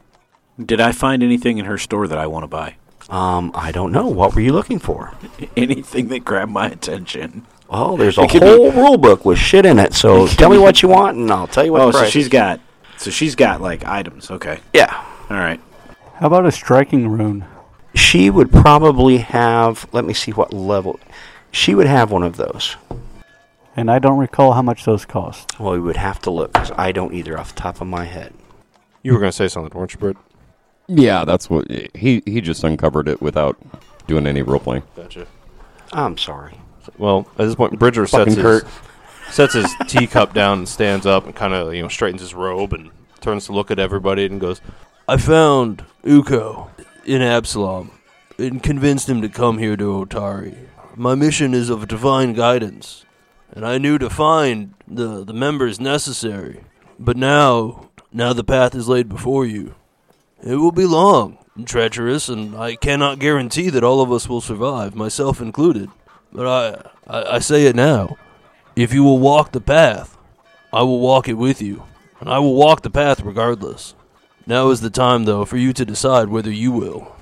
Did 0.62 0.80
I 0.80 0.92
find 0.92 1.22
anything 1.22 1.56
in 1.58 1.64
her 1.64 1.78
store 1.78 2.06
that 2.06 2.18
I 2.18 2.26
want 2.26 2.42
to 2.42 2.48
buy? 2.48 2.76
Um, 3.08 3.50
I 3.54 3.72
don't 3.72 3.92
know. 3.92 4.08
What 4.08 4.34
were 4.34 4.42
you 4.42 4.52
looking 4.52 4.78
for? 4.78 5.14
anything 5.56 6.08
that 6.08 6.26
grabbed 6.26 6.52
my 6.52 6.66
attention. 6.66 7.46
Well, 7.70 7.96
there's 7.96 8.18
a 8.18 8.22
It 8.22 8.30
could 8.30 8.42
be- 8.42 8.46
whole 8.48 8.72
rule 8.72 8.98
book 8.98 9.24
with 9.24 9.38
shit 9.38 9.64
in 9.64 9.78
it. 9.78 9.94
So 9.94 10.26
tell 10.42 10.50
me 10.50 10.58
what 10.58 10.82
you 10.82 10.88
want, 10.90 11.16
and 11.16 11.30
I'll 11.30 11.46
tell 11.46 11.64
you 11.64 11.72
what. 11.72 11.80
Oh, 11.80 11.86
the 11.86 11.92
so 11.92 11.98
price 12.00 12.10
she's 12.10 12.24
is. 12.24 12.28
got, 12.30 12.60
so 12.98 13.10
she's 13.10 13.34
got 13.34 13.62
like 13.62 13.84
items. 13.86 14.30
Okay, 14.30 14.58
yeah. 14.74 14.92
all 15.30 15.36
right. 15.38 15.60
How 16.16 16.26
about 16.26 16.44
a 16.44 16.52
striking 16.52 17.08
rune? 17.08 17.44
She 17.94 18.30
would 18.30 18.50
probably 18.50 19.18
have. 19.18 19.88
Let 19.92 20.04
me 20.04 20.14
see 20.14 20.32
what 20.32 20.52
level. 20.52 21.00
She 21.50 21.74
would 21.74 21.86
have 21.86 22.10
one 22.10 22.22
of 22.22 22.36
those. 22.36 22.76
And 23.76 23.90
I 23.90 23.98
don't 23.98 24.18
recall 24.18 24.52
how 24.52 24.62
much 24.62 24.84
those 24.84 25.04
cost. 25.04 25.58
Well, 25.58 25.72
we 25.72 25.80
would 25.80 25.96
have 25.96 26.20
to 26.22 26.30
look 26.30 26.52
because 26.52 26.72
I 26.76 26.92
don't 26.92 27.14
either 27.14 27.38
off 27.38 27.54
the 27.54 27.60
top 27.60 27.80
of 27.80 27.86
my 27.86 28.04
head. 28.04 28.34
You 29.02 29.12
were 29.12 29.20
going 29.20 29.30
to 29.30 29.36
say 29.36 29.48
something, 29.48 29.76
weren't 29.78 29.94
you, 29.94 30.00
Britt? 30.00 30.16
Yeah, 30.88 31.24
that's 31.24 31.48
what 31.50 31.70
he 31.70 32.22
he 32.24 32.40
just 32.40 32.64
uncovered 32.64 33.08
it 33.08 33.20
without 33.20 33.58
doing 34.06 34.26
any 34.26 34.42
role 34.42 34.58
playing. 34.58 34.82
Gotcha. 34.96 35.26
I'm 35.92 36.16
sorry. 36.16 36.54
Well, 36.96 37.28
at 37.38 37.46
this 37.46 37.54
point, 37.54 37.78
Bridger 37.78 38.06
sets 38.06 38.34
Fucking 38.34 38.34
his, 38.34 38.42
Kurt. 38.42 38.66
sets 39.30 39.52
his 39.54 39.72
teacup 39.86 40.32
down 40.32 40.58
and 40.58 40.68
stands 40.68 41.04
up 41.04 41.26
and 41.26 41.36
kind 41.36 41.52
of 41.52 41.74
you 41.74 41.82
know 41.82 41.88
straightens 41.88 42.22
his 42.22 42.34
robe 42.34 42.72
and 42.72 42.90
turns 43.20 43.46
to 43.46 43.52
look 43.52 43.70
at 43.70 43.78
everybody 43.78 44.24
and 44.24 44.40
goes, 44.40 44.60
I 45.06 45.18
found 45.18 45.84
Uko 46.04 46.70
in 47.04 47.22
Absalom 47.22 47.90
and 48.38 48.62
convinced 48.62 49.08
him 49.08 49.20
to 49.22 49.28
come 49.28 49.58
here 49.58 49.76
to 49.76 49.84
Otari. 49.84 50.56
My 50.96 51.14
mission 51.14 51.54
is 51.54 51.70
of 51.70 51.88
divine 51.88 52.32
guidance, 52.32 53.04
and 53.52 53.64
I 53.64 53.78
knew 53.78 53.98
to 53.98 54.10
find 54.10 54.74
the, 54.86 55.24
the 55.24 55.32
members 55.32 55.80
necessary. 55.80 56.64
But 56.98 57.16
now, 57.16 57.90
now 58.12 58.32
the 58.32 58.44
path 58.44 58.74
is 58.74 58.88
laid 58.88 59.08
before 59.08 59.46
you. 59.46 59.74
It 60.42 60.56
will 60.56 60.72
be 60.72 60.86
long 60.86 61.38
and 61.56 61.66
treacherous, 61.66 62.28
and 62.28 62.56
I 62.56 62.76
cannot 62.76 63.18
guarantee 63.18 63.70
that 63.70 63.84
all 63.84 64.00
of 64.00 64.12
us 64.12 64.28
will 64.28 64.40
survive, 64.40 64.94
myself 64.94 65.40
included. 65.40 65.90
But 66.32 66.46
I, 66.46 67.12
I, 67.12 67.36
I 67.36 67.38
say 67.40 67.66
it 67.66 67.76
now. 67.76 68.16
If 68.76 68.92
you 68.92 69.02
will 69.02 69.18
walk 69.18 69.52
the 69.52 69.60
path, 69.60 70.16
I 70.72 70.82
will 70.82 71.00
walk 71.00 71.28
it 71.28 71.34
with 71.34 71.60
you, 71.60 71.82
and 72.20 72.28
I 72.28 72.38
will 72.38 72.54
walk 72.54 72.82
the 72.82 72.90
path 72.90 73.20
regardless. 73.22 73.94
Now 74.48 74.70
is 74.70 74.80
the 74.80 74.88
time, 74.90 75.24
though, 75.24 75.44
for 75.44 75.58
you 75.58 75.74
to 75.74 75.84
decide 75.84 76.28
whether 76.30 76.50
you 76.50 76.72
will. 76.72 77.14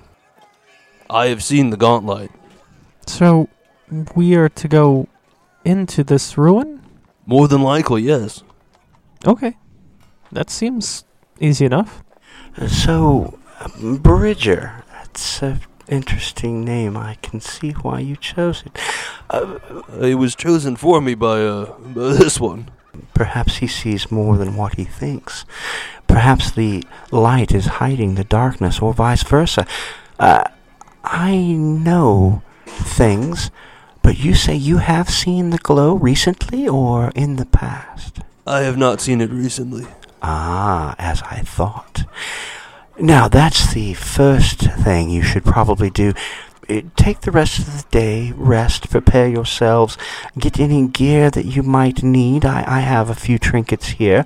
I 1.11 1.27
have 1.27 1.43
seen 1.43 1.71
the 1.71 1.77
Gauntlight. 1.77 2.31
So 3.07 3.49
we 4.15 4.37
are 4.37 4.49
to 4.49 4.69
go 4.69 5.09
into 5.65 6.05
this 6.05 6.39
ruin? 6.39 6.83
More 7.27 7.49
than 7.49 7.63
likely, 7.63 8.03
yes. 8.03 8.45
Okay. 9.27 9.57
That 10.31 10.51
seems 10.51 11.05
easy 11.41 11.65
enough. 11.65 12.05
So, 12.69 13.39
Bridger. 13.81 14.85
That's 14.93 15.43
an 15.43 15.61
interesting 15.89 16.65
name. 16.65 16.97
I 16.97 17.17
can 17.23 17.41
see 17.41 17.73
why 17.73 17.99
you 18.01 18.15
chose 18.17 18.63
it. 18.67 18.79
Uh, 19.31 19.59
It 20.01 20.15
was 20.15 20.37
chosen 20.37 20.77
for 20.77 21.01
me 21.01 21.15
by 21.17 21.43
uh 21.43 21.77
by 21.79 22.13
this 22.13 22.39
one. 22.41 22.71
perhaps 23.15 23.57
he 23.57 23.67
sees 23.67 24.11
more 24.11 24.37
than 24.39 24.57
what 24.57 24.77
he 24.77 24.85
thinks. 24.85 25.45
Perhaps 26.17 26.53
the 26.53 26.83
light 27.11 27.53
is 27.53 27.67
hiding 27.67 28.15
the 28.15 28.25
darkness, 28.25 28.81
or 28.81 28.95
vice 28.95 29.23
versa. 29.23 29.67
Uh, 30.19 30.45
I 31.05 31.37
know 31.37 32.41
things, 32.65 33.51
but 34.01 34.19
you 34.19 34.35
say 34.35 34.55
you 34.55 34.79
have 34.79 35.11
seen 35.11 35.51
the 35.51 35.59
glow 35.59 35.95
recently 35.95 36.67
or 36.67 37.13
in 37.15 37.37
the 37.37 37.45
past? 37.45 38.21
I 38.47 38.61
have 38.61 38.79
not 38.79 39.03
seen 39.03 39.21
it 39.21 39.29
recently. 39.29 39.85
Ah, 40.23 40.95
as 40.99 41.21
I 41.21 41.41
thought. 41.41 42.05
Now, 42.99 43.29
that's 43.29 43.75
the 43.75 43.93
first 43.93 44.61
thing 44.61 45.11
you 45.11 45.23
should 45.23 45.45
probably 45.45 45.91
do. 45.91 46.15
Uh, 46.67 46.81
Take 46.97 47.21
the 47.21 47.31
rest 47.31 47.59
of 47.59 47.67
the 47.67 47.85
day, 47.91 48.33
rest, 48.35 48.89
prepare 48.89 49.29
yourselves, 49.29 49.99
get 50.39 50.59
any 50.59 50.89
gear 50.89 51.31
that 51.31 51.45
you 51.45 51.63
might 51.63 52.03
need. 52.03 52.47
I, 52.47 52.65
I 52.67 52.81
have 52.81 53.11
a 53.11 53.15
few 53.15 53.39
trinkets 53.39 53.89
here, 53.89 54.25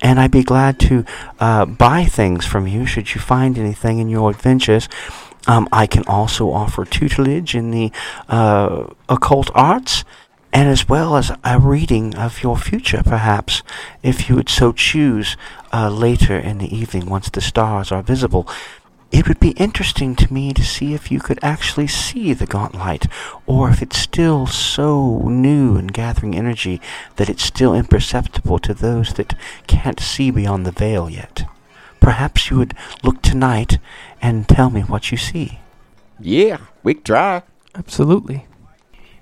and 0.00 0.20
I'd 0.20 0.30
be 0.30 0.42
glad 0.42 0.78
to 0.80 1.04
uh, 1.40 1.66
buy 1.66 2.04
things 2.04 2.44
from 2.44 2.66
you 2.66 2.86
should 2.86 3.14
you 3.14 3.20
find 3.20 3.58
anything 3.58 3.98
in 3.98 4.08
your 4.08 4.30
adventures. 4.30 4.88
Um, 5.46 5.68
I 5.72 5.86
can 5.86 6.04
also 6.06 6.50
offer 6.50 6.84
tutelage 6.84 7.54
in 7.54 7.70
the 7.70 7.92
uh, 8.28 8.88
occult 9.08 9.50
arts, 9.54 10.04
and 10.52 10.68
as 10.68 10.88
well 10.88 11.16
as 11.16 11.30
a 11.44 11.60
reading 11.60 12.14
of 12.16 12.42
your 12.42 12.56
future, 12.56 13.02
perhaps, 13.04 13.62
if 14.02 14.28
you 14.28 14.36
would 14.36 14.48
so 14.48 14.72
choose, 14.72 15.36
uh, 15.72 15.88
later 15.90 16.36
in 16.36 16.58
the 16.58 16.74
evening 16.74 17.06
once 17.06 17.30
the 17.30 17.40
stars 17.40 17.92
are 17.92 18.02
visible. 18.02 18.48
It 19.12 19.28
would 19.28 19.40
be 19.40 19.50
interesting 19.52 20.16
to 20.16 20.32
me 20.32 20.52
to 20.52 20.64
see 20.64 20.92
if 20.92 21.10
you 21.10 21.20
could 21.20 21.38
actually 21.42 21.86
see 21.86 22.32
the 22.32 22.46
Gauntlight, 22.46 23.10
or 23.46 23.70
if 23.70 23.80
it's 23.80 23.98
still 23.98 24.46
so 24.46 25.20
new 25.28 25.76
and 25.76 25.92
gathering 25.92 26.34
energy 26.34 26.80
that 27.16 27.28
it's 27.28 27.44
still 27.44 27.74
imperceptible 27.74 28.58
to 28.58 28.74
those 28.74 29.14
that 29.14 29.34
can't 29.66 30.00
see 30.00 30.30
beyond 30.30 30.66
the 30.66 30.72
veil 30.72 31.08
yet. 31.08 31.44
Perhaps 32.00 32.50
you 32.50 32.58
would 32.58 32.74
look 33.02 33.22
tonight 33.22 33.78
and 34.20 34.48
tell 34.48 34.70
me 34.70 34.82
what 34.82 35.10
you 35.10 35.16
see. 35.16 35.60
Yeah, 36.18 36.58
we 36.82 36.94
can 36.94 37.02
try. 37.04 37.42
Absolutely. 37.74 38.46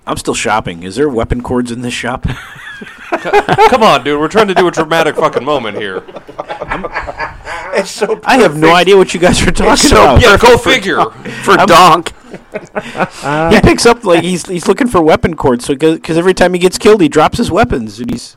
I'm 0.07 0.17
still 0.17 0.35
shopping. 0.35 0.83
Is 0.83 0.97
there 0.97 1.09
weapon 1.09 1.43
cords 1.43 1.71
in 1.71 1.81
this 1.83 1.95
shop? 1.95 2.25
Come 3.11 3.83
on, 3.83 4.05
dude. 4.05 4.21
We're 4.21 4.29
trying 4.29 4.49
to 4.49 4.55
do 4.55 4.69
a 4.69 4.71
dramatic 4.71 5.17
fucking 5.17 5.45
moment 5.45 5.79
here. 5.79 6.01
It's 7.77 7.91
so 7.91 8.21
I 8.25 8.39
have 8.39 8.57
no 8.57 8.75
idea 8.75 8.97
what 8.97 9.15
you 9.15 9.21
guys 9.21 9.43
are 9.43 9.51
talking 9.51 9.77
so 9.77 9.97
about. 9.97 10.23
Yeah, 10.23 10.37
go 10.37 10.57
figure. 10.57 11.05
for 11.43 11.57
Donk. 11.57 12.13
he 13.53 13.61
picks 13.61 13.87
up 13.87 14.05
like 14.05 14.23
he's 14.25 14.47
he's 14.47 14.67
looking 14.67 14.89
for 14.89 15.01
weapon 15.03 15.37
cords. 15.37 15.65
So 15.65 15.75
because 15.77 16.17
every 16.17 16.35
time 16.35 16.53
he 16.55 16.59
gets 16.59 16.79
killed, 16.79 17.01
he 17.01 17.09
drops 17.09 17.39
his 17.39 17.51
weapons, 17.51 18.01
and 18.01 18.11
he's 18.11 18.37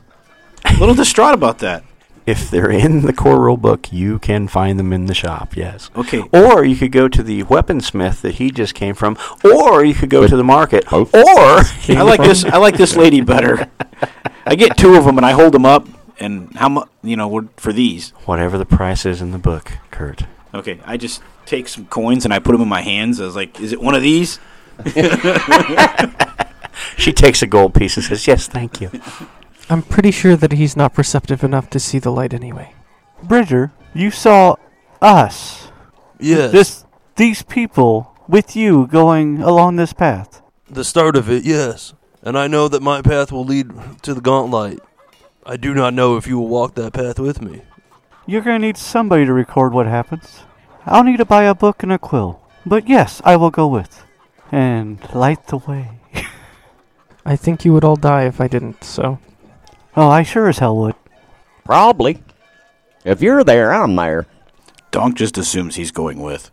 a 0.64 0.74
little 0.78 0.94
distraught 0.94 1.34
about 1.34 1.58
that. 1.58 1.84
If 2.26 2.50
they're 2.50 2.70
in 2.70 3.06
the 3.06 3.14
core 3.14 3.40
rule 3.40 3.56
book, 3.56 3.90
you 3.90 4.18
can 4.18 4.48
find 4.48 4.78
them 4.78 4.92
in 4.92 5.06
the 5.06 5.14
shop, 5.14 5.56
yes. 5.56 5.90
Okay. 5.96 6.22
Or 6.30 6.62
you 6.62 6.76
could 6.76 6.92
go 6.92 7.08
to 7.08 7.22
the 7.22 7.42
weaponsmith 7.44 8.20
that 8.20 8.34
he 8.34 8.50
just 8.50 8.74
came 8.74 8.94
from, 8.94 9.16
or 9.42 9.82
you 9.82 9.94
could 9.94 10.10
go 10.10 10.26
to 10.26 10.36
the 10.36 10.44
market, 10.44 10.84
Both. 10.90 11.14
or 11.14 11.24
I 11.24 12.02
like 12.02 12.20
this. 12.20 12.44
I 12.44 12.58
like 12.58 12.76
this 12.76 12.96
lady 12.96 13.22
better. 13.22 13.70
I 14.44 14.56
get 14.56 14.76
two 14.76 14.94
of 14.94 15.06
them 15.06 15.16
and 15.16 15.24
I 15.24 15.32
hold 15.32 15.54
them 15.54 15.64
up. 15.64 15.88
And 16.20 16.54
how 16.56 16.68
much? 16.68 16.88
You 17.02 17.16
know, 17.16 17.48
for 17.56 17.72
these. 17.72 18.10
whatever 18.26 18.58
the 18.58 18.66
price 18.66 19.06
is 19.06 19.20
in 19.20 19.30
the 19.30 19.38
book, 19.38 19.72
Kurt. 19.90 20.24
Okay, 20.52 20.80
I 20.84 20.96
just 20.96 21.22
take 21.46 21.68
some 21.68 21.86
coins 21.86 22.24
and 22.24 22.34
I 22.34 22.38
put 22.38 22.52
them 22.52 22.62
in 22.62 22.68
my 22.68 22.80
hands. 22.82 23.20
I 23.20 23.24
was 23.24 23.36
like, 23.36 23.60
"Is 23.60 23.72
it 23.72 23.80
one 23.80 23.94
of 23.94 24.02
these?" 24.02 24.40
She 26.96 27.12
takes 27.12 27.42
a 27.42 27.46
gold 27.46 27.74
piece 27.74 27.96
and 27.96 28.04
says, 28.06 28.26
"Yes, 28.26 28.46
thank 28.48 28.80
you." 28.80 28.90
I'm 29.70 29.82
pretty 29.82 30.10
sure 30.10 30.36
that 30.36 30.52
he's 30.52 30.76
not 30.76 30.94
perceptive 30.94 31.44
enough 31.44 31.68
to 31.70 31.80
see 31.80 31.98
the 31.98 32.10
light 32.10 32.32
anyway. 32.32 32.72
Bridger, 33.22 33.72
you 33.94 34.10
saw 34.10 34.56
us. 35.02 35.70
Yes. 36.20 36.52
This 36.52 36.84
these 37.16 37.42
people 37.42 38.14
with 38.28 38.54
you 38.56 38.86
going 38.86 39.42
along 39.42 39.76
this 39.76 39.92
path. 39.92 40.40
the 40.70 40.84
start 40.84 41.16
of 41.16 41.30
it, 41.30 41.44
yes. 41.44 41.94
And 42.22 42.38
I 42.38 42.46
know 42.46 42.68
that 42.68 42.82
my 42.82 43.00
path 43.02 43.30
will 43.32 43.44
lead 43.44 43.70
to 44.02 44.14
the 44.14 44.20
Gauntlight. 44.20 44.78
I 45.50 45.56
do 45.56 45.72
not 45.72 45.94
know 45.94 46.18
if 46.18 46.26
you 46.26 46.38
will 46.38 46.48
walk 46.48 46.74
that 46.74 46.92
path 46.92 47.18
with 47.18 47.40
me. 47.40 47.62
You're 48.26 48.42
gonna 48.42 48.58
need 48.58 48.76
somebody 48.76 49.24
to 49.24 49.32
record 49.32 49.72
what 49.72 49.86
happens. 49.86 50.40
I'll 50.84 51.02
need 51.02 51.16
to 51.16 51.24
buy 51.24 51.44
a 51.44 51.54
book 51.54 51.82
and 51.82 51.90
a 51.90 51.98
quill. 51.98 52.42
But 52.66 52.86
yes, 52.86 53.22
I 53.24 53.36
will 53.36 53.50
go 53.50 53.66
with. 53.66 54.04
And 54.52 54.98
light 55.14 55.46
the 55.46 55.56
way. 55.56 56.00
I 57.24 57.34
think 57.34 57.64
you 57.64 57.72
would 57.72 57.82
all 57.82 57.96
die 57.96 58.24
if 58.24 58.42
I 58.42 58.46
didn't, 58.46 58.84
so. 58.84 59.20
Oh, 59.96 60.10
I 60.10 60.22
sure 60.22 60.50
as 60.50 60.58
hell 60.58 60.76
would. 60.76 60.96
Probably. 61.64 62.22
If 63.06 63.22
you're 63.22 63.42
there, 63.42 63.72
I'm 63.72 63.96
there. 63.96 64.26
Donk 64.90 65.16
just 65.16 65.38
assumes 65.38 65.76
he's 65.76 65.90
going 65.90 66.20
with. 66.20 66.50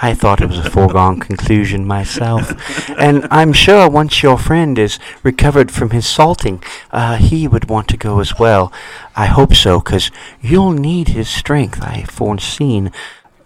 I 0.00 0.14
thought 0.14 0.40
it 0.40 0.48
was 0.48 0.58
a 0.58 0.70
foregone 0.70 1.18
conclusion 1.28 1.84
myself, 1.84 2.54
and 2.90 3.26
I'm 3.30 3.52
sure 3.52 3.88
once 3.90 4.22
your 4.22 4.38
friend 4.38 4.78
is 4.78 4.98
recovered 5.24 5.72
from 5.72 5.90
his 5.90 6.06
salting, 6.06 6.62
uh, 6.92 7.16
he 7.16 7.48
would 7.48 7.68
want 7.68 7.88
to 7.88 7.96
go 7.96 8.20
as 8.20 8.38
well. 8.38 8.72
I 9.16 9.26
hope 9.26 9.54
so, 9.54 9.80
'cause 9.80 10.10
you'll 10.40 10.72
need 10.72 11.08
his 11.08 11.28
strength. 11.28 11.82
I 11.82 12.04
foreseen. 12.04 12.92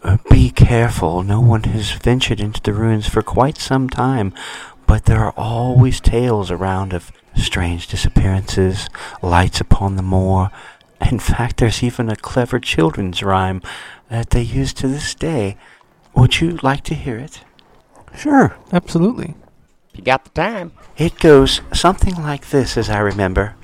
Uh, 0.05 0.19
be 0.29 0.51
careful. 0.51 1.23
No 1.23 1.41
one 1.41 1.63
has 1.63 1.93
ventured 1.93 2.41
into 2.41 2.61
the 2.61 2.73
ruins 2.73 3.09
for 3.09 3.23
quite 3.23 3.57
some 3.59 3.89
time, 3.89 4.35
but 4.87 5.05
there 5.05 5.25
are 5.25 5.35
always 5.37 6.01
tales 6.01 6.51
around 6.51 6.93
of 6.93 7.13
strange 7.35 7.87
disappearances, 7.87 8.89
lights 9.23 9.61
upon 9.61 9.97
the 9.97 10.03
moor. 10.03 10.51
In 11.11 11.19
fact, 11.19 11.59
there's 11.59 11.83
even 11.83 12.11
a 12.11 12.17
clever 12.17 12.59
children's 12.59 13.23
rhyme 13.23 13.63
that 14.11 14.31
they 14.31 14.43
use 14.43 14.73
to 14.75 14.89
this 14.89 15.15
day. 15.15 15.57
Would 16.15 16.41
you 16.41 16.59
like 16.63 16.83
to 16.85 16.95
hear 16.95 17.19
it? 17.19 17.41
Sure. 18.17 18.57
Absolutely. 18.73 19.35
If 19.91 19.99
you 19.99 20.05
got 20.05 20.25
the 20.25 20.31
time. 20.31 20.73
It 20.97 21.19
goes 21.19 21.61
something 21.73 22.15
like 22.17 22.51
this, 22.51 22.77
as 22.77 22.91
I 22.91 22.99
remember. 22.99 23.55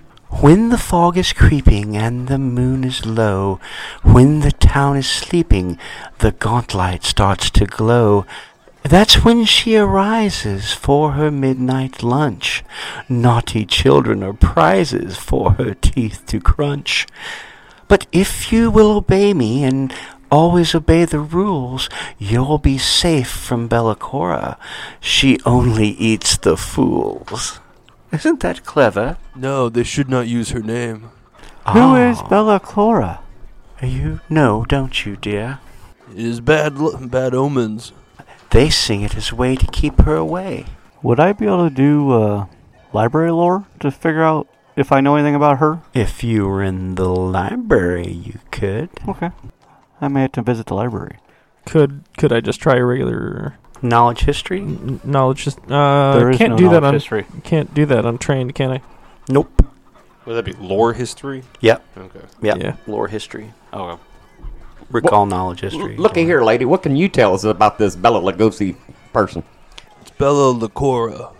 When 0.40 0.68
the 0.68 0.78
fog 0.78 1.16
is 1.16 1.32
creeping 1.32 1.96
and 1.96 2.28
the 2.28 2.38
moon 2.38 2.84
is 2.84 3.06
low, 3.06 3.60
when 4.02 4.40
the 4.40 4.52
town 4.52 4.96
is 4.96 5.08
sleeping, 5.08 5.78
the 6.18 6.32
Gauntlight 6.32 7.02
starts 7.02 7.50
to 7.50 7.64
glow. 7.64 8.26
That's 8.82 9.24
when 9.24 9.46
she 9.46 9.76
arises 9.76 10.72
for 10.72 11.12
her 11.12 11.30
midnight 11.30 12.02
lunch. 12.02 12.62
Naughty 13.08 13.64
children 13.64 14.22
are 14.22 14.34
prizes 14.34 15.16
for 15.16 15.52
her 15.52 15.74
teeth 15.74 16.24
to 16.26 16.40
crunch. 16.40 17.06
But 17.88 18.06
if 18.12 18.52
you 18.52 18.70
will 18.70 18.90
obey 18.90 19.32
me 19.32 19.64
and 19.64 19.94
always 20.30 20.74
obey 20.74 21.04
the 21.04 21.20
rules, 21.20 21.88
you'll 22.18 22.58
be 22.58 22.78
safe 22.78 23.28
from 23.30 23.68
Belcorra. 23.68 24.56
She 25.00 25.38
only 25.44 25.88
eats 25.88 26.36
the 26.36 26.56
fools. 26.56 27.60
Isn't 28.12 28.40
that 28.40 28.64
clever? 28.64 29.18
No, 29.36 29.68
they 29.68 29.84
should 29.84 30.08
not 30.08 30.26
use 30.26 30.50
her 30.50 30.60
name. 30.62 31.10
Who 31.72 31.94
is 31.96 32.18
Ah, 32.20 32.28
Bella 32.28 32.60
Clara? 32.60 33.20
You 33.82 34.20
know, 34.30 34.64
don't 34.66 35.04
you, 35.04 35.16
dear? 35.16 35.60
It 36.10 36.18
is 36.24 36.40
bad, 36.40 36.78
l- 36.78 36.96
bad 37.06 37.34
omens. 37.34 37.92
They 38.50 38.70
sing 38.70 39.02
it 39.02 39.14
as 39.14 39.30
a 39.30 39.36
way 39.36 39.56
to 39.56 39.66
keep 39.66 40.00
her 40.00 40.16
away. 40.16 40.64
Would 41.02 41.20
I 41.20 41.32
be 41.34 41.44
able 41.46 41.68
to 41.68 41.74
do 41.74 42.10
uh, 42.12 42.46
library 42.94 43.30
lore 43.30 43.66
to 43.80 43.90
figure 43.90 44.22
out 44.24 44.48
if 44.74 44.90
I 44.90 45.00
know 45.02 45.16
anything 45.16 45.34
about 45.34 45.58
her? 45.58 45.80
If 45.92 46.24
you 46.24 46.46
were 46.48 46.62
in 46.62 46.94
the 46.94 47.08
library, 47.08 48.08
you 48.10 48.38
could. 48.50 48.88
Okay. 49.06 49.30
I 50.00 50.08
may 50.08 50.22
have 50.22 50.32
to 50.32 50.42
visit 50.42 50.66
the 50.66 50.74
library. 50.74 51.16
Could 51.66 52.02
could 52.16 52.32
I 52.32 52.40
just 52.40 52.60
try 52.60 52.76
a 52.76 52.84
regular 52.84 53.56
Knowledge 53.82 54.20
history? 54.20 54.60
n- 54.60 55.00
knowledge? 55.04 55.44
Just 55.44 55.58
uh, 55.70 56.16
there 56.18 56.30
is 56.30 56.38
can't 56.38 56.50
no 56.52 56.56
do 56.56 56.64
that 56.70 56.80
knowledge 56.80 56.84
on 56.84 56.94
history. 56.94 57.26
can't 57.44 57.72
do 57.74 57.86
that 57.86 58.04
untrained, 58.04 58.54
can 58.54 58.70
I? 58.72 58.82
Nope. 59.28 59.64
Would 60.24 60.34
that 60.34 60.44
be 60.44 60.52
lore 60.54 60.92
history? 60.94 61.42
Yep. 61.60 61.84
Okay. 61.96 62.20
Yep. 62.42 62.56
Yeah. 62.58 62.76
Lore 62.86 63.08
history. 63.08 63.52
Okay. 63.72 64.02
Recall 64.90 65.26
knowledge 65.26 65.60
history. 65.60 65.96
L- 65.96 66.02
looky 66.02 66.24
here, 66.24 66.42
lady. 66.42 66.64
What 66.64 66.82
can 66.82 66.96
you 66.96 67.08
tell 67.08 67.34
us 67.34 67.44
about 67.44 67.78
this 67.78 67.94
Bella 67.94 68.20
Lugosi 68.20 68.76
person? 69.12 69.42
It's 70.00 70.10
Bella 70.12 70.54
Lacora. 70.54 71.32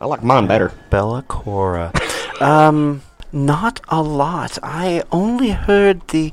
I 0.00 0.06
like 0.06 0.22
mine 0.24 0.46
better. 0.46 0.72
Bella 0.90 1.22
Cora. 1.22 1.92
um, 2.40 3.02
not 3.32 3.80
a 3.88 4.02
lot. 4.02 4.58
I 4.62 5.02
only 5.12 5.50
heard 5.50 6.06
the 6.08 6.32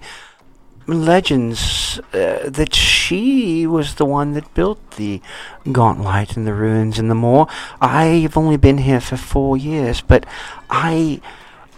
legends 0.87 1.99
uh, 2.13 2.49
that 2.49 2.73
she 2.73 3.67
was 3.67 3.95
the 3.95 4.05
one 4.05 4.33
that 4.33 4.53
built 4.53 4.91
the 4.91 5.21
Gauntlight 5.65 6.37
and 6.37 6.47
the 6.47 6.53
ruins 6.53 6.97
and 6.97 7.09
the 7.09 7.15
moor. 7.15 7.47
I've 7.81 8.37
only 8.37 8.57
been 8.57 8.79
here 8.79 9.01
for 9.01 9.17
four 9.17 9.57
years, 9.57 10.01
but 10.01 10.25
I 10.69 11.21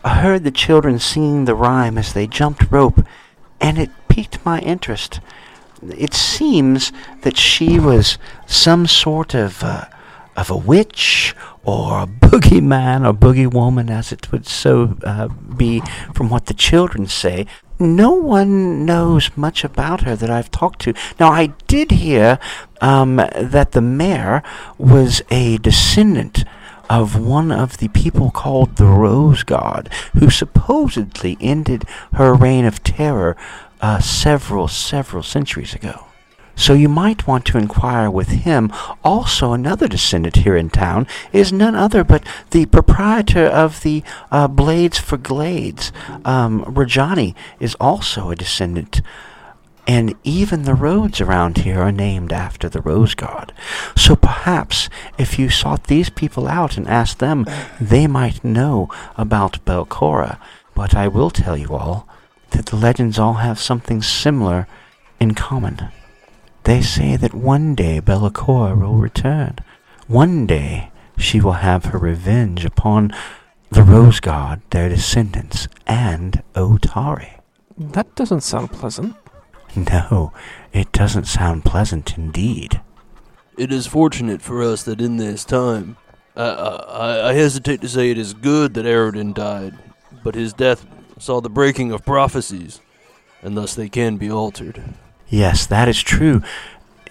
heard 0.06 0.44
the 0.44 0.52
children 0.52 1.00
singing 1.00 1.46
the 1.46 1.56
rhyme 1.56 1.98
as 1.98 2.14
they 2.14 2.28
jumped 2.28 2.72
rope, 2.72 3.06
and 3.60 3.78
it 3.78 3.90
piqued 4.08 4.44
my 4.46 4.60
interest. 4.60 5.20
it 5.82 6.14
seems 6.14 6.92
that 7.22 7.38
she 7.38 7.80
was 7.80 8.18
some 8.46 8.86
sort 8.86 9.34
of 9.34 9.64
uh, 9.64 9.86
of 10.36 10.50
a 10.50 10.58
witch 10.58 11.36
or 11.64 12.02
a 12.02 12.08
boogeyman 12.08 13.08
or 13.08 13.14
boogie 13.14 13.52
woman, 13.52 13.90
as 13.90 14.12
it 14.12 14.32
would 14.32 14.48
so 14.48 14.98
uh, 15.04 15.28
be 15.28 15.82
from 16.14 16.30
what 16.30 16.46
the 16.46 16.54
children 16.54 17.08
say. 17.08 17.46
No 17.80 18.12
one 18.12 18.86
knows 18.86 19.32
much 19.38 19.64
about 19.64 20.02
her 20.02 20.16
that 20.16 20.30
I've 20.30 20.52
talked 20.52 20.82
to. 20.82 20.94
Now, 21.20 21.32
I 21.32 21.48
did 21.68 21.92
hear 21.92 22.38
um, 22.82 23.16
that 23.16 23.72
the 23.72 23.82
mayor 23.82 24.44
was 24.78 25.22
a 25.32 25.58
descendant 25.60 26.44
of 26.90 27.18
one 27.18 27.52
of 27.52 27.78
the 27.78 27.88
people 27.90 28.32
called 28.32 28.76
the 28.76 28.84
Roseguard, 28.86 29.94
who 30.18 30.30
supposedly 30.30 31.38
ended 31.40 31.86
her 32.14 32.34
reign 32.34 32.66
of 32.66 32.84
terror 32.84 33.38
uh, 33.80 34.00
several, 34.00 34.68
several 34.68 35.24
centuries 35.24 35.74
ago. 35.74 36.09
So 36.60 36.74
you 36.74 36.90
might 36.90 37.26
want 37.26 37.46
to 37.46 37.58
inquire 37.58 38.12
with 38.12 38.28
him. 38.28 38.72
Also, 39.02 39.54
another 39.54 39.88
descendant 39.88 40.36
here 40.36 40.58
in 40.58 40.70
town 40.70 41.08
is 41.32 41.54
none 41.54 41.74
other 41.74 42.04
but 42.04 42.22
the 42.52 42.66
proprietor 42.66 43.46
of 43.46 43.82
the 43.82 44.04
uh, 44.30 44.50
Blades 44.50 45.00
for 45.00 45.16
Glades. 45.16 45.94
Um, 46.26 46.66
Rajani 46.66 47.34
is 47.62 47.76
also 47.76 48.30
a 48.30 48.36
descendant. 48.36 49.02
And 49.88 50.16
even 50.26 50.64
the 50.64 50.76
roads 50.76 51.22
around 51.22 51.60
here 51.60 51.80
are 51.80 51.94
named 51.94 52.34
after 52.34 52.68
the 52.68 52.82
Roseguard. 52.82 53.52
So 53.96 54.18
perhaps 54.18 54.90
if 55.18 55.40
you 55.40 55.50
sought 55.50 55.86
these 55.86 56.10
people 56.10 56.50
out 56.50 56.76
and 56.76 56.88
asked 56.90 57.20
them, 57.20 57.46
they 57.80 58.06
might 58.06 58.44
know 58.44 58.90
about 59.16 59.64
Belcorra. 59.64 60.38
But 60.76 60.94
I 60.94 61.08
will 61.08 61.30
tell 61.30 61.56
you 61.56 61.70
all 61.70 62.06
that 62.50 62.66
the 62.66 62.76
legends 62.76 63.18
all 63.18 63.36
have 63.36 63.60
something 63.60 64.02
similar 64.02 64.68
in 65.22 65.36
common. 65.36 65.90
They 66.64 66.82
say 66.82 67.16
that 67.16 67.34
one 67.34 67.76
day 67.76 68.02
Belcorra 68.02 68.80
will 68.80 68.98
return. 68.98 69.58
One 70.08 70.46
day 70.46 70.92
she 71.18 71.42
will 71.42 71.54
have 71.54 71.86
her 71.86 71.98
revenge 71.98 72.66
upon 72.66 73.12
the 73.70 73.82
Roseguard, 73.82 74.62
their 74.72 74.90
descendants, 74.90 75.68
and 75.86 76.44
Otari. 76.56 77.40
That 77.78 78.16
doesn't 78.16 78.42
sound 78.42 78.72
pleasant. 78.72 79.16
No, 79.76 80.34
it 80.74 80.92
doesn't 80.92 81.26
sound 81.26 81.64
pleasant 81.64 82.18
indeed. 82.18 82.82
It 83.58 83.72
is 83.72 83.88
fortunate 83.88 84.42
for 84.42 84.64
us 84.64 84.84
that 84.84 85.02
in 85.02 85.18
this 85.18 85.46
time, 85.46 85.98
I, 86.36 86.44
I, 86.44 87.30
I 87.30 87.34
hesitate 87.34 87.82
to 87.82 87.90
say 87.90 88.10
it 88.10 88.18
is 88.18 88.34
good 88.34 88.74
that 88.74 88.86
Aroden 88.86 89.34
died, 89.34 89.78
but 90.24 90.36
his 90.36 90.54
death 90.54 90.86
saw 91.20 91.42
the 91.42 91.50
breaking 91.50 91.92
of 91.92 92.06
prophecies, 92.06 92.82
and 93.42 93.56
thus 93.56 93.76
they 93.76 93.90
can 93.90 94.18
be 94.18 94.32
altered. 94.32 94.82
Yes, 95.30 95.66
that 95.68 95.88
is 95.88 96.02
true. 96.02 96.42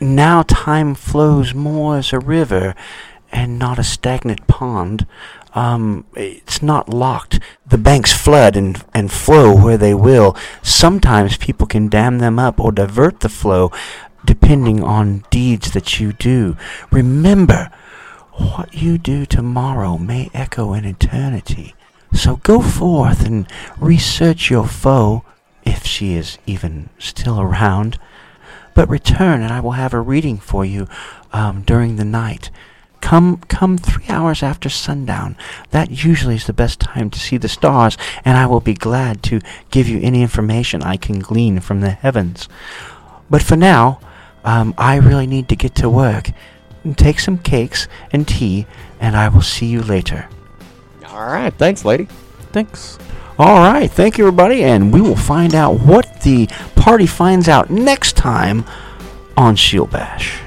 Now 0.00 0.42
time 0.42 0.94
flows 0.94 1.54
more 1.54 1.96
as 1.98 2.12
a 2.12 2.18
river 2.18 2.74
and 3.30 3.58
not 3.58 3.78
a 3.78 3.84
stagnant 3.84 4.46
pond. 4.46 5.06
Um, 5.54 6.04
it's 6.14 6.62
not 6.62 6.88
locked. 6.88 7.40
The 7.66 7.78
banks 7.78 8.12
flood 8.12 8.56
and, 8.56 8.84
and 8.94 9.10
flow 9.10 9.54
where 9.54 9.78
they 9.78 9.94
will. 9.94 10.36
Sometimes 10.62 11.36
people 11.36 11.66
can 11.66 11.88
dam 11.88 12.18
them 12.18 12.38
up 12.38 12.60
or 12.60 12.72
divert 12.72 13.20
the 13.20 13.28
flow 13.28 13.72
depending 14.24 14.82
on 14.82 15.24
deeds 15.30 15.72
that 15.72 16.00
you 16.00 16.12
do. 16.12 16.56
Remember, 16.90 17.70
what 18.32 18.72
you 18.74 18.98
do 18.98 19.26
tomorrow 19.26 19.98
may 19.98 20.30
echo 20.32 20.72
in 20.72 20.84
eternity. 20.84 21.74
So 22.12 22.36
go 22.36 22.60
forth 22.60 23.26
and 23.26 23.50
research 23.78 24.50
your 24.50 24.66
foe, 24.66 25.24
if 25.68 25.84
she 25.84 26.14
is 26.14 26.38
even 26.46 26.88
still 26.98 27.40
around. 27.40 27.98
But 28.74 28.88
return, 28.88 29.42
and 29.42 29.52
I 29.52 29.60
will 29.60 29.72
have 29.72 29.92
a 29.92 30.00
reading 30.00 30.38
for 30.38 30.64
you 30.64 30.88
um, 31.32 31.62
during 31.62 31.96
the 31.96 32.04
night. 32.04 32.50
Come, 33.00 33.38
come 33.48 33.76
three 33.78 34.08
hours 34.08 34.42
after 34.42 34.68
sundown. 34.68 35.36
That 35.70 35.90
usually 36.04 36.36
is 36.36 36.46
the 36.46 36.52
best 36.52 36.80
time 36.80 37.10
to 37.10 37.18
see 37.18 37.36
the 37.36 37.48
stars, 37.48 37.96
and 38.24 38.36
I 38.36 38.46
will 38.46 38.60
be 38.60 38.74
glad 38.74 39.22
to 39.24 39.40
give 39.70 39.88
you 39.88 40.00
any 40.00 40.22
information 40.22 40.82
I 40.82 40.96
can 40.96 41.18
glean 41.20 41.60
from 41.60 41.80
the 41.80 41.90
heavens. 41.90 42.48
But 43.30 43.42
for 43.42 43.56
now, 43.56 44.00
um, 44.44 44.74
I 44.78 44.96
really 44.96 45.26
need 45.26 45.48
to 45.50 45.56
get 45.56 45.74
to 45.76 45.90
work. 45.90 46.30
Take 46.96 47.20
some 47.20 47.38
cakes 47.38 47.88
and 48.10 48.26
tea, 48.26 48.66
and 49.00 49.16
I 49.16 49.28
will 49.28 49.42
see 49.42 49.66
you 49.66 49.82
later. 49.82 50.28
All 51.06 51.26
right, 51.26 51.52
thanks, 51.54 51.84
lady. 51.84 52.08
Thanks. 52.52 52.98
All 53.38 53.58
right, 53.58 53.88
thank 53.88 54.18
you, 54.18 54.26
everybody, 54.26 54.64
and 54.64 54.92
we 54.92 55.00
will 55.00 55.14
find 55.14 55.54
out 55.54 55.74
what 55.74 56.22
the 56.22 56.48
party 56.74 57.06
finds 57.06 57.48
out 57.48 57.70
next 57.70 58.16
time 58.16 58.64
on 59.36 59.54
Shield 59.54 59.92
Bash. 59.92 60.40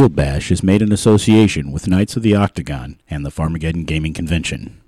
Shield 0.00 0.16
Bash 0.16 0.50
is 0.50 0.62
made 0.62 0.80
in 0.80 0.92
association 0.92 1.72
with 1.72 1.86
Knights 1.86 2.16
of 2.16 2.22
the 2.22 2.34
Octagon 2.34 2.98
and 3.10 3.22
the 3.22 3.28
Farmageddon 3.28 3.84
Gaming 3.84 4.14
Convention. 4.14 4.80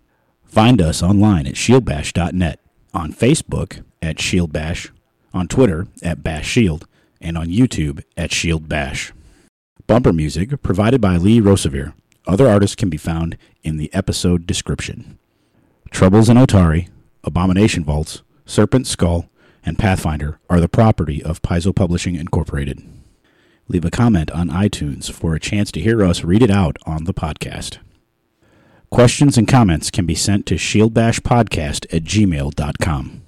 Find 0.47 0.80
us 0.80 1.02
online 1.02 1.47
at 1.47 1.52
shieldbash.net, 1.52 2.59
on 2.94 3.12
Facebook 3.12 3.84
at 4.01 4.18
Shield 4.18 4.55
Bash, 4.55 4.90
on 5.34 5.48
Twitter 5.48 5.86
at 6.02 6.22
Bash 6.22 6.48
Shield, 6.48 6.86
and 7.20 7.36
on 7.36 7.48
YouTube 7.48 8.02
at 8.16 8.32
Shield 8.32 8.70
Bash. 8.70 9.12
Bumper 9.86 10.14
music 10.14 10.62
provided 10.62 11.02
by 11.02 11.18
Lee 11.18 11.43
Rosevere. 11.43 11.93
Other 12.26 12.48
artists 12.48 12.74
can 12.74 12.89
be 12.89 12.97
found 12.97 13.36
in 13.62 13.76
the 13.76 13.93
episode 13.93 14.47
description. 14.47 15.18
Troubles 15.90 16.30
in 16.30 16.39
Otari, 16.39 16.89
Abomination 17.22 17.84
Vaults, 17.84 18.22
Serpent 18.47 18.86
Skull, 18.86 19.28
and 19.62 19.78
Pathfinder 19.78 20.39
are 20.48 20.59
the 20.59 20.70
property 20.70 21.22
of 21.22 21.43
Paizo 21.43 21.76
Publishing 21.76 22.14
Incorporated. 22.14 22.82
Leave 23.73 23.86
a 23.86 23.90
comment 23.90 24.31
on 24.32 24.51
iTunes 24.51 25.11
for 25.11 25.35
a 25.35 25.40
chance 25.40 25.73
to 25.73 25.81
hear 25.81 26.05
us 26.05 26.24
read 26.24 26.43
it 26.43 26.51
out 26.51 26.77
on 26.85 27.05
the 27.05 27.15
podcast. 27.15 27.78
Questions 28.90 29.39
and 29.39 29.49
comments 29.49 29.90
can 29.90 30.05
be 30.05 30.15
sent 30.15 30.44
to 30.44 30.57
shieldbashpodcast 30.57 31.86
at 31.90 32.05
gmail.com. 32.05 33.23